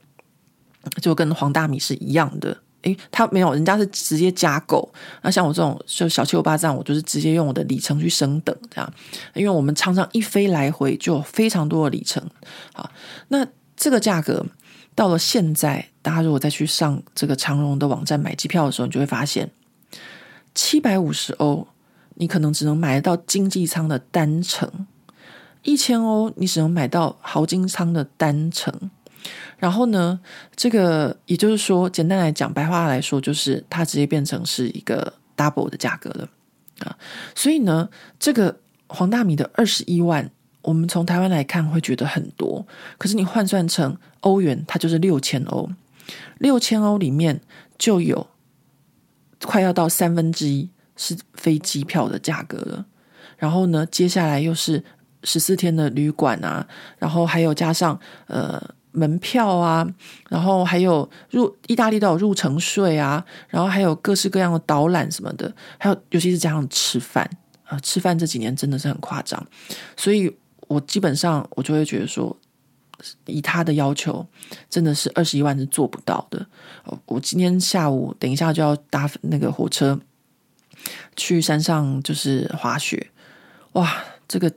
[1.00, 4.88] 就跟黄大米是一样的，诶，他没有，人家是直接加购。
[5.22, 8.92] 那像我这种就小七欧巴这样，我就是直接用我的里程去升等这样。
[9.34, 12.22] 因为我们常常一飞来回就有非常多的里程。
[12.72, 12.90] 好，
[13.28, 14.44] 那这个价格
[14.94, 19.50] 到了现在，大家如果再去上这个长荣的网站买机票的时候，你就会发现
[20.54, 21.66] 七百五十欧，
[22.14, 24.68] 你可能只能买得到经济舱的单程；
[25.62, 28.90] 一千欧，你只能买到豪金舱的单程。
[29.58, 30.20] 然后呢，
[30.54, 36.28] 这个也就是说，简单来讲，白话来说，就是它直接变成是一个 double 的价格了
[36.80, 36.94] 啊。
[37.34, 37.88] 所以呢，
[38.18, 40.30] 这个黄大米的二十一万，
[40.60, 42.66] 我们从台湾来看会觉得很多，
[42.98, 45.70] 可是你换算成欧元，它就是六千欧。
[46.36, 47.40] 六千欧里面
[47.78, 48.26] 就有
[49.42, 52.84] 快要到三分之一是飞机票的价格了。
[53.38, 54.84] 然后呢，接下来又是
[55.24, 58.62] 十四天的旅馆啊，然后还有加上呃。
[58.96, 59.86] 门票啊，
[60.30, 67.28] 然后还有入意大利都有入城税啊，然后还有各式各样的导览什么的，还有尤其是加上吃饭
[67.64, 69.46] 啊、吃饭这几年真的是很夸张，
[69.98, 70.34] 所以
[70.66, 72.34] 我基本上我就会觉得说，
[73.26, 74.26] 以他的要求，
[74.70, 76.46] 真的是二十一万是做不到的。
[77.04, 80.00] 我今天下午等一下就要搭那个火车
[81.16, 83.10] 去山上，就是滑雪，
[83.72, 83.92] 哇，
[84.26, 84.50] 这个。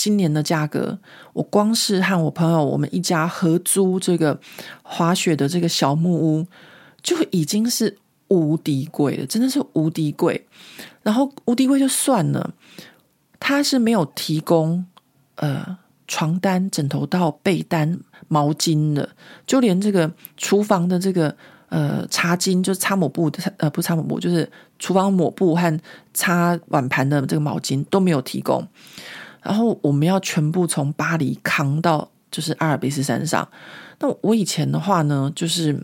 [0.00, 0.98] 今年的价格，
[1.34, 4.40] 我光是和我朋友我们一家合租这个
[4.82, 6.46] 滑雪的这个小木屋，
[7.02, 7.98] 就已经是
[8.28, 10.46] 无敌贵了，真的是无敌贵。
[11.02, 12.54] 然后无敌贵就算了，
[13.38, 14.86] 他是没有提供
[15.34, 15.76] 呃
[16.08, 19.06] 床单、枕头套、被单、毛巾的，
[19.46, 21.36] 就连这个厨房的这个。
[21.70, 25.80] 呃，擦巾就是擦抹布的，呃，不擦抹布，就是厨房抹布和
[26.12, 28.66] 擦碗盘的这个毛巾都没有提供。
[29.42, 33.48] 然后我们要全部从巴黎扛到就是阿尔卑斯山上。
[34.02, 35.78] 那我以前的话呢，就是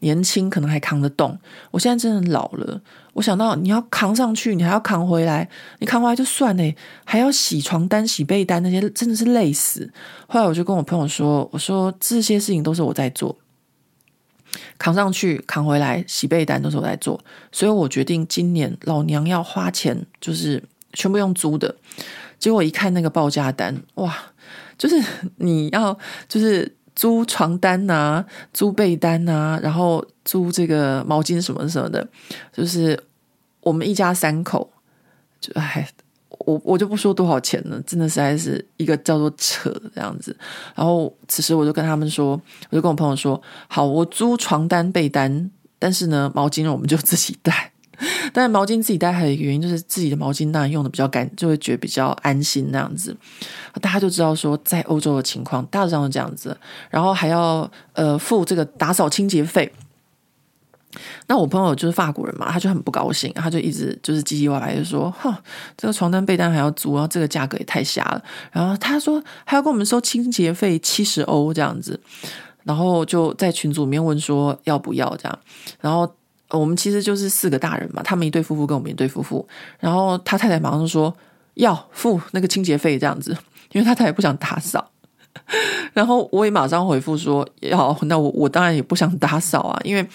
[0.00, 1.38] 年轻可能还扛得动，
[1.70, 2.80] 我现在真的老了。
[3.14, 5.48] 我想到你要扛上去，你还要扛回来，
[5.78, 9.90] 你扛回来就算了，还要洗床单、洗被单那些，真的是累死。
[10.26, 13.38] 后来我就跟我朋友说，我说这些事情都是我在做。
[14.78, 17.18] 扛上去，扛回来，洗被单都是我在做，
[17.50, 21.74] 所以我决定今年老娘要花钱，就是全部用租的。
[22.42, 24.12] 结果一看那个报价单，哇，
[24.76, 25.00] 就是
[25.36, 32.04] 你要就是租床单啊，租被单啊，然后租这个毛巾什么什么的，
[32.52, 33.00] 就是
[33.60, 34.72] 我们一家三口，
[35.40, 35.88] 就哎。
[36.44, 40.36] 我我就不说多少钱了，真的实在是一个叫做扯这样子。
[40.74, 42.30] 然后此时我就跟他们说，
[42.70, 47.71] 我就跟我朋友说，好，我租床单被单，但是呢，毛巾我们就自己带。
[48.32, 53.16] 但毛巾自己带还有一个原因，就是自己的毛巾当然用的比较干，就会觉得比较安心那样子。
[53.80, 56.56] 大家就知道说，在欧洲的情况大致上是这样子，
[56.90, 59.72] 然后还要呃付这个打扫清洁费。
[61.26, 65.42] 那我朋友就是法国人嘛，他就很不高兴，他就一直就是唧唧歪歪就说：“哈，
[65.74, 68.22] 这个床单被单还要租，然后这个价格也太瞎了。”
[68.52, 71.98] 然后他说还要跟我们收清洁费七十欧这样子，
[72.64, 75.38] 然后就在群组里面问说要不要这样。
[75.80, 76.14] 然后
[76.52, 79.46] 我们其实就是四个大人嘛，他们一对夫妇跟我们一对夫妇。
[79.80, 81.14] 然后他太太马上说
[81.54, 83.36] 要付那个清洁费这样子，
[83.72, 84.90] 因为他太太不想打扫。
[85.92, 90.06] 然后我也马上回复说要，那我我当然也不想打扫啊，因为。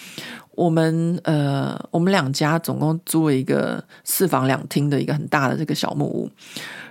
[0.58, 6.28] 我们呃，我们两家总共租了一个四房两厅的一个很大的这个小木屋，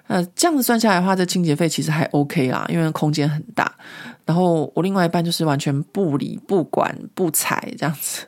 [0.08, 3.70] 呃，这样子算下来的话，这清洁费其实还 OK 啦，因为空间很大。
[4.26, 8.26] 然后我另外一半就是完全不理、不管、不睬这样子，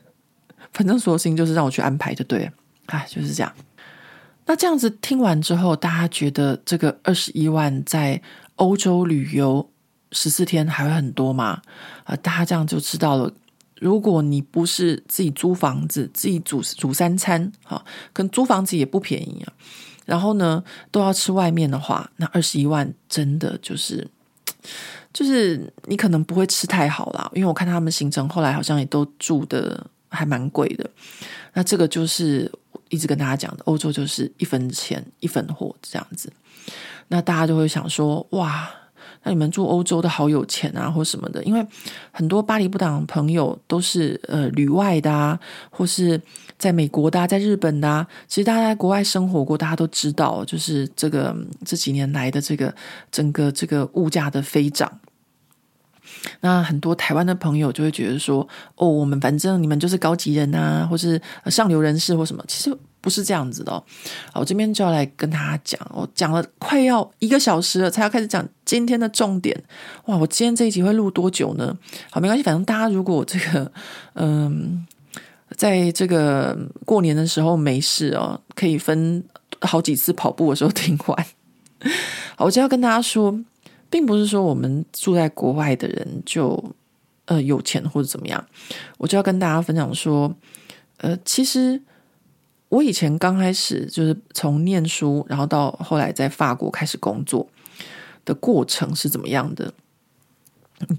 [0.74, 2.52] 反正所有事情就是让我去安排就对了，
[2.88, 3.52] 哎，就是这样。
[4.46, 8.22] 那这样子听完之后，大家觉得这个二十一万在
[8.56, 9.70] 欧洲旅游
[10.12, 11.62] 十四天还会很多吗？
[12.04, 13.32] 啊、大家这样就知道了。
[13.80, 19.54] 如果你不是自己租房子，自己煮煮三餐，哈，跟租房子也不便宜啊。
[20.06, 24.06] 然后呢，都要吃外面的话，那二十一万真的就是，
[25.14, 27.30] 就是你可能不会吃太好啦。
[27.36, 30.90] 因为我看他们行程后来好像也都住的还蛮贵的。
[31.54, 32.52] 那这个就是
[32.90, 36.32] 一直跟大家讲的，欧洲就是一分钱一分货这样子。
[37.08, 38.70] 那大家就会想说，哇。
[39.24, 41.66] 那你们住欧洲的好有钱啊，或什么的，因为
[42.10, 45.38] 很多巴黎不党朋友都是呃旅外的啊，
[45.70, 46.20] 或是
[46.58, 48.08] 在美国的啊，在日本的啊。
[48.28, 51.36] 其实大家在国外生活过，大家都知道，就是这个
[51.66, 52.74] 这几年来的这个
[53.12, 54.90] 整个这个物价的飞涨。
[56.42, 62.78] 那很多台湾的朋友就会觉得说，哦，我们反正你们就是高级人啊，或是上流人士或什么，其实。
[63.02, 63.82] 不是这样子的哦，
[64.34, 69.58] 我这边就要来跟大家讲，我讲了快要一个小时了，才要开始讲今天的重点。
[70.08, 71.74] 哇，我今天这一集会录多久呢？
[72.12, 73.72] 好，没关系，反正大家如果这个，
[74.16, 74.86] 嗯，
[75.56, 79.24] 在这个过年的时候没事哦，可以分
[79.62, 81.26] 好几次跑步的时候听完。
[82.36, 83.34] 好，我就要跟大家说，
[83.90, 86.76] 并不是说我们住在国外的人就
[87.26, 88.46] 呃有钱或者怎么样，
[88.98, 90.36] 我就要跟大家分享说，
[90.98, 91.82] 呃，其实。
[92.70, 97.50] 我以前刚开始就是从念书，然后到后来在法国开始工作
[98.24, 99.74] 的过程是怎么样的？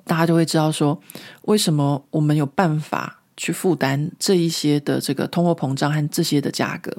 [0.04, 1.00] 大家就会知道说，
[1.42, 6.90] 为什么我们有办法去负担这一些的这个通货膨胀和这些的价格。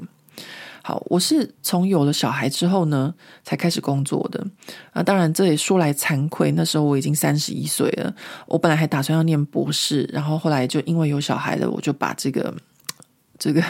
[0.84, 3.14] 好，我是从有了小孩之后呢，
[3.44, 4.46] 才开始工作的。
[4.94, 8.14] 啊，当然这也说来惭愧，那时候我已经三十一岁了。
[8.48, 12.54] 我本来还打算要念博士，然后后来就因为有小孩了，我就把这个
[13.38, 13.64] 这个。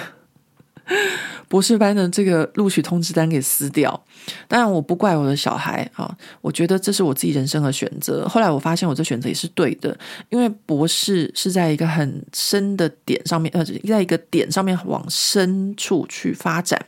[1.47, 4.01] 博士班的这个录取通知单给撕掉，
[4.47, 8.25] 当然我不怪我的小孩啊，我觉得这是我自己人生的选择。
[8.27, 9.97] 后来我发现我这选择也是对的，
[10.29, 16.79] 因为博士是在一个很深的点上面，呃，在一个点上面往深处去发展。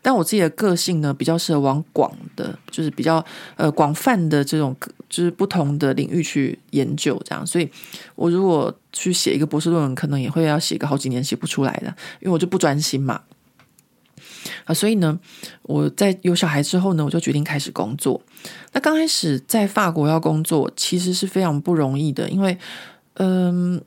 [0.00, 3.22] 但我自己的个性呢，比较适合往广的，就是比较
[3.56, 4.74] 呃广泛的这种，
[5.10, 7.46] 就是不同的领域去研究这样。
[7.46, 7.68] 所以
[8.14, 11.88] 我如果去写一个博士论文，可能也会要写个好几年写不出来的，
[12.20, 13.20] 因为我就不专心嘛。
[14.66, 15.18] 啊，所以呢，
[15.62, 18.20] 我在有小孩之后呢，我就决定开始工作。
[18.72, 22.58] 那刚开始在法国要工作，其实是非常不容易的，因为，
[23.14, 23.80] 嗯，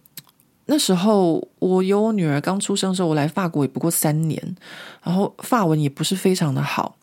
[0.67, 4.41] 那时候我有我女儿刚出生的时候，我来法国也不过三年，
[5.03, 6.95] 然后法文也不是非常的好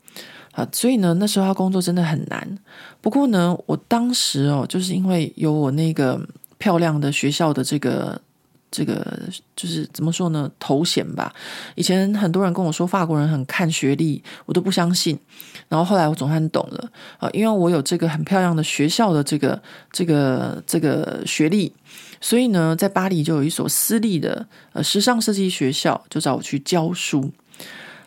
[0.53, 2.59] 啊，所以呢，那时候要工作真的很难。
[3.03, 6.18] 不过呢，我当时哦，就是因为有我那个
[6.57, 8.20] 漂亮的学校的这个。
[8.77, 9.03] 这个
[9.57, 10.51] 就是怎么说呢？
[10.59, 11.35] 头衔吧。
[11.77, 15.18] 以前很多人跟我说法国人很看学历，我都不相信。
[15.70, 21.72] 然后后来我总算懂了啊，因为我有这个很漂亮的学校的这个这个这个学历，
[22.20, 27.33] 所以呢，在巴黎就有一所私立的呃时尚设计学校，就找我去教书。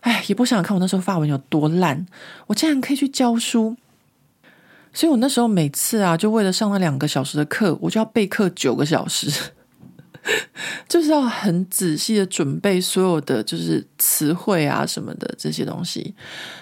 [0.01, 2.05] 哎，也不想看我那时候发文有多烂，
[2.45, 3.75] 我竟然可以去教书。
[4.93, 9.51] 所以我那时候每次啊，就为了上那两个小时的课，我就要备课九个小时。
[10.87, 16.13] 就是要很仔细的准备所有的就是词汇啊什么的这些东西。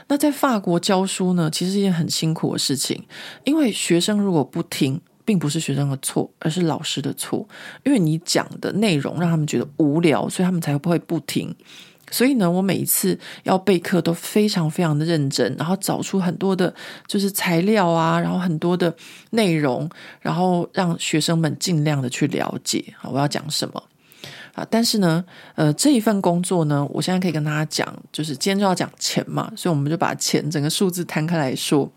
[0.08, 3.04] 那在法国教书呢，其实是一件很辛苦的事情，
[3.44, 7.48] 因为学生如果不听，并不是学生的错，而是老师的错。
[7.84, 11.56] 因为你讲的内容让他们觉得无聊，所以他们才不会不听。
[12.10, 16.74] 所以呢，我每一次要备课都非常非常的认真，然后找出很多的，
[17.06, 18.96] 就是材料啊，然后很多的
[19.32, 19.90] 内容，
[20.22, 23.84] 然后让学生们尽量的去了解啊，我要讲什么
[24.54, 24.66] 啊。
[24.70, 25.24] 但是呢，
[25.56, 31.92] 呃，这一份工作呢，我现在可以跟大家讲，就是今天就要讲钱嘛，所以我们就把钱整个数字摊开来说。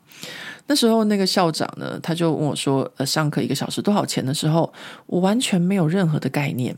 [0.67, 4.73] 那时候那个校长呢，他就问我说：“呃，上课一个小时多少钱？”的时候，
[5.07, 6.77] 我完全没有任何的概念。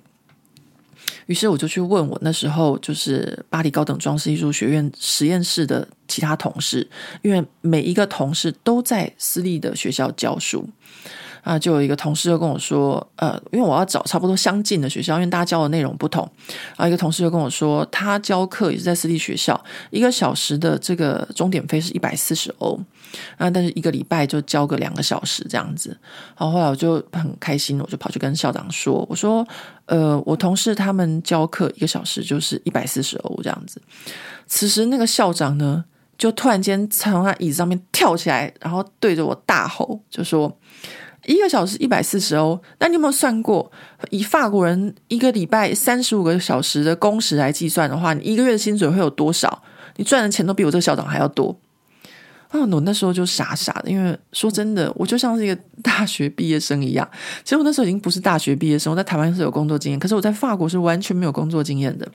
[1.26, 6.88] 于是我就去问我那时候就是巴黎高等装饰艺术学院实验室的其他同事，
[7.22, 10.68] 因为每一个同事都在私立的学校教书。
[11.42, 16.22] 啊，就有一个同事就跟我说，呃，因为我要找差不多相近的学校，因为大家教的内容不同。
[16.76, 19.60] 啊，一个同事就跟我说，他教课也是在私立学校，
[19.90, 22.80] 一个小时的这个钟点费是一百四十欧，
[23.36, 25.96] 啊，但是一个礼拜就教个两个小时这样子。
[26.36, 29.46] 然后后来我就很开心，我就跑去跟校长说，我说，
[29.86, 33.80] 呃，我同事他们教课一个小时就是一百四十欧这样子。
[34.46, 35.84] 此时那个校长呢，
[36.16, 40.58] 就突然间从他椅子上面跳起来，然后对着我大吼，就说。
[41.26, 43.70] 一个小时一百四十欧，那你有没有算过？
[44.10, 49.62] 以法国人一个礼拜三十五个小时的工时来计算的话，你一个月的薪水会有多少？
[49.94, 51.56] 你赚的钱都比我这个校长还要多。
[52.52, 57.08] 啊，我那时候就傻傻的，因为说真的，我就像是一个大学毕业生一样。
[57.42, 62.06] 其实我那时候已经不是大学毕业生，我在台湾是有工作经验，可是我在法国是完全没有工作经验的。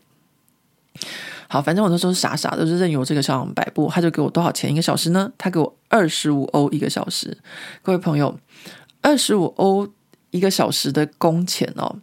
[1.48, 3.90] 好，反正我那时候傻傻的，就是任由这个校长摆布。
[3.90, 5.32] 他就给我多少钱一个小时呢？
[5.38, 7.38] 他给我二十五欧一个小时。
[7.82, 8.40] 各位朋友。
[9.02, 9.88] 二十五欧
[10.32, 11.96] 一个小时的工钱哦，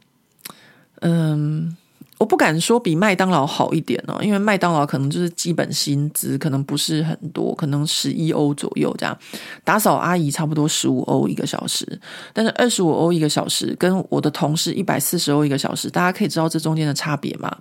[1.01, 1.77] 嗯。
[2.25, 9.15] 我不敢说比麦当劳好一点哦，因为麦当劳可能就是基本薪资，可能不是很多，可能十一欧左右这样。
[9.63, 11.87] 打扫阿姨差不多十五欧一个小时，
[12.33, 17.55] 但是二十五欧一个小时跟我的同事一百四十欧一个小时，大家可以知道这中间的差别吗？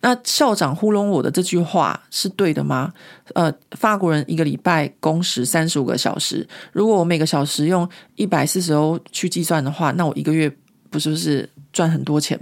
[0.00, 2.92] 那校长糊弄我的这句话是对的吗？
[3.34, 10.52] 呃，法国人一个礼拜工时三十五个小时，如果我每个小时用一百四十欧去计算的话，那我一个月
[10.90, 12.36] 不是不是赚很多钱？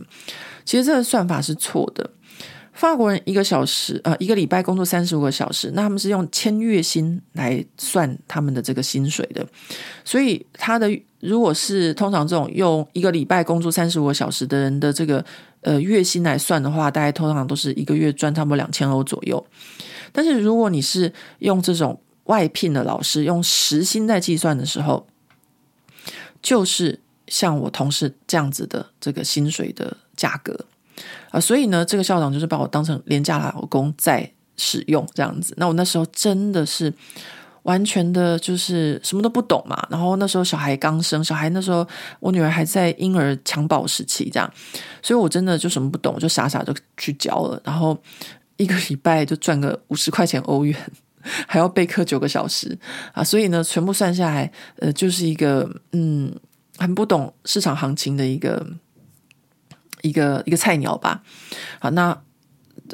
[0.64, 2.10] 其实这个算法是错的。
[2.72, 9.46] 法国人一个小时，呃，一个礼拜工作三十五个小时，那他们是用千月薪来算他们的这个薪水的。
[10.02, 10.88] 所以他的
[11.18, 15.22] 如果是通常这种用一个礼拜工作三十五个小时的人的这个
[15.60, 19.44] 呃月薪来算的话，大概通常都是一个月赚差不多两千欧左右。
[20.10, 25.06] 但是如果你是用这种外聘的老师用时薪在计算的时候，
[26.40, 29.94] 就是像我同事这样子的这个薪水的。
[30.20, 30.54] 价格
[31.30, 35.54] 啊，所以呢，这个校长就是把我当成廉价劳工在使用这样子。
[35.56, 36.92] 那我那时候真的是
[37.62, 39.82] 完全的，就是什么都不懂嘛。
[39.88, 41.86] 然后那时候小孩刚生，小孩那时候
[42.18, 44.52] 我女儿还在婴儿襁褓时期，这样，
[45.00, 47.58] 所以我真的就什么不懂，我就傻傻就去教了。
[47.64, 47.96] 然后
[48.58, 50.76] 一个礼拜就赚个五十块钱欧元，
[51.48, 52.78] 还要备课九个小时
[53.14, 53.24] 啊。
[53.24, 56.30] 所以呢，全部算下来，呃，就是一个嗯，
[56.76, 58.66] 很不懂市场行情的一个。
[60.02, 61.22] 一个一个菜鸟吧，
[61.78, 62.16] 好，那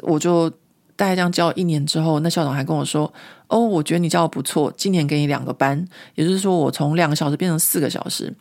[0.01, 0.49] 我就
[0.95, 3.11] 大概这样教一年之后，那校长还跟我说
[3.47, 8.33] ：“哦，我觉得你教的不错，今年给你两个班，也就是说，我从两个小时变成四个小时。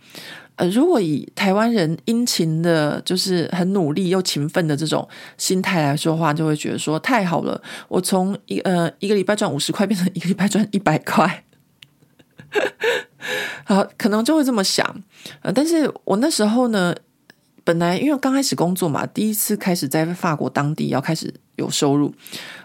[0.57, 5.07] 呃，如果以台湾人殷勤的，就是很努力又勤奋的这种
[5.37, 11.45] 心态来说话，就会觉得说太好了，我从一呃一个礼拜赚五十块，变成一个礼拜赚一百块，
[13.67, 15.03] 好，可能就会这么想。
[15.43, 16.95] 呃，但是我那时候呢。
[17.67, 22.15] 本来因为刚开始工作嘛，第一次开始在法国当地要开始有收入。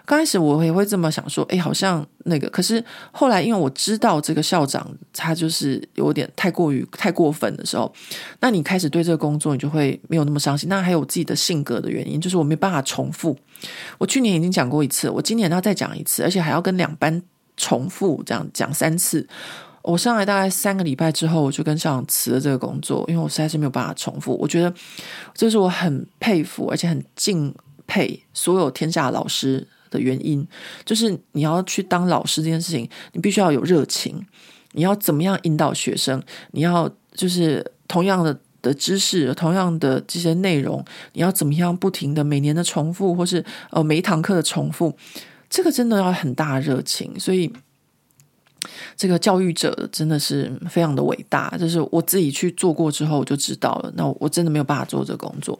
[0.06, 2.48] 刚开始我也会这么想说，哎，好像那个。
[2.50, 7.92] 可是后来，因为我知道这个校长他就是有点太过于太过分的时候，
[8.38, 10.68] 那你开始对这个工作你就会没有那么伤心。
[10.68, 13.36] 那还有自己的性格的原因，就是我没办法重复。
[13.98, 17.20] 我去年已经讲过一次，我今年要再讲一次，而且还要跟两班
[17.56, 19.26] 重复这样讲三次。
[19.82, 24.36] 我上来大概三个礼拜之后，我就跟校长辞了这个工作，因为我实在是没有办法重复。
[24.40, 24.72] 我觉得
[25.34, 27.52] 这是我很佩服而且很敬
[27.84, 30.46] 佩所有天下老师的原因，
[30.84, 34.24] 就是你要去当老师这件事情，你必须要有热情，
[34.70, 36.22] 你要怎么样引导学生，
[36.52, 44.96] 你要就是同样的的知识，同样的这些内容，你要怎么样不停的每年的重复，或是呃每一堂课的重复，
[45.50, 47.52] 这个真的要很大热情，所以。
[48.96, 53.92] 这个教育者真的是非常的伟大，就是我自己去做过之后我就知道了。
[53.96, 55.58] 那我真的没有办法做这个工作，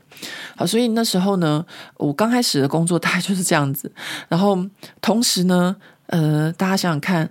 [0.56, 1.64] 好，所以那时候呢，
[1.96, 3.90] 我刚开始的工作大概就是这样子。
[4.28, 4.58] 然后
[5.00, 5.74] 同时呢，
[6.06, 7.28] 呃，大家想想看，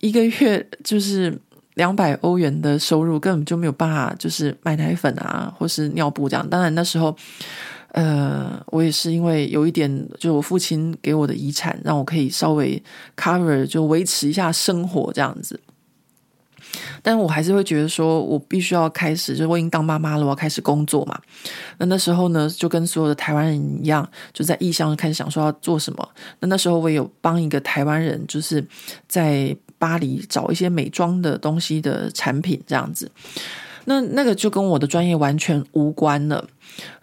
[0.00, 1.36] 一个月就是
[1.74, 6.48] 两百欧元的收入，根本就没有办法，就是买奶粉啊，或是尿布这样。
[6.48, 7.16] 当然那时候。
[7.92, 12.82] 呃，我也是因为有一点，就是我父亲给我的遗产，让我可以稍微
[13.16, 15.58] cover，就维持一下生活这样子。
[17.02, 21.18] 但我还是会觉得说，我必须要开始，就我已经当妈妈了，我要开始工作嘛。
[21.78, 26.08] 那那时候呢，就跟所有的台湾人一样，就在异乡开始想说要做什么。
[26.40, 28.62] 那那时候我也有帮一个台湾人，就是
[29.08, 33.10] 在巴黎找一些美妆的东西的产品这样子。
[33.88, 36.46] 那那个就跟我的专业完全无关了。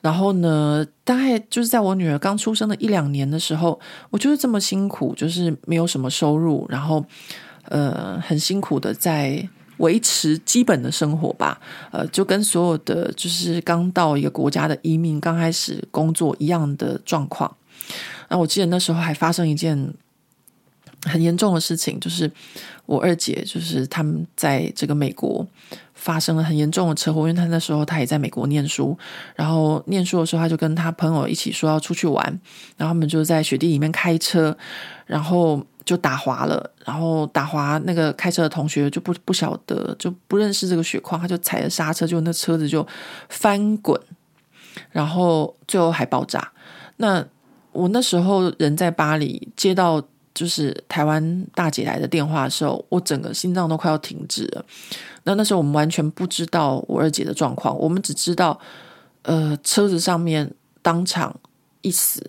[0.02, 3.78] 然后呢，大概就是在我女儿刚出生的一两年的时候，
[4.12, 7.04] 我就是这么辛苦，就是没有什么收入，然后
[7.70, 11.60] 呃很辛苦的在维持基本的生活吧。
[11.92, 17.58] 呃，就跟所有的就是刚到一个国家的移民刚开始工作一样的状况。
[18.30, 19.94] 那我记得那时候还发生一件
[21.02, 22.32] 很严重的事情，就是
[22.86, 25.46] 我二姐，就是他们在这个美国。
[26.06, 28.96] 发生了很严重的车祸，因为他那时候他也在美国念书，
[29.36, 32.24] 然后念书的时候他就跟他朋友一起说要出去玩，
[32.78, 34.56] 然后他们就在雪地里面开车，
[35.08, 42.86] 然后就打滑了，然后打滑那个开车的同学就不不晓得就不认识这个雪况，他就踩了刹车，就那车子就
[43.30, 44.00] 翻滚，
[44.92, 46.52] 然后最后还爆炸。
[46.98, 47.26] 那
[47.72, 50.00] 我那时候人在巴黎，接到
[50.36, 54.64] 就是台湾大姐来的电话的时候，我整个心脏都快要停止了。
[55.26, 58.60] 那那时候我们完全不知道我二姐的状况，我们只知道，
[59.24, 60.54] 呃，车子上面
[60.84, 61.36] 当场
[61.82, 62.24] 一死，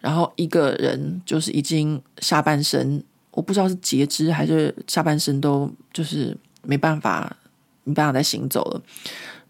[0.00, 7.36] 然后一个人就是已经下半身，我不知道是截肢还是下半身都就是没办法
[7.84, 8.80] 没办法再行走了，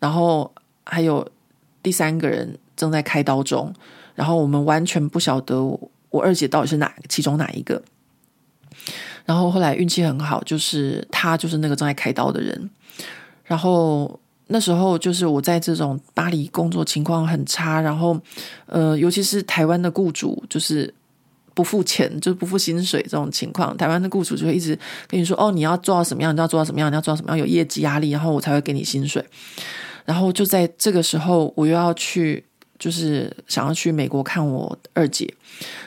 [0.00, 0.52] 然后
[0.84, 1.24] 还有
[1.80, 3.72] 第三个人正在开刀中，
[4.16, 5.62] 然后我们完全不晓得
[6.10, 7.80] 我二姐到底是哪其中哪一个，
[9.24, 12.68] 然后后来运气很好，就是他就是那个正在开刀的人。
[13.48, 18.16] 然后那时候就是我在这种巴黎工作情况很差，然后
[18.66, 20.94] 呃，尤其是台湾的雇主就是
[21.54, 24.78] 不付钱，就是不付薪水这种情况，台湾的雇主就会一直
[25.08, 29.24] 跟你说：“哦，你要做到什么样，你要做到什么样，你要做到什么样，有业绩压力，然后我才会给你薪水。”
[30.06, 32.42] 然后就在这个时候，我又要去，
[32.78, 35.28] 就是想要去美国看我二姐。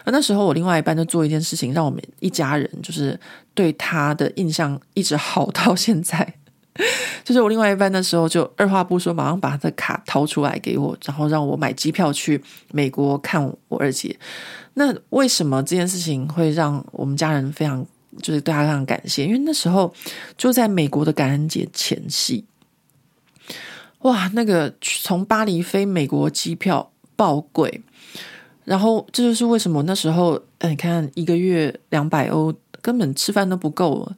[0.05, 3.19] 那那时候我另外一半就做一件事情，让我们一家人就是
[3.53, 6.35] 对他的印象一直好到现在。
[7.23, 12.41] 就是我另外一半的时候，就二话不说，马上把他的卡掏出来给我，然后让我买机票去
[12.71, 14.17] 美国看我二姐。
[14.75, 17.85] 那为什么这件事情会让我们家人非常，
[18.21, 19.25] 就是对他非常感谢？
[19.25, 19.93] 因为那时候
[20.37, 22.45] 就在美国的感恩节前夕，
[23.99, 27.81] 哇，那个从巴黎飞美国机票爆贵，
[28.63, 34.09] 然后这就是为什么那时候，你看一个月两百欧，根本吃饭都不够。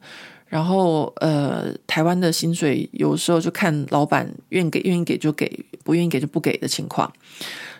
[0.54, 5.50] 然后，呃，台湾的薪水有时候就看老板愿给，愿意给就给，
[5.82, 7.12] 不愿意给就不给的情况。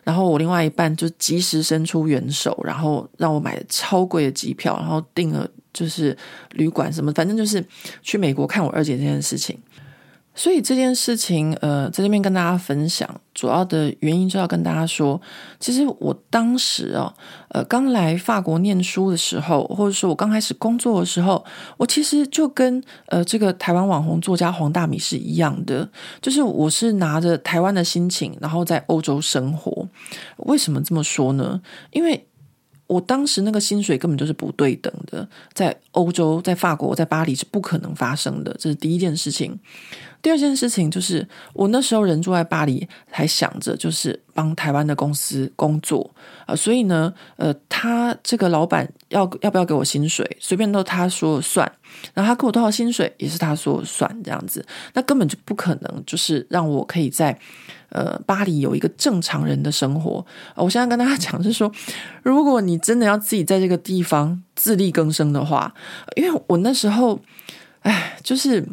[0.02, 6.18] 然后我另外一半就及时伸出援手，然后让我买超贵的机票，然后订了就是
[6.54, 7.64] 旅馆什么，反正就是
[8.02, 9.56] 去美国看我二姐这件事情。
[10.34, 15.20] 所以这件事情，呃，在这边跟大家分享，主要的原因就要跟大家说，
[15.60, 17.14] 其实我当时啊，
[17.50, 21.44] 呃，刚来法国念书的时候，或者说我刚开始工作的时候，
[21.76, 25.88] 我其实就跟呃这个台湾网红作家黄大米是一样的，
[26.20, 29.88] 就是我是拿着台湾的心情，然后在欧洲生活。
[30.38, 31.62] 为什么这么说呢？
[31.92, 32.26] 因为
[32.88, 39.58] 我当时那个薪水根本就是不对等的，在欧洲，在法国，在巴黎是不可能发生的，这是第一件事情。
[40.24, 46.10] 第二件事情就是，我那时候人住在巴黎，还想着就是帮台湾的公司工作
[46.46, 51.70] 啊、呃，所以呢，呃，他这个老板要要不要给我薪水，随便都他说了算，
[52.14, 54.64] 然后他给我多少薪水也是他说了算，这样子，
[54.94, 57.38] 那根本就不可能，就是让我可以在
[57.90, 60.24] 呃巴黎有一个正常人的生活。
[60.54, 61.70] 我现在跟大家讲是说，
[62.22, 65.74] 如果你真的要自己在这个地方自力更生的话，
[66.16, 67.20] 因为我那时候，
[67.80, 68.66] 哎，就是。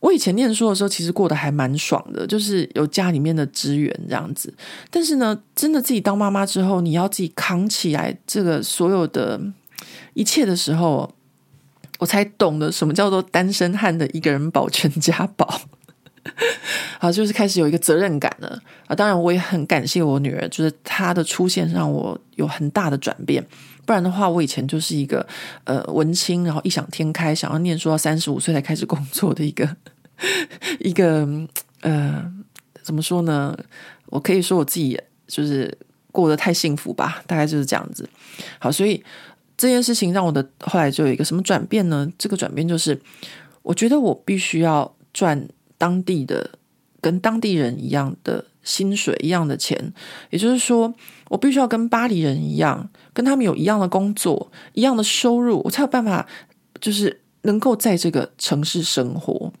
[0.00, 4.52] 我以前念书的时候，其实过得还蛮爽的，就是有家里面的支援这样子。
[4.90, 9.40] 但是呢，真的自己当妈妈之后，你要自己扛起来这个所有的
[10.14, 11.14] 一切的时候，
[11.98, 15.60] 我才懂得什么叫做单身汉的一个人保全家宝。
[17.00, 18.94] 好，就是开始有一个责任感了啊！
[18.94, 23.46] 当然，我也很感谢我女儿，就是她的出现让我有很大的转变。
[23.90, 25.26] 不然的话，我以前就是一个
[25.64, 29.68] 呃文青，然后异想天开，想要念书到三十五岁才开始工作的一个
[30.78, 31.28] 一个
[31.80, 32.24] 呃，
[32.84, 33.52] 怎么说呢？
[34.06, 34.96] 我可以说我自己
[35.26, 35.76] 就是
[36.12, 38.08] 过得太幸福吧，大概就是这样子。
[38.60, 39.02] 好，所以
[39.56, 42.08] 这件事情让我的后来就有一个什么转变呢？
[42.16, 42.96] 这个转变就是，
[43.62, 46.48] 我觉得我必须要赚当地的
[47.00, 49.92] 跟当地人一样的薪水，一样的钱，
[50.30, 50.94] 也就是说，
[51.28, 52.88] 我必须要跟巴黎人一样。
[53.12, 56.26] 跟他们有一样的工作，一样的收入，我才有办法，
[56.80, 59.52] 就是能够在这个城市生活。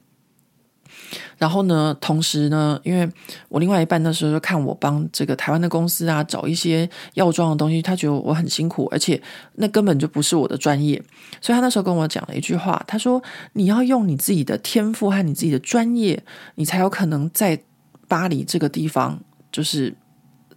[1.38, 3.10] 然后呢，同时呢，因为
[3.48, 9.20] 我另外一半那时候就看我帮这个台湾的公司啊找一些药妆的东西，他觉得我很辛苦，而且
[9.54, 11.02] 那根本就不是我的专业，
[11.40, 13.20] 所以他那时候跟我讲了一句话，他说
[13.54, 16.22] ：“你要用你自己的天赋和你自己的专业，
[16.56, 17.60] 你才有可能在
[18.06, 19.18] 巴黎这个地方，
[19.50, 19.96] 就是。”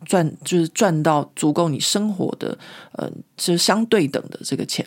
[0.06, 2.58] 赚就是赚到足够你生活的，
[2.94, 4.86] 呃，是相对等的这个钱。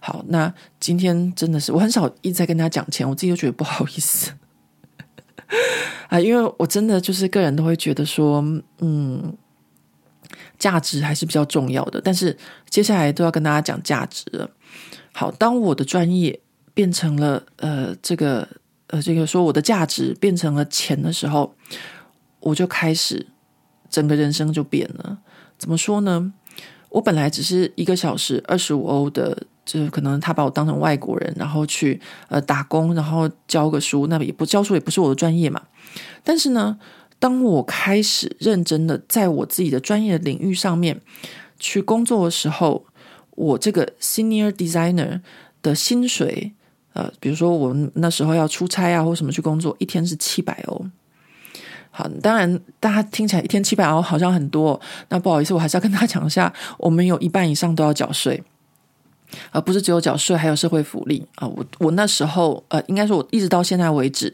[0.00, 4.32] 好，那今天真的是我很少一直在跟他讲钱，我自己都觉得不好意思
[6.08, 8.42] 啊，因为我真的就是个人都会觉得说，
[8.80, 9.36] 嗯，
[10.58, 12.00] 价值还是比较重要的。
[12.00, 12.36] 但是
[12.68, 14.50] 接下来都要跟大家讲价值了。
[15.12, 16.40] 好，当我的专业
[16.74, 18.48] 变成了呃这个
[18.88, 21.54] 呃这个说我的价值变成了钱的时候，
[22.40, 23.26] 我就开始。
[23.90, 25.18] 整个人生就变了，
[25.58, 26.32] 怎么说呢？
[26.90, 35.62] 我本来只是一个小时二十五欧的，就是可能他把我当成外国人，然后去呃打工，然后教个书，那也不教书也不是我的专业嘛。
[36.24, 36.78] 但是呢，
[37.18, 40.98] 当我开始认真的在我自己的专业领域上面
[41.58, 42.86] 去工作的时候，
[43.32, 45.20] 我这个 senior designer
[45.60, 46.52] 的薪水，
[46.94, 50.86] 呃，比如说我那时候要出差啊或什么去工作，一天是七百欧。
[51.90, 54.80] 好，当然，大家听起来一天七百欧好像很多。
[55.08, 58.40] 那不好意思，我还是要跟大家讲一下，我们有一半以上都要缴税，
[59.50, 61.48] 而不是只有缴税，还有社会福利啊。
[61.48, 64.32] 我我那时候呃，应该说，我一直到现在为止，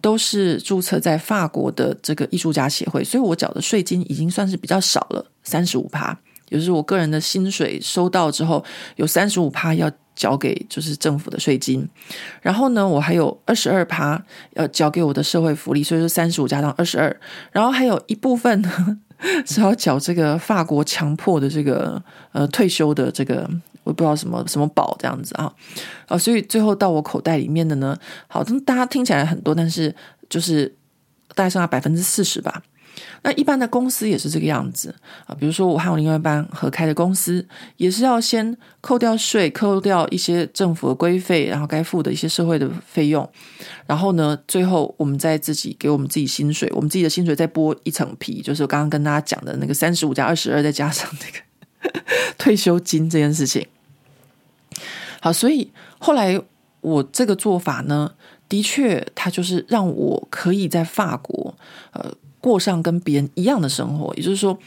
[0.00, 6.16] 都是注册在法国的这个艺术家协会，所以我缴的税金已经算是比较少了，三十五趴。
[6.50, 8.64] 也就是我个人的薪水收到之后，
[8.96, 9.90] 有三十五趴要。
[10.22, 11.84] 交给就是政府的税金，
[12.42, 14.22] 然后呢，我还有二十二趴
[14.52, 17.20] 要交给我的社会福利，所以说三十五加上二十二，
[17.50, 18.70] 然后还有一部分呢
[19.44, 22.00] 是要缴这个法国强迫的这个
[22.30, 23.50] 呃退休的这个
[23.82, 25.52] 我不知道什么什么保这样子啊。
[26.06, 29.92] 啊，所以最后到我口袋里面的呢，好，大家听起来很多，但是
[30.30, 30.72] 就是
[31.34, 32.62] 大概剩下百分之四十吧。
[33.24, 34.92] 那一般的公司也是这个样子
[35.26, 37.46] 啊，比如说我和我另外一半合开的公司，
[37.76, 43.28] 也是要先扣掉税，扣掉一些政府的规费，然后该付的一些社会的费用，
[43.86, 52.02] 然后呢，最后我们再自己给我们自己薪水，我们自己的薪水再剥一层皮，就是我刚刚跟大家讲的那个三十五加二十二，再加上那个
[52.36, 53.64] 退休金这件事情。
[55.20, 55.70] 好，所以
[56.00, 56.42] 后来
[56.80, 58.14] 我这个做法呢，
[58.48, 61.54] 的确，它就是让我可以在法国，
[61.92, 62.12] 呃。
[62.42, 64.58] 过上跟别人一样的生活，也就是说，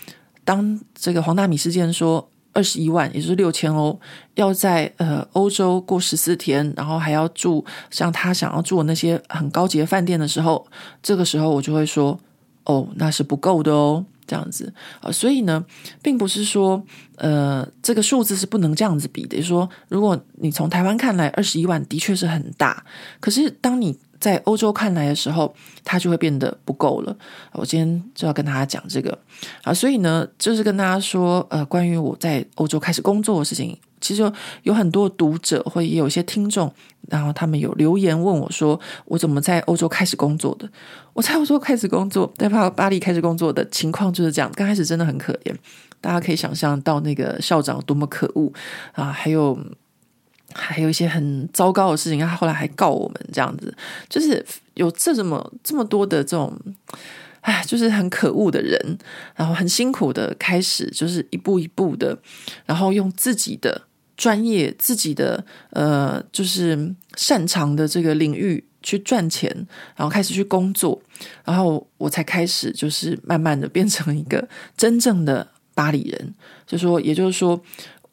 [0.44, 4.00] 当这个黄大米事件说二十一万，也就是六千欧，
[4.36, 10.66] 要在呃欧洲过十四天，然后还要住像他想要住的那些很高级的饭店的时候，
[11.04, 12.18] 这个时候我就会说，
[12.64, 14.74] 哦，那是不够的哦，这样子。
[15.02, 15.66] 啊，所以呢，
[16.02, 16.82] 并不是说
[17.18, 22.86] 呃这个数字是不能这样子比的，说，如果你从台湾看来二十一万的确是很大，
[23.20, 27.16] 可是当你在欧洲看来的时候，它就会变得不够了。
[27.54, 29.18] 我今天就要跟大家讲这个
[29.64, 34.32] 啊，所以呢，就是跟大家说，呃，关于我在欧洲开始工作的事情，其实
[34.64, 36.74] 有很多读者或也有一些听众，
[37.10, 40.70] 然后他们有留言问我说，我怎么在欧洲开始工作的？
[41.14, 44.52] 我在欧洲开始工作，在巴巴黎开始工作的情况就是这样。
[44.56, 45.54] 刚开始真的很可怜，
[46.02, 48.52] 大家可以想象到那个校长多么可恶
[48.94, 49.58] 啊，还有。
[50.58, 53.76] 还有一些很糟糕的事情，他后来还告我们，这样子，
[54.08, 54.44] 就是
[54.76, 56.58] 有这么这么多的这种，
[57.42, 58.98] 哎，就是很可恶的人，
[59.36, 62.18] 然后很辛苦的开始，就是一步一步的，
[62.66, 63.82] 然后用自己的
[64.16, 69.52] 专业、自己的呃，就是擅长的这个领域去赚钱，
[69.98, 71.02] 然后开始去工作，
[71.44, 76.34] 然后我才开始就是慢慢的变成一个真正的巴黎人，
[76.66, 77.62] 就说，也就是说。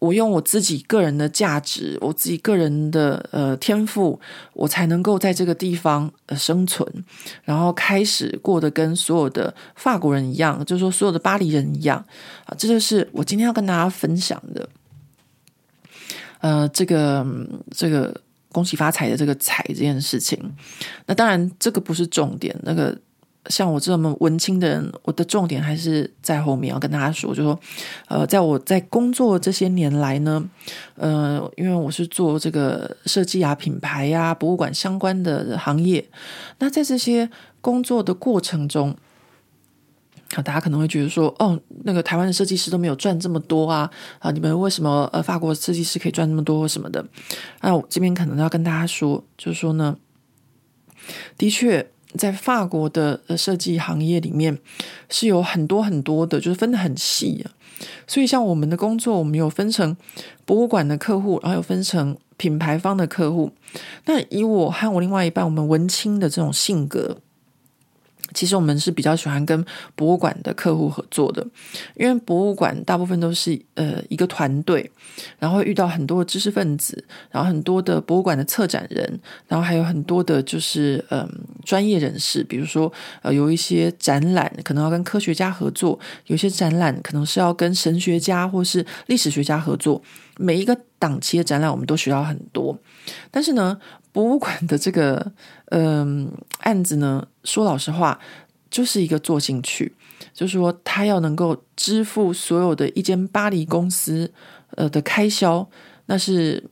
[0.02, 4.18] 我用我自己个人的价值，我自己个人的呃天赋，
[4.52, 6.84] 我才能够在这个地方呃生存，
[7.44, 12.04] 然后开始过得跟所有的法国人一样，就是说所有的巴黎人一样
[12.46, 14.68] 啊，这就是我今天要跟大家分享的。
[16.40, 17.24] 呃，这个
[17.70, 18.12] 这个
[18.50, 20.36] 恭喜发财的这个财这件事情，
[21.06, 22.98] 那当然这个不是重点，那个。
[23.48, 27.58] 像我这么文青的人，我的重点还是在后面要跟大家说，就说，
[28.06, 30.48] 呃，在我在工作这些年来呢，
[30.94, 36.08] 呃，因为我是做这个设计啊、品牌呀、啊、博物馆相关的行业，
[36.60, 37.28] 那在这些
[37.60, 38.96] 工作的过程中，
[40.34, 43.90] 啊，大家可能会觉得说，哦，那个台湾的设计师都没有赚这么多啊，
[44.20, 47.04] 啊，你们为什么呃法国设计师可以赚那么多什么的？
[47.60, 49.96] 那我这边可能要跟大家说，就是说呢，
[51.36, 51.88] 的确。
[52.16, 54.58] 在法国的设计行业里面，
[55.08, 57.50] 是有很多很多的，就是分的很细啊。
[58.06, 59.96] 所以像我们的工作，我们有分成
[60.44, 63.50] 博物馆的客户，然后有分成品牌方的客户。
[64.04, 67.18] 那以我和我另外一半，我们文青的这种性格。
[68.32, 69.64] 其实我们是比较喜欢跟
[69.94, 71.46] 博物馆的客户合作的，
[71.94, 74.90] 因为博物馆大部分都是呃一个团队，
[75.38, 81.28] 然后遇到很多的知识分子，然后很多的博物馆的策展人，然后还有很多的就是嗯、
[81.64, 82.92] 专业人士，比如说
[83.22, 90.02] 呃有一些展览可能要跟科学家合作，有些展览可能是要跟神学家或是历史学家合作，
[90.38, 92.78] 每一个档期的展览我们都学到很多，
[93.30, 93.78] 但是呢。
[94.14, 95.32] 博物馆的这个
[95.74, 98.20] 嗯、案子呢，说老实话，
[98.70, 99.94] 就是一个做进去，
[100.34, 104.30] 就是说他要能够支付所有的一间巴黎公司
[104.76, 105.66] 呃的开销，
[106.06, 106.62] 那是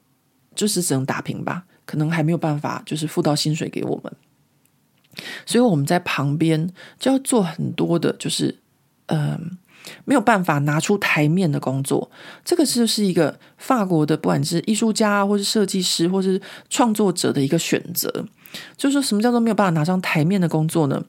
[0.54, 4.12] 就是只能打平吧，可能还没有办法就是付到薪水给我们，
[5.46, 8.58] 所以我们在旁边就要做很多的，就是
[9.06, 9.58] 嗯。
[10.04, 12.10] 没有办法拿出台面的工作，
[12.44, 18.26] 这个就是一个法国的，不管是艺术家，或是设计师，或是创作者的一个选择。
[18.76, 21.02] 就是说什么叫做没有办法拿上台面的工作呢？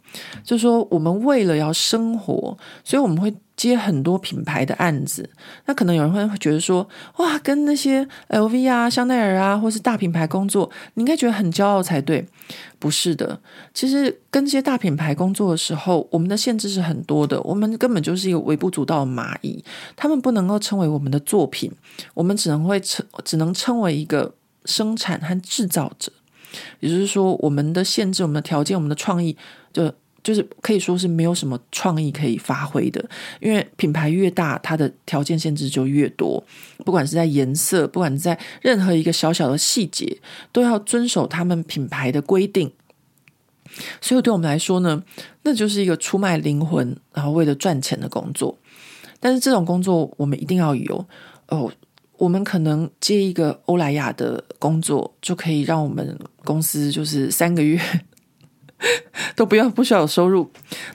[0.44, 5.30] 就是说我们为了要生活，所以我们会接很多品牌的案子。
[5.66, 6.88] 那可能有人会觉得说，
[7.18, 12.26] 哇，跟那些 LV 啊、香奈儿啊，或是大品牌工作，你应该觉得很骄傲才对。
[12.80, 13.40] 不是的，
[13.76, 17.40] 其实跟这些大品牌工作的时候，我们的限制是很多的。
[17.44, 19.64] 我们根本就是一个微不足道的蚂蚁，
[19.96, 21.72] 他们不能够称为我们的作品，
[22.16, 24.34] 我们只能会称，只能称为一个
[24.66, 26.12] 生产和制造者。
[26.80, 29.36] 也就是说，我们的限制、我们的条件、我们的创意，
[29.72, 29.92] 就
[30.24, 33.04] 就是可以说是没有什么创意可以发挥的。
[33.40, 36.44] 因为品牌越大，它的条件限制就越多。
[36.86, 40.20] 不管是在颜色，不管是在任何一个小小的细节，
[40.52, 42.72] 都要遵守他们品牌的规定。
[44.02, 45.02] 所以，对我们来说呢，
[45.44, 48.58] 那就是一个出卖灵魂，然后为了赚钱的工作。
[49.20, 51.06] 但是，这种工作我们一定要有
[51.48, 51.72] 哦。
[52.22, 57.82] 我们可能接一个欧莱雅的工作，就可以让我们公司就是三个月
[59.36, 60.48] 都不要不需要有收入。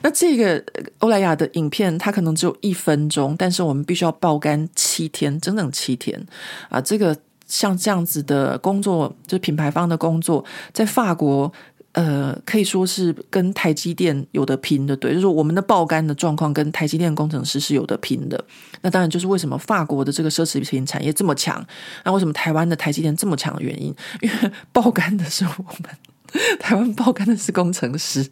[0.02, 0.64] 那这个
[1.00, 6.24] 欧莱雅的影片，它可能只有一分钟，但是我们必须要爆肝七天，整整七天
[6.68, 6.80] 啊！
[6.80, 7.16] 这个
[7.48, 11.52] 像这样子的工作，就是品牌方的工作，在法国。
[11.96, 18.44] 呃，可以说是跟台积电有的拼的，对，就是我们的爆肝的状况跟台积电工程师是有的拼的。
[18.82, 21.66] 那当然就是为什么法国的这个奢侈品产业这么强，
[22.04, 28.28] 那为什么台湾的台积电这么强的原因，因为爆肝的是我们，台湾爆肝的是工程师。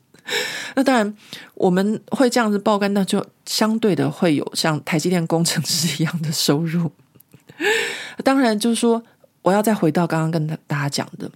[0.76, 1.16] 那当然
[1.54, 6.92] 我们会这样子爆肝，那就相对的会有像台积电工程师一样的收入。
[8.22, 9.02] 当然就是说，
[9.40, 11.30] 我要再回到刚刚跟大家讲的。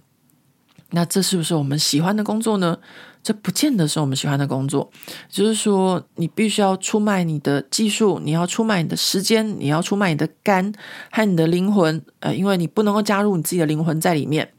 [0.91, 2.77] 那这是不是我们喜欢的工作呢？
[3.21, 4.89] 这不见得是我们喜欢的工作。
[5.29, 10.73] 就是说，你必须要出卖你的技术，你要出卖你的时间，你要出卖你的肝
[11.11, 12.01] 和你的灵魂。
[12.21, 14.49] 呃，因为你不能够加入你自己的灵魂在里面，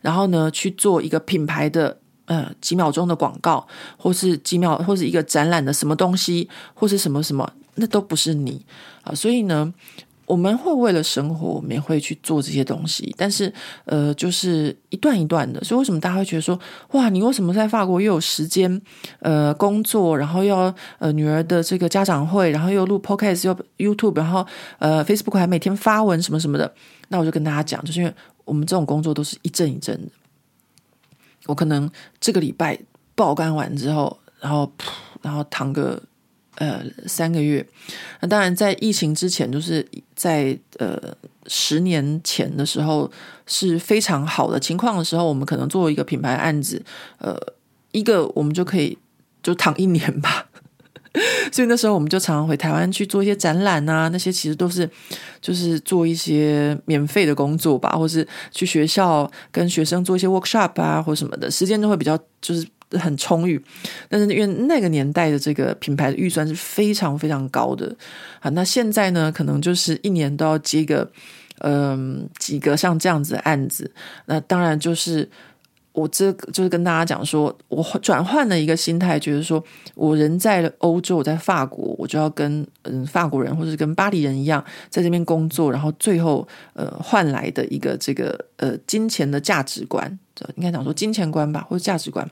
[0.00, 3.66] 然后呢，去做一个品牌的呃几秒钟的广告，
[3.96, 8.64] 或是几秒，或是一个展览的什么东西，或是什么什么，那都不是你
[9.02, 9.12] 啊。
[9.12, 9.74] 所以呢。
[10.26, 13.52] 我们会为了生活，我们也会去做这些东西，但是
[13.84, 15.62] 呃，就是一段一段的。
[15.62, 16.58] 所以为什么大家会觉得说，
[16.92, 18.80] 哇，你为什么在法国又有时间
[19.20, 23.46] 呃工作，然后要呃女儿的这个家长会，然后又录 Podcast，
[23.76, 24.46] 又 YouTube，然后
[24.78, 26.74] 呃 Facebook 还每天发文什么什么的？
[27.08, 28.14] 那我就跟大家讲，就是因为
[28.44, 30.10] 我们这种工作都是一阵一阵的。
[31.46, 32.78] 我可能这个礼拜
[33.14, 34.72] 爆肝完之后，然后
[35.20, 36.02] 然后躺个
[36.56, 37.64] 呃三个月。
[38.20, 40.98] 那当然，在疫情之前，就是在呃
[41.46, 43.10] 十年前的时候
[43.46, 46.82] 是非常好的情况的时候，我们可能做一个品牌案子，
[47.18, 47.36] 呃，
[47.92, 48.96] 一个我们就可以
[49.42, 50.48] 就躺一年吧。
[51.52, 54.88] 所以那时候我们就常常回台湾去做一些展览啊，那些其实都是
[55.40, 62.66] 就是做一些免费的工作吧，或是去学校跟学生做一些 workshop 啊，或什么的，时间都会比较就是
[62.98, 63.62] 很充裕。
[64.08, 67.94] 但是因为那个年代的这个品牌的预算是非常非常高的
[68.40, 71.10] 啊，那现在呢，可能就是一年都要接个
[71.58, 73.90] 嗯、几个像这样子的案子，
[74.26, 75.28] 那当然就是。
[75.94, 79.62] 我这就是跟大家讲说，我转换了一个心态，觉得说
[79.94, 90.18] 我人在欧洲，我在法国，我就要跟嗯法国人或者跟巴黎人一样，在这边工作，然后最后呃换来的一个这个呃金钱的价值观，
[90.56, 92.28] 应该讲说金钱观吧，或者价值观，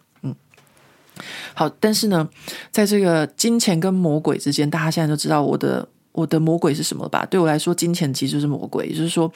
[1.54, 2.28] 好，但是呢，
[2.70, 7.26] 在这个金钱跟魔鬼之间，大家现在都知道我的我的魔鬼是什么吧？
[7.26, 9.32] 对我来说，金钱其实就是魔鬼，也就是说。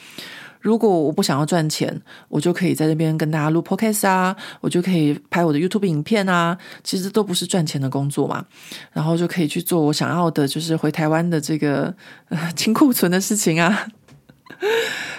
[0.62, 8.44] 如果我不想要赚钱，我就可以在这边跟大家录 podcast 啊，我就可以拍我的 YouTube 影片啊，其实都不是赚钱的工作嘛。
[8.92, 11.94] 然后就可以去做我想要的，就是回台湾的这个
[12.30, 13.86] 呃 清库存的事情啊。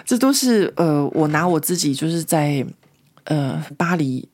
[0.03, 2.65] 这都是呃，我拿我自己就是在
[3.25, 4.27] 呃巴黎，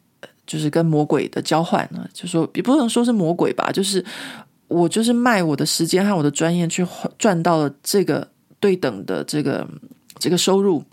[0.46, 4.04] 就是跟魔鬼的交换呢，就说也不能说是魔鬼吧，就是
[4.68, 6.86] 我就是卖我的时间和我的专业去
[7.18, 8.28] 赚到了这个
[8.60, 9.68] 对等的这个
[10.20, 10.84] 这个收入。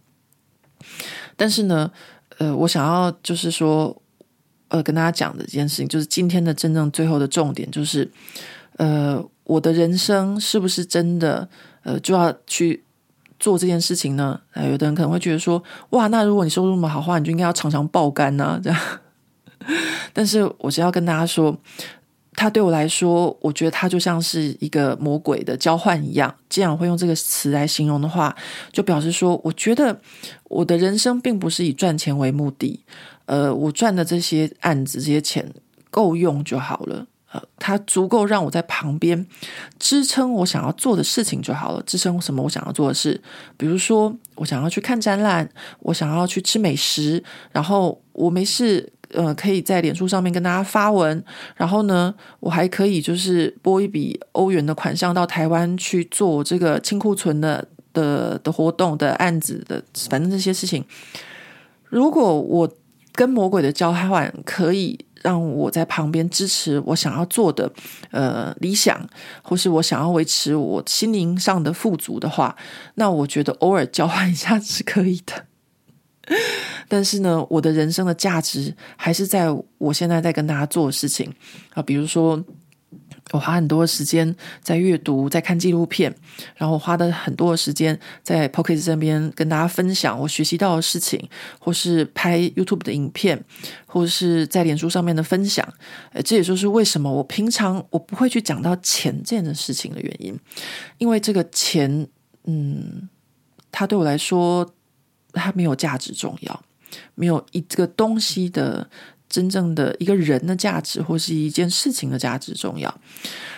[1.37, 1.91] 但是呢，
[2.39, 4.01] 呃，我想要就是说，
[4.69, 8.11] 呃，跟大家讲的这件事情，就是今天的真正最后的重点，就是，
[8.77, 11.49] 呃，我的人生是不是真的，
[11.83, 12.85] 呃，就要去
[13.39, 14.41] 做这件事情呢？
[14.53, 18.79] 呃，有的人可能会觉得说，哇，那如果你收入那么好的话，你就应该要常常爆肝呐，这样。
[20.13, 21.57] 但是我只要跟大家说。
[22.37, 26.33] 他对我来说，我觉得他就像是一个魔鬼的交换一样。
[26.49, 28.35] 既然我会用这个词来形容的话，
[28.73, 30.01] 就表示说，我觉得
[30.45, 32.83] 我的人生并不是以赚钱为目的。
[33.27, 35.53] 呃，我赚的这些案子、这些钱
[35.91, 37.07] 够用就好了。
[37.33, 39.27] 呃，它足够让我在旁边
[39.79, 41.83] 支撑我想要做的事情就好了。
[41.83, 42.43] 支撑什么？
[42.43, 43.21] 我想要做的事，
[43.59, 45.47] 比如说我想要去看展览，
[45.81, 47.23] 我想要去吃美食，
[47.53, 48.91] 然后我没事。
[49.13, 51.23] 呃，可以在脸书上面跟大家发文，
[51.57, 60.85] 然后呢，我还可以就是拨一笔欧元的款项到台湾去做这个清库存的的的活动的案子的，反正这些事情。
[61.89, 62.73] 如果我
[63.13, 67.71] 跟魔鬼的交换可以让我在旁边支持我想要做的
[68.13, 69.05] 呃理想，
[69.43, 72.55] 或是我想要维持我心灵上的富足的话，
[72.95, 75.50] 那我觉得偶尔交换一下是可以的。
[76.89, 79.47] 但是呢，我的人生的价值还是在
[79.79, 81.33] 我现在在跟大家做的事情
[81.75, 82.43] 啊，比如说
[83.33, 86.13] 我花很多时间在阅读，在看纪录片，
[86.57, 91.29] 然后花的很多时间在 Podcast 这边跟大家分享我学习到的事情，
[91.61, 93.45] 或是拍 YouTube 的影片，
[93.87, 95.67] 或是在脸书上面的分享。
[96.13, 100.37] 诶，这也就是为什么我平常我不会去讲到钱这件事情的原因，
[100.99, 102.09] 因为这个钱，
[102.47, 103.09] 嗯，
[103.71, 104.69] 它对我来说。
[105.33, 106.63] 它没有价值重要，
[107.15, 108.89] 没有一这个东西的
[109.29, 112.93] 真正的一个人的价值，或是一件事情的价值重要。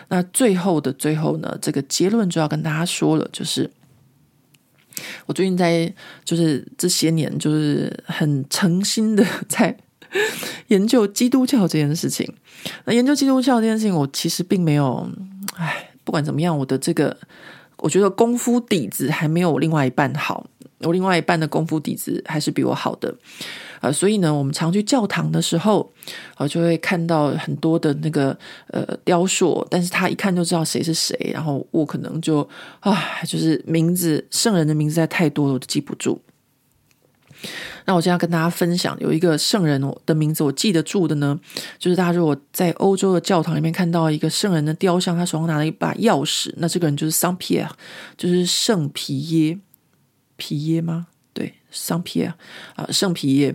[0.08, 3.70] 那最后的最后呢，这个结论就要跟大家说了，就是
[5.24, 5.90] 我最近在
[6.24, 9.74] 就是这些年就是很诚心的在
[10.66, 12.30] 研究基督教这件事情。
[12.84, 15.10] 那研究基督教这件事情，我其实并没有，
[15.56, 17.16] 哎，不管怎么样，我的这个
[17.78, 20.46] 我觉得功夫底子还没有另外一半好。
[20.82, 23.14] 我另外一半的功夫底子还是比我好的，
[23.80, 25.92] 呃，所以呢，我们常去教堂的时候，
[26.36, 28.36] 呃，就会看到很多的那个
[28.68, 32.48] 呃雕塑，但是他一看就知道谁是谁，然后我可能就
[32.80, 36.20] 啊，就是名字圣人的名字在太多了，我都记不住。
[37.86, 41.38] 那我现在跟大家分享，有一个圣人的名字我记得住的呢，
[41.76, 47.68] 就是大家如果在欧洲的教堂里面看到一个圣人的雕像，他手上拿了一把钥匙，那这个人就是桑皮尔，
[48.16, 49.58] 就是圣皮耶。
[50.36, 51.06] 皮耶吗？
[51.32, 52.34] 对，圣皮耶
[52.74, 53.54] 啊，圣皮耶。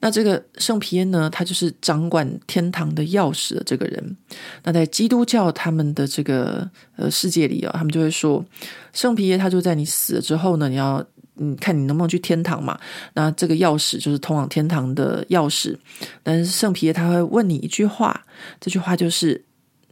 [0.00, 4.16] 那这个圣皮耶呢，他就是掌管天堂的钥匙的这个人。
[4.64, 8.44] 那在基督教他们的这个呃世界里啊，他们就会说，
[8.92, 11.02] 圣皮耶他就在你死了之后呢，你要
[11.36, 12.78] 嗯看你能不能去天堂嘛。
[13.14, 15.76] 那这个钥匙就是通往天堂的钥匙。
[16.22, 18.26] 但是圣皮耶他会问你一句话，
[18.60, 19.42] 这句话就是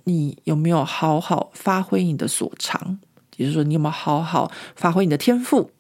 [0.05, 2.99] 你有没有好好发挥你的所长，
[3.37, 5.71] 也就是说你有没有好好发挥你的天赋。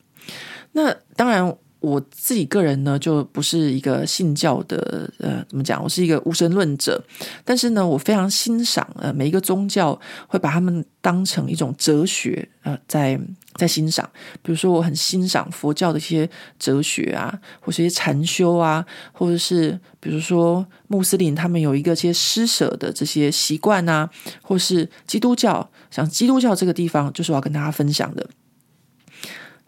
[0.72, 5.82] 那当然，我自己个人呢，就不是一个信教的，呃，怎么讲？
[5.82, 7.02] 我是一个无神论者。
[7.44, 9.98] 但是呢，我非常欣赏呃每一个宗教
[10.28, 13.18] 会把他们当成一种哲学，呃，在
[13.54, 14.08] 在欣赏。
[14.42, 16.28] 比如说，我很欣赏佛教的一些
[16.58, 24.08] 哲学啊，或是一些禅修啊，或者是比如说穆斯林他们有一个些施舍的这些习惯啊，
[24.42, 28.28] 或是基督教，像基督教这个地方，就是我要跟大家分享的。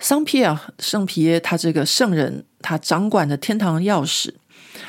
[0.03, 4.35] 桑皮尔圣皮耶，他这个圣人，他掌管着天堂钥匙。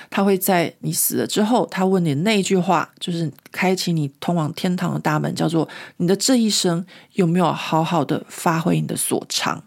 [0.10, 6.84] 他会在你死了之后，他问你那一句话，就是开启你通往天堂的大门，叫做“你的这一生
[7.14, 9.64] 有没有好好的发挥你的所长？”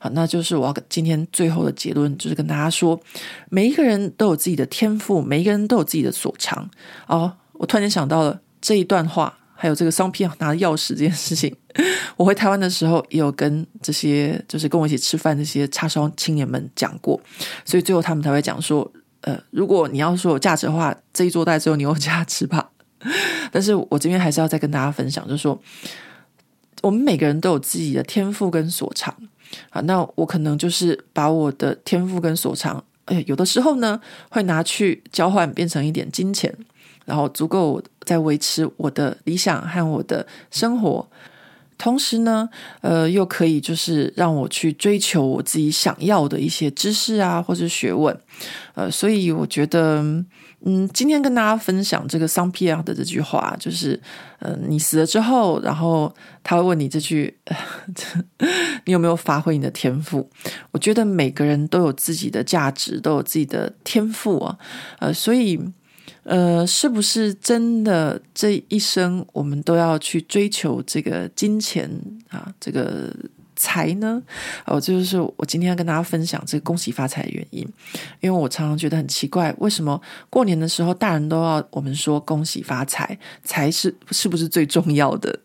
[0.00, 3.00] 好，那就是我要今天最后的结论，就是跟大家说，
[3.48, 6.68] 每一个人都有自己的天赋，每一个人都有自己的所长。
[7.06, 9.38] 哦，我突然间想到了这一段话。
[9.60, 11.52] 还有这个桑皮拿钥匙这件事情，
[12.16, 17.20] 我回台湾的时候也有跟这些就是跟我一起吃饭这些叉烧青年们讲过，
[17.64, 18.88] 所以最后他们才会讲说，
[19.22, 22.70] 呃，如果你要说有价值的话，这一桌大概只有你有价值吧。
[23.50, 25.60] 但是我这边还是要再跟大家分享，就是说，
[26.82, 29.12] 我们每个人都有自己的天赋跟所长
[29.70, 29.80] 啊。
[29.80, 36.54] 那我可能就是把我的天赋跟所长，哎，有的时候呢会拿去交换，变成一点金钱。
[37.08, 41.08] 然后足够在维持我的理想和我的生活，
[41.78, 42.46] 同时呢，
[42.82, 48.14] 呃，又可以就是让我去追求我自己想要的一些知识啊，或者学问，
[48.74, 50.02] 呃，所以我觉得，
[50.66, 53.98] 嗯，今天跟大家分享这个桑皮耶的这句话，就是，
[54.40, 57.34] 嗯、你死了之后，然后他会问你这句，
[58.84, 60.28] 你有没有发挥你的天赋？
[60.72, 64.58] 我觉得每个人都有自己的价值，都有自己的天赋啊，
[64.98, 65.58] 呃，所以。
[66.28, 71.90] 呃，是不是真的这一生我们都要去追求这个金钱
[72.28, 73.10] 啊，这个
[73.56, 74.22] 财呢？
[74.66, 77.66] 哦，这就是我今天要跟大家分享这个恭喜发财的原因。
[78.20, 79.98] 因为我常常觉得很奇怪，为什么
[80.28, 85.40] 过年的时候大人都要我们说恭喜发财，财是是不是最重要的？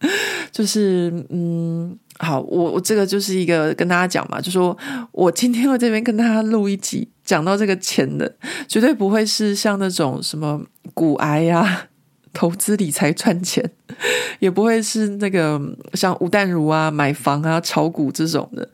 [0.50, 1.98] 就是嗯。
[2.18, 4.76] 好，我我这个就是一个跟大家讲嘛，就说
[5.10, 8.34] 我今天我这边跟大家录一集，讲到这个钱的，
[8.66, 10.60] 绝对不会是像那种什么
[10.94, 11.88] 股癌呀、
[12.32, 13.70] 投资理财赚钱，
[14.40, 15.60] 也不会是那个
[15.94, 18.68] 像吴淡如啊买房啊炒股这种的，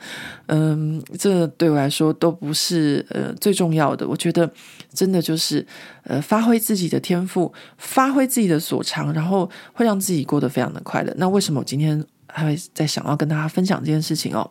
[0.47, 4.07] 嗯，这对我来说都不是呃最重要的。
[4.07, 4.51] 我觉得
[4.93, 5.67] 真的就是
[6.05, 11.13] 呃发挥自己的天赋，发挥自己的所长，然后会让自己过得非常的快乐。
[11.17, 12.05] 那为什么我今天？
[12.31, 14.49] 还会在想要跟大家分享这件事情哦。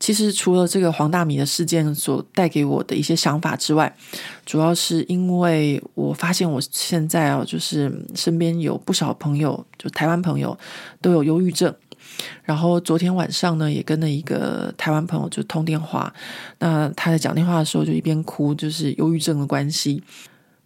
[0.00, 3.94] 其实除了这个黄大米的事件所带给我的一些想法之外，
[4.46, 10.58] 主要是因为我发现我现在哦，就是身边有不少朋友，就台湾朋友
[11.02, 11.72] 都有忧郁症。
[12.42, 16.12] 然后昨天晚上呢，也跟了一个台湾朋友就通电话，
[16.58, 20.02] 那他在讲电话的时候就一边哭，就是忧郁症的关系。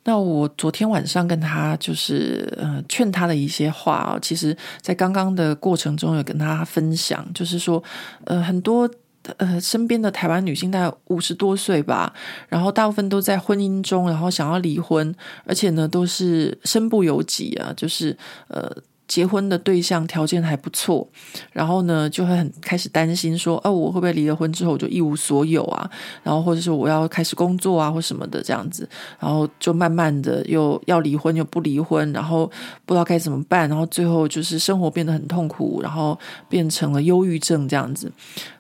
[0.05, 7.83] 那我昨天晚上跟他就是呃劝他的一些话啊，其实在刚刚的过程中有跟他分享，就是说
[8.25, 8.89] 呃很多
[9.39, 12.13] 呃身边的台湾女性大概五十多岁吧，
[12.49, 15.15] 然后大部分都在婚姻中，然后想要离婚，
[15.45, 18.17] 而且呢都是身不由己啊，就是
[18.49, 18.71] 呃。
[19.07, 21.07] 结婚的对象条件还不错，
[21.53, 25.91] 然后呢，就会很开始担心说，哦，我会不会离了婚之后我就一无所有啊？
[26.23, 28.89] 然后或者是我要开始工作啊，或什么的这样子，
[29.21, 32.51] 然后就慢慢的又要离婚又不离婚，然后
[32.87, 36.19] 不知道该怎么办，然后最后就是生活变得很痛苦，然后
[36.49, 38.11] 变成了忧郁症这样子。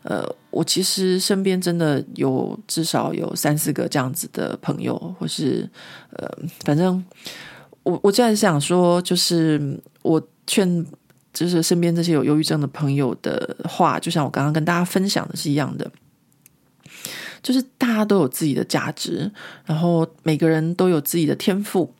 [0.02, 5.66] 呃，我其实身边真的有至少有三四个这样子的朋友，或是
[6.10, 6.28] 呃，
[6.64, 7.02] 反正
[7.82, 10.22] 我我现在想说，就是我。
[10.46, 10.86] 劝
[11.32, 15.90] 就是身边这些有忧郁症的朋友的话，就像我刚刚跟大家分享的是一样的，
[17.42, 19.30] 就是大家都有自己的价值，
[19.64, 21.92] 然后每个人都有自己的天赋。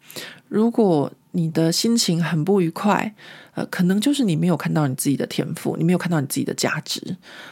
[0.49, 3.13] 如果你的心情很不愉快，
[3.55, 7.01] 呃，可能就是你没有看到你自己的天赋，你没有看到你自己的价值，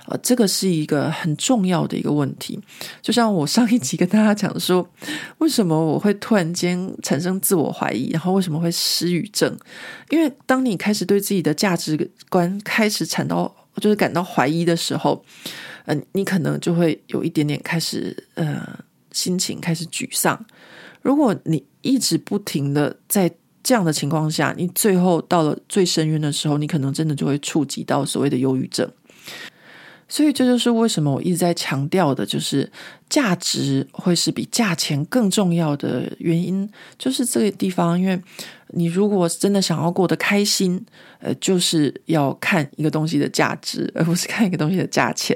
[0.06, 2.60] 呃，这个是一个很重要的一个问题。
[3.02, 4.88] 就像我上一集跟大家讲说，
[5.38, 9.52] 为什么我会突然间产生自我怀疑，然后为什么会失语症？
[10.10, 15.24] 因为当你开始对自己的价值观开始产到，就是感到怀疑的时候，
[15.86, 18.64] 嗯、你可能就会有一点点开始，呃，
[19.10, 20.46] 心情开始沮丧。
[21.02, 23.28] 如果你一直不停的在
[23.62, 28.90] 这样的情况下，你最后到了最深渊的时候，你可能真的就会触及到所谓的忧郁症。
[30.12, 32.70] 所以这就是为什么我一直在强调的，就是
[33.08, 36.68] 价值会是比价钱更重要的原因，
[36.98, 38.20] 就是这个地方，因为
[38.74, 40.78] 你如果真的想要过得开心，
[41.20, 45.34] 呃，就是要看一个东西的价值，而不是看一个东西的价钱。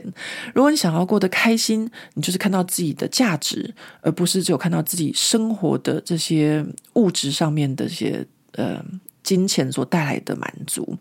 [0.53, 6.62] 如果你想要过得开心，你就是看到自己的价值，而不是只有看到自己生活的这些
[6.97, 8.85] 物质上面的这些呃。
[9.23, 10.97] 金钱所带来的满足，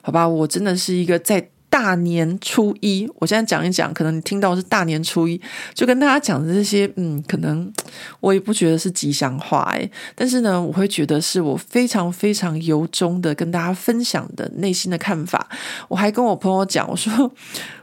[0.00, 1.44] 好吧，我真的是一个在
[1.78, 5.38] 大年初一，我现在讲一讲，可能你听到是大年初一，
[5.74, 7.70] 就跟大家讲的这些，嗯，可能
[8.20, 15.46] 我也不觉得是吉祥话诶，但是呢，我会觉得是我非常非常由衷的跟大家分享的内心的看法。
[15.88, 17.30] 我还跟我朋友讲，我说。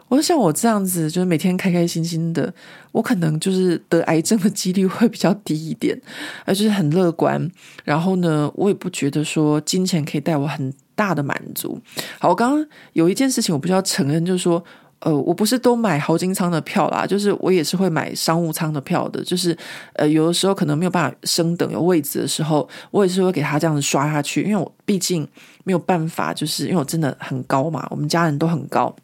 [0.10, 2.54] 我说像我这样子，就是每天开开心心的，
[2.92, 6.00] 我可能就是得癌症的几率会比较低一点，
[6.46, 7.50] 而就是很乐观。
[7.84, 11.80] 然后呢，我也不觉得说金钱可以带我很大的满足。
[12.20, 14.64] 好，我刚刚有一件事情我必须要承认，就是说，
[15.00, 19.24] 呃，我不是都买豪金舱的票啦，就是我也是会买商务舱的票的。
[19.24, 19.58] 就是
[19.94, 25.28] 呃，有的时候可能没有办法升等有位置的时候，我也是会给他这样子刷下去，因为我毕竟
[25.64, 28.96] 没有办法，就是因为我真的很高嘛，我们家人都很高。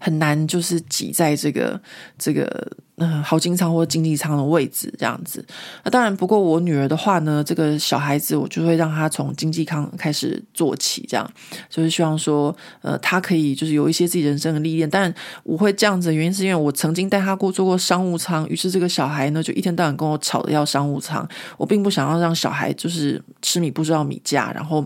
[0.00, 1.80] 很难，就是挤在这个
[2.18, 5.44] 这个嗯豪金舱或经济舱的位置这样子。
[5.82, 11.28] 那当然，不过我女儿的话呢，这个小孩子我就会让她从经济舱开始做起，这样
[11.68, 14.88] 就是希望说，呃，她可以就是有一些自己人生的历练。
[14.88, 15.12] 但
[15.42, 21.28] 我会这样子的原因是因为我曾经带她过坐过商务舱，于是这个小孩呢就一天到晚跟我吵着要商务舱。
[21.56, 24.84] 我并不想要让小孩就是吃米不知道米价，然后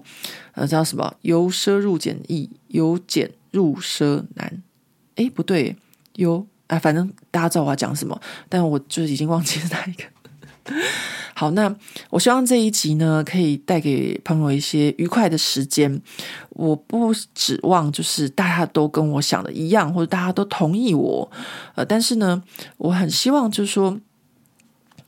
[0.52, 4.62] 呃叫什么由奢入俭易，由俭入奢难。
[5.16, 5.76] 诶，不对，
[6.14, 8.18] 有 啊，反正大家知道我要讲什么，
[8.48, 10.04] 但我就是已经忘记是哪一个。
[11.34, 11.74] 好，那
[12.10, 16.00] 我希望这一集呢，可以带给朋友一些愉快的时间。
[16.50, 21.30] 我不指望就是大家都跟我想的一样，或者大家都同意我，
[21.74, 22.42] 呃，但是呢，
[22.76, 23.98] 我很希望就是说，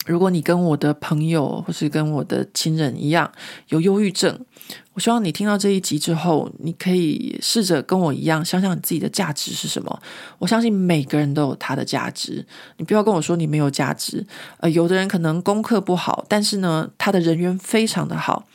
[0.07, 3.31] 如果你跟我的朋友或是跟我的亲人一样
[3.69, 4.47] 有忧郁症。
[4.95, 10.03] 我希望你听到这一集之后，你可以试着跟我一样，想想你自己的价值是什么。
[10.39, 12.45] 我相信每个人都有他的价值，
[12.77, 14.27] 你不要跟我说你没有价值。
[14.59, 18.47] 呃，有的人可能功课不好，但是呢，他的人缘非常的好。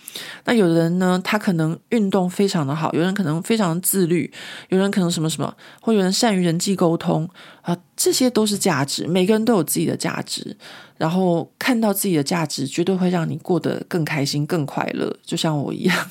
[0.45, 4.31] 那有的人呢，他可能运动非常的好，有人可能非常自律，
[4.69, 7.27] 有人可能什么什么，或有人善于人际沟通
[7.61, 9.07] 啊，这些都是价值。
[9.07, 10.55] 每个人都有自己的价值，
[10.97, 16.04] 然后看到自己的价值，绝对会让你过得更开心、更快乐，就像我一样。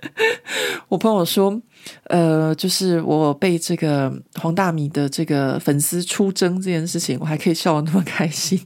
[0.88, 1.60] 我朋友说，
[2.04, 8.60] 呃，就是我被这个黄大米的这个粉丝出征这件事情，我还可以笑得那么开心。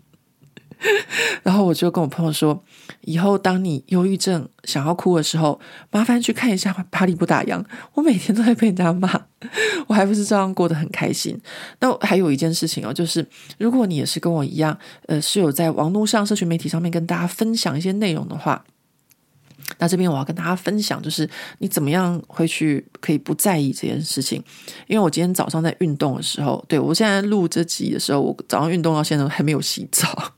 [1.45, 2.61] 然后我就跟我朋友说，
[3.03, 5.61] 以后当你忧郁症想要哭的时候，
[5.93, 7.65] 麻烦去看一下巴黎不打烊。
[7.95, 9.09] 我每天都在被人家骂，
[9.87, 11.41] 我还不是照样过得很开心。
[11.79, 13.25] 那还有一件事情哦，就是
[13.59, 14.77] 如果你也是跟我一样，
[15.07, 18.65] 呃，是有在网络上、社群媒体上面跟大家分享一些内容的话。
[19.79, 21.29] 那这边我要跟大家分享，就是
[21.59, 24.43] 你怎么样会去可以不在意这件事情。
[24.87, 30.33] 因为我今天早上在运动的时候，对，我现在录这集的时候，我早上运动到现在还没有洗澡，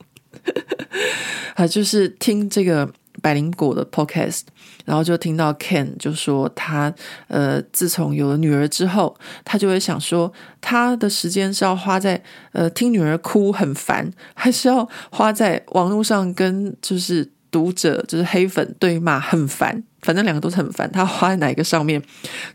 [1.57, 2.91] 啊，就是听这个
[3.21, 4.43] 百灵果的 podcast，
[4.85, 6.95] 然后就听到 Ken 就说他
[7.29, 9.15] 呃，自从有了女儿之后，
[9.45, 12.23] 他就会想说，他的时间是要花在
[12.53, 17.34] 呃听女儿哭很烦，还是要花在网络上跟就是。
[17.55, 20.91] 读者就是黑粉对骂很烦，反正两个都是很烦。
[20.91, 22.03] 他花在哪一个上面？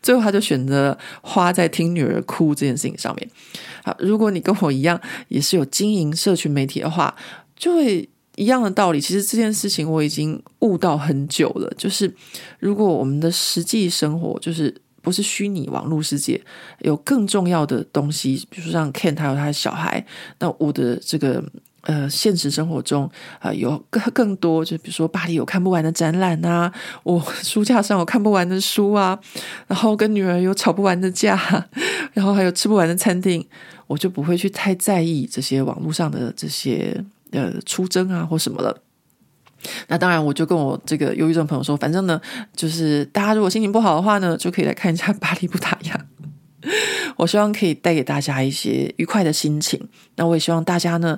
[0.04, 3.30] 最后他就选择花在听女儿哭这件事情上面。
[3.82, 5.00] 好，如果你跟我一样
[5.30, 7.16] 也是有经营社群媒体的话，
[7.56, 9.00] 就会一样的道理。
[9.00, 12.14] 其实这件事情我已经悟到很久了，就是
[12.60, 16.42] 如果我们的实际生活就是不是虚拟网络世界，
[16.80, 20.06] 有更重要的东西，比如说像 Ken 他有他的小孩，
[20.40, 21.42] 那我的这个。
[21.84, 26.72] 呃，现实生活中啊、有更更多，就比如说巴黎有看不完的展览啊，
[27.04, 29.18] 我 书架上有看不完的书啊，
[29.68, 31.40] 然后跟女儿有吵不完的架，
[32.14, 33.46] 然后还有吃不完的餐厅，
[33.88, 38.82] 我就不会去太在意这些网络上的这些呃出征啊或什么了。
[39.88, 42.20] 那当然，我就跟我这个忧郁症朋友说，反正呢，
[42.56, 45.94] 就是大家如果心情不好的话呢，就可以来看一下巴黎不打烊。
[47.18, 49.80] 我希望可以带给大家一些愉快的心情。
[50.16, 51.18] 那我也希望大家呢，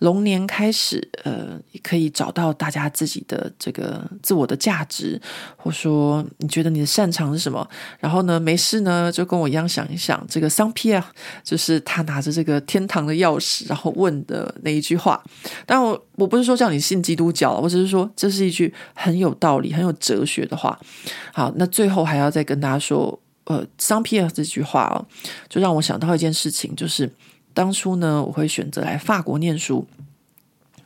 [0.00, 5.20] 龙年开始，呃，可以找到大家自己的这个自我的价值，
[5.56, 7.66] 或说你觉得你的擅长是什么？
[7.98, 11.10] 然后呢，没事呢，就跟我一样想一想，这个桑皮啊，
[11.42, 15.22] 就是他拿着这个天堂的钥匙，然后问的那一句话。
[15.64, 20.78] 但我我不是说叫你信基督教，我只是说这是一句很有道理、很有哲学的话。
[21.32, 23.18] 好，那最后还要再跟大家说。
[23.44, 25.04] 呃，Saint-Pierre 这句话哦，
[25.48, 27.10] 就让我想到一件事情，就是
[27.52, 29.86] 当初呢，我会选择来法国念书，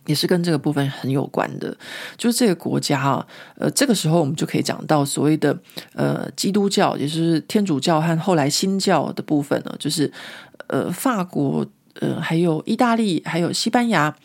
[0.06, 1.76] 也是跟这个部分很有关的。
[2.16, 3.26] 就是这个国家啊，
[3.56, 5.58] 呃，这个时候我们就可以讲到所谓的
[5.92, 10.10] 呃基督教，也就是天主教和后来新教的部分呢，就是
[10.68, 11.66] 呃法国，
[12.00, 14.16] 呃还有意大利，还有西班牙。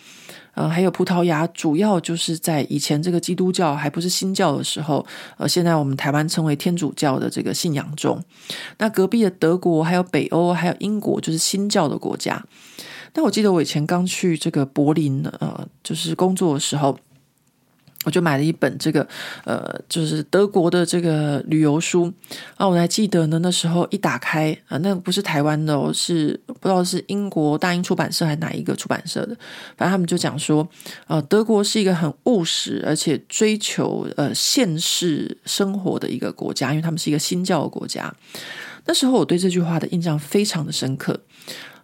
[0.53, 5.05] 呃，还有葡萄牙，主要就是在以前这个基督教还不是新教的时候，
[5.37, 8.21] 呃，现在我们台湾称为天主教的这个信仰中。
[8.77, 12.43] 那隔壁的德国，还有北欧，还有英国，就是新教的国家。
[13.13, 16.97] 那我记得我以前刚去这个柏林，呃，就是工作的时候。
[18.03, 19.07] 我就买了一本这个，
[19.45, 22.11] 呃，就是德国的这个旅游书
[22.55, 22.67] 啊。
[22.67, 29.37] 我还记得呢，那时候一打开啊，那个不是台湾的哦，是不知道是英国大英出版社还是哪一个出版社的。
[29.77, 30.67] 反正他们就讲说，
[31.05, 38.11] 呃，德国是一个很务实而且追求呃现世生活的一个国家，因为他们是一个新教的国家。
[38.85, 41.21] 那时候我对这句话的印象非常的深刻，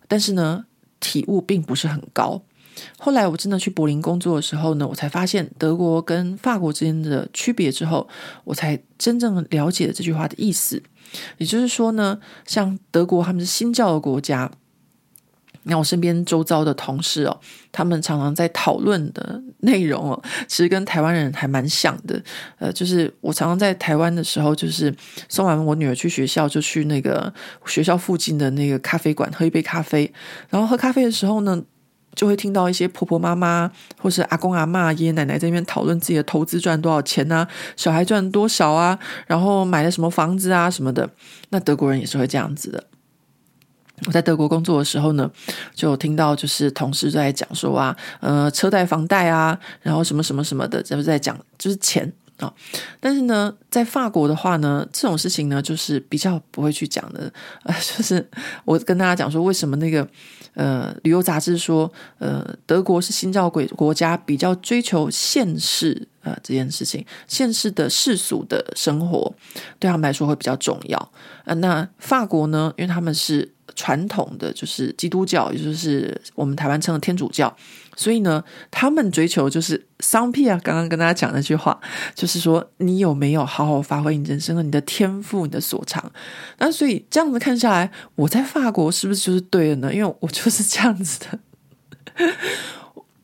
[0.07, 0.65] 但是呢，
[0.99, 2.41] 体悟并不是很高。
[2.97, 8.07] 后来我真的去柏林工作的时候呢，我才发现德国跟法国之间的区别之后，
[8.43, 10.81] 我才真正了解了这句话的意思。
[11.37, 14.51] 也就是说呢，像德国他们是新教的国家，
[15.63, 17.39] 那我身边周遭的同事哦，
[17.71, 22.21] 他们常常在讨论的内容哦，其实跟台湾人还蛮像的。
[22.59, 24.93] 呃，就是我常常在台湾的时候，就是
[25.29, 27.33] 送完我女儿去学校，就去那个
[27.65, 30.11] 学校附近的那个咖啡馆喝一杯咖啡，
[30.49, 31.63] 然后喝咖啡的时候呢。
[32.17, 33.71] 就会听到一些婆婆妈妈
[34.01, 41.07] 或是阿公阿嬷、爷爷奶奶在那边讨论自己的投资赚多少钱啊，小孩赚多少啊，然后买了什么房子啊什么的。
[41.49, 42.83] 那德国人也是会这样子的。
[44.07, 45.29] 我在德国工作的时候呢，
[45.75, 52.51] 就听到就是同事在讲说啊，呃，车贷、房贷啊，然后什么什么什么的，就是在讲就是钱啊。
[52.99, 57.31] 但是呢，在法国的话呢，这种事情呢，就是比较不会去讲的。
[57.61, 58.27] 呃，就是
[58.65, 60.07] 我跟大家讲说，为什么那个。
[60.57, 69.31] 呃，旅游杂志说，呃，德国是新教国国家，比较追求现世呃这件事情，现世的世俗的生活
[69.77, 71.11] 对他们来说会比较重要。
[71.45, 77.55] 呃，那法国呢，因为他们是传统的，就是基督教，也就是我们台湾称的天主教。
[77.95, 81.79] 所以呢，他们追求就是 Saint-Pierre 刚刚跟大家讲那句话，
[82.13, 86.11] 就是说你有没有好好发挥你人生的你的天赋、你的所长？
[86.57, 89.93] 那所以这样子看下来，我在法国是不是就是对的呢？
[89.93, 91.39] 因为我就是这样子的，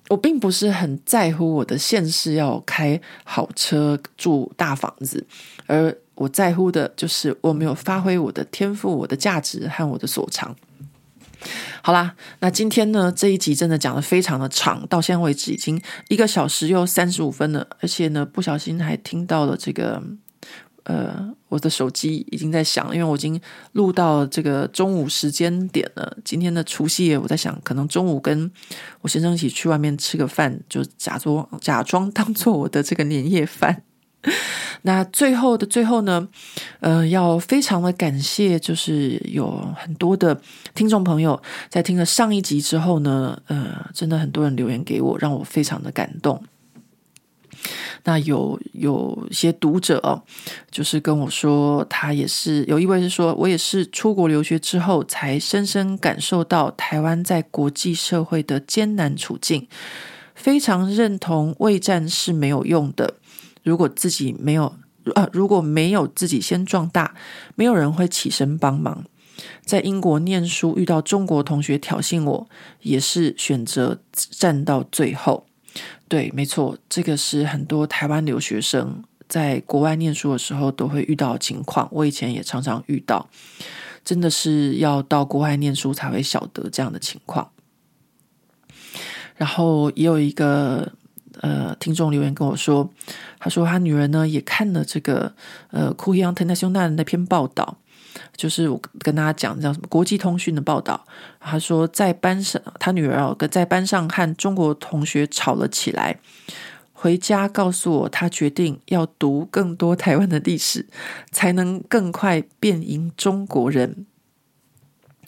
[0.09, 5.23] 我并不是很在乎我的现世要开好车、住大房子，
[5.67, 10.55] 而我在乎的就是我没有发挥我的天赋、我的价值和我的所长。
[11.81, 20.01] 好啦，那今天呢，这一集真的讲的非常的长，到现在为止已经一个小时又三十五分了，而且呢，不小心还听到了这个，
[20.83, 23.37] 呃，我的手机已经在响，因为我已经
[23.73, 26.17] 录到这个中午时间点了。
[26.23, 28.49] 今天的除夕夜，我在想，可能中午跟
[29.01, 33.83] 我先生一起去外面吃个饭，就假装假装当做我的这个年夜饭。
[34.83, 36.27] 那最后的最后呢，
[36.79, 40.39] 呃，要非常的感谢，就是有很多的
[40.73, 46.43] 听众朋友在听了上一集之后呢，呃，真的很多人留言给我，让我非常的感动。
[48.05, 50.21] 那有有些读者，
[50.69, 59.67] 就是跟我说，他也是有一位是说，我也是出国留学之后，才深深感受到台湾在国际社会的艰难处境，
[60.35, 63.13] 非常认同未战是没有用的。
[63.63, 64.75] 如果自己没有
[65.15, 67.15] 啊，如果没有自己先壮大，
[67.55, 69.03] 没有人会起身帮忙。
[69.65, 72.49] 在英国念书，遇到中国同学挑衅我，
[72.81, 75.45] 也是选择站到最后。
[76.07, 81.89] 对，没错，这个是很多台湾留学生在国外念书的时候都会遇到的情况。
[81.91, 83.27] 我以前也常常遇到，
[84.05, 87.49] 真的是要到国外念书才会晓得这样的情况。
[89.35, 90.93] 然后也有一个。
[91.41, 92.87] 呃，听众留言跟我说，
[93.39, 95.33] 他说他女儿呢也看了这个
[95.71, 97.77] 呃《Courrier International》的那篇报道，
[98.37, 101.05] 就是我跟大家讲叫什么国际通讯的报道。
[101.39, 106.19] 他说在班上，他女儿哦跟在班上和中国同学吵了起来，
[106.93, 110.87] 回家告诉我，他决定要读更多台湾的历史，
[111.31, 114.05] 才能更快变赢中国人。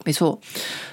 [0.03, 0.39] 没错，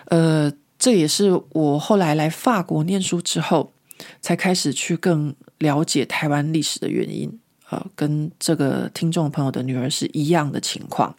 [0.07, 3.73] 呃，这也是我后来来法国念书之后。
[4.21, 7.39] 才开始去更了解台湾历史的原因，
[7.71, 11.15] 呃，跟这个听众朋友的女儿是一样的情况，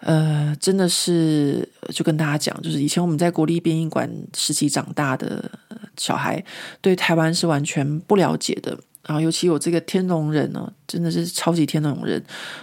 [0.00, 5.50] 呃，真的是就跟大家讲，就是以前我们在国立殡仪馆时期长大的
[5.96, 6.44] 小孩，
[6.80, 12.20] 对台湾是完全不了解的，然后尤其我这个天龙人呢，真的是超级天龙人。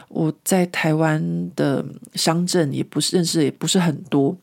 [0.09, 1.83] 我在台湾的
[2.15, 4.35] 乡镇也不是认识，也不是很多，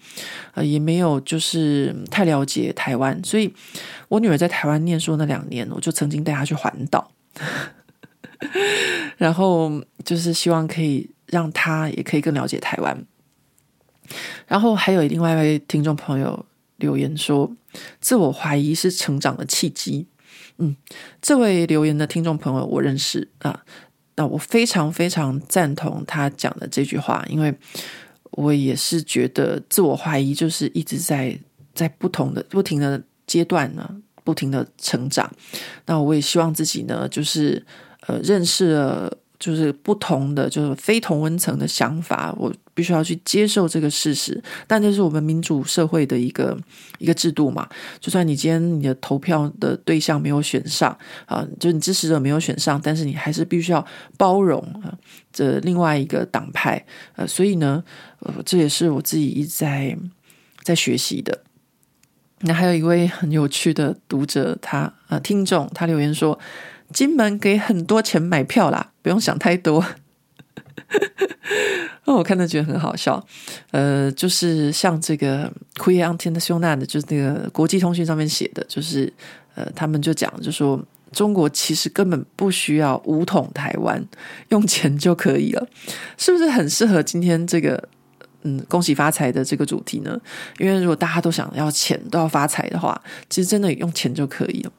[0.55, 3.23] 呃，也没有就是太了解台湾。
[3.23, 3.53] 所以
[4.09, 7.13] 我女儿在台湾念书那两年，我就曾经带她去环岛，
[9.19, 9.71] 然后
[10.03, 13.05] 就是希望可以让她也可以更了解台湾。
[14.47, 16.47] 然后还有另外一位听众朋友
[16.79, 17.55] 留言说
[18.01, 20.07] ：“自我怀疑是成长的契机。”
[20.61, 20.77] 嗯，
[21.21, 23.65] 这位留言的听众朋友我认识啊，
[24.17, 27.53] 那我非常非常赞同他讲的这句话，因为
[28.33, 31.37] 我也是觉得自我怀疑就是一直在
[31.75, 33.91] 在不同的不停的阶段呢，
[34.23, 35.29] 不停的成长。
[35.87, 37.65] 那我也希望自己呢，就是
[38.07, 39.19] 呃认识了。
[39.41, 44.41] 就是不同的，就是非同温层的想法，我必须要去接受这个事实。
[44.67, 46.55] 但这是我们民主社会的一个
[46.99, 47.67] 一个制度嘛。
[47.99, 50.95] 就算你今天你的投票的对象没有选上
[51.25, 53.83] 啊，就是你支持者没有选上，但是你还是必须要
[54.19, 54.93] 包容啊
[55.33, 56.85] 这另外一个党派。
[57.17, 57.83] 呃，所以呢，
[58.19, 59.97] 呃，这也是我自己一直在
[60.63, 61.41] 在学习的。
[62.41, 66.39] 那还有一位很有趣的读者，他呃听众，他留言说。
[66.93, 69.85] 金门给很多钱买票啦，不用想太多。
[72.05, 73.25] 哦，我看到觉得很好笑。
[73.71, 79.13] 呃，就是像这个 Queer International 的，就是那个国际通讯上面写的，就是
[79.55, 80.81] 呃，他们就讲，就说
[81.13, 84.05] 中国其实根本不需要武统台湾，
[84.49, 85.69] 用钱就可以了，
[86.17, 87.89] 是不是很适合今天这个
[88.43, 90.21] 嗯恭喜发财的这个主题呢？
[90.59, 94.73] 因为如果大家都想要钱，都要发财的话，其实真的用钱就可以了。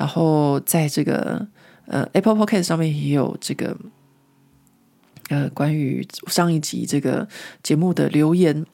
[0.00, 1.46] 然后在这个
[1.84, 3.76] 呃 Apple Podcast 上面也有这个
[5.28, 7.28] 呃关于上一集这个
[7.62, 8.64] 节目的留言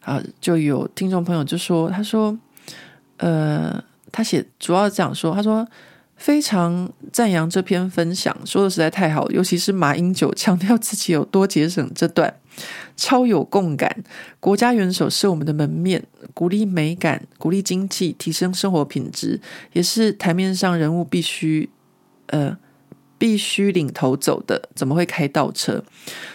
[0.00, 2.36] 啊，就有听众朋友就说，他说
[3.18, 3.80] 呃
[4.10, 5.64] 他写主要这样说，他说
[6.16, 12.34] 非常赞扬这篇分享，说的实在太好，尤其是马英九强调自己有多节省这段。
[12.96, 14.04] 超有共感，
[14.38, 16.04] 国家元首是我们的门面，
[16.34, 19.40] 鼓励美感，鼓励经济，提升生活品质，
[19.72, 21.68] 也是台面上人物必须，
[22.26, 22.56] 呃，
[23.18, 24.68] 必须领头走的。
[24.74, 25.82] 怎么会开倒车？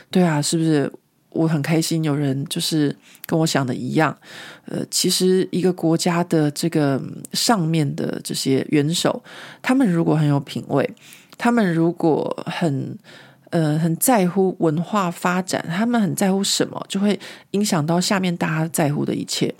[0.09, 0.91] 对啊，是不是？
[1.29, 2.95] 我很开心，有人就是
[3.27, 4.17] 跟我想的一样。
[4.65, 6.99] 呃，其实一个国家的这个
[7.33, 9.23] 上面的这些元首，
[9.61, 10.89] 他们如果很有品味，
[11.37, 12.97] 他们如果很。
[13.49, 17.19] 呃，很在乎文化发展，他们很在乎什么，就会
[17.51, 19.53] 影响到下面大家在乎的一切。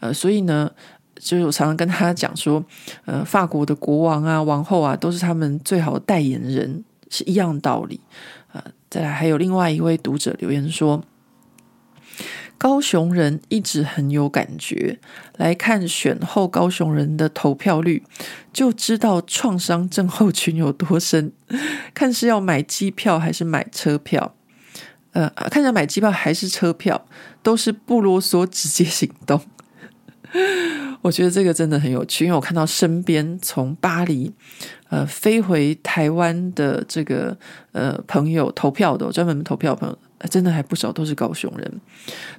[0.00, 0.70] 呃，所以呢，
[1.16, 2.64] 就是我常常跟他讲说，
[3.04, 8.00] 呃，法国的国王啊、王后啊，都是他们最好的代言人，是一样道理。
[8.52, 11.02] 呃，再来，还有另外一位读者留言说。
[12.58, 14.98] 高雄人一直很有感觉，
[15.36, 18.02] 来看选后高雄人的投票率，
[18.52, 21.32] 就知道创伤症候群有多深。
[21.94, 24.34] 看是要买机票还是买车票，
[25.12, 27.06] 呃，看是要买机票还是车票，
[27.44, 29.40] 都是不啰嗦，直接行动。
[31.00, 34.32] 我觉得这个真的很有趣，因为我看到身边从巴黎
[34.88, 37.38] 呃飞回台湾的这个
[37.70, 39.96] 呃朋友投票的，专门投票朋友。
[40.30, 41.80] 真的还不少都是高雄人，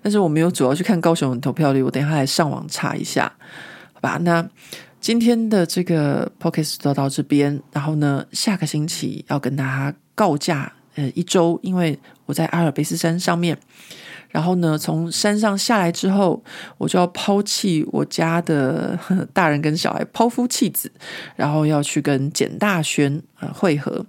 [0.01, 3.31] 但是我没有主要去看高雄人投票率，我等一下来上网查一下，
[3.93, 4.17] 好吧？
[4.21, 4.45] 那
[4.99, 13.57] 今天的这个 podcast 就到这边，然后呢，下个星期要跟大家告假呃一周，因为我在阿尔卑斯山上面，
[14.27, 16.43] 然后呢，从山上下来之后，
[16.77, 18.99] 我就要抛弃我家的
[19.31, 20.91] 大人跟小孩，抛夫弃子，
[21.37, 24.05] 然后要去跟简大轩呃会合。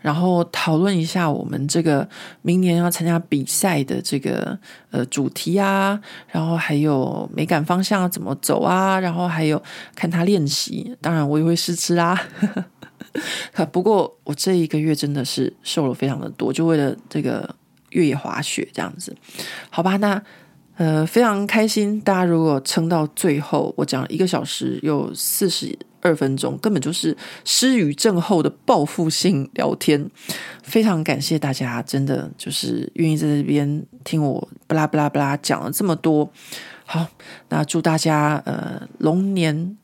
[0.00, 2.08] 然后讨论一下我们这个
[2.42, 4.56] 明年要参加比赛的这个
[4.90, 9.60] 呃主题啊，然后还有美感方向要怎么走啊，然后还有
[9.94, 12.20] 看他练习，当然我也会试吃啦。
[13.72, 17.52] 不过我这一个月真的是瘦了非常的多，就为了这个
[17.90, 19.14] 越野滑雪这样子，
[19.68, 19.96] 好吧？
[19.96, 20.22] 那
[20.76, 25.76] 呃非常开心，大家如果撑到最后，我讲一个小时有四十。
[26.08, 27.14] 二分钟根本就是
[27.44, 30.10] 失语症后的报复性聊天，
[30.62, 36.32] 非常感谢大家，真的就是愿意在这边听我巴拉巴拉巴拉讲了这么多。
[36.86, 37.06] 好，
[37.50, 39.76] 那祝大家呃龙年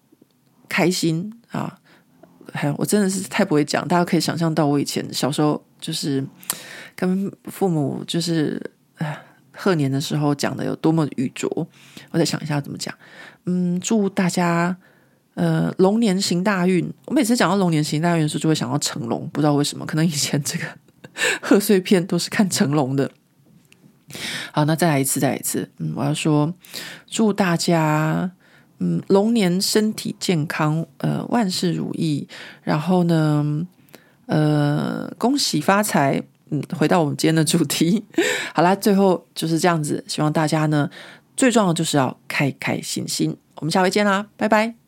[0.67, 1.79] 开心啊！
[2.53, 6.25] 还我真的是太不会讲，大家可以想象到我以前小时候就是
[6.97, 8.71] 跟父母就是
[9.53, 11.69] 贺年的时候讲的有多么语拙。
[12.11, 12.95] 我再想一下怎么讲。
[13.45, 14.75] 嗯，祝大家。
[15.35, 16.89] 呃，龙年行大运。
[17.07, 20.65] 我每次讲到龙年行大运的时候，就会想到成龙，不知道为什么，可能以前这个
[21.41, 23.11] 贺岁片都是看成龙的。
[24.53, 25.71] 好，那再来一次，再来一次。
[25.79, 26.55] 嗯，我要说，
[27.07, 28.31] 祝大家，
[28.79, 32.29] 嗯，龙年身体健康，呃，万事如意。
[32.63, 33.67] 然后呢，
[34.27, 36.23] 呃，恭喜发财。
[36.51, 38.05] 嗯，回到我们今天的主题，
[38.55, 40.89] 好啦，最后就是这样子，希望大家呢，
[41.35, 43.35] 最重要的就是要开开心心。
[43.57, 44.84] 我们下回见啦，拜拜。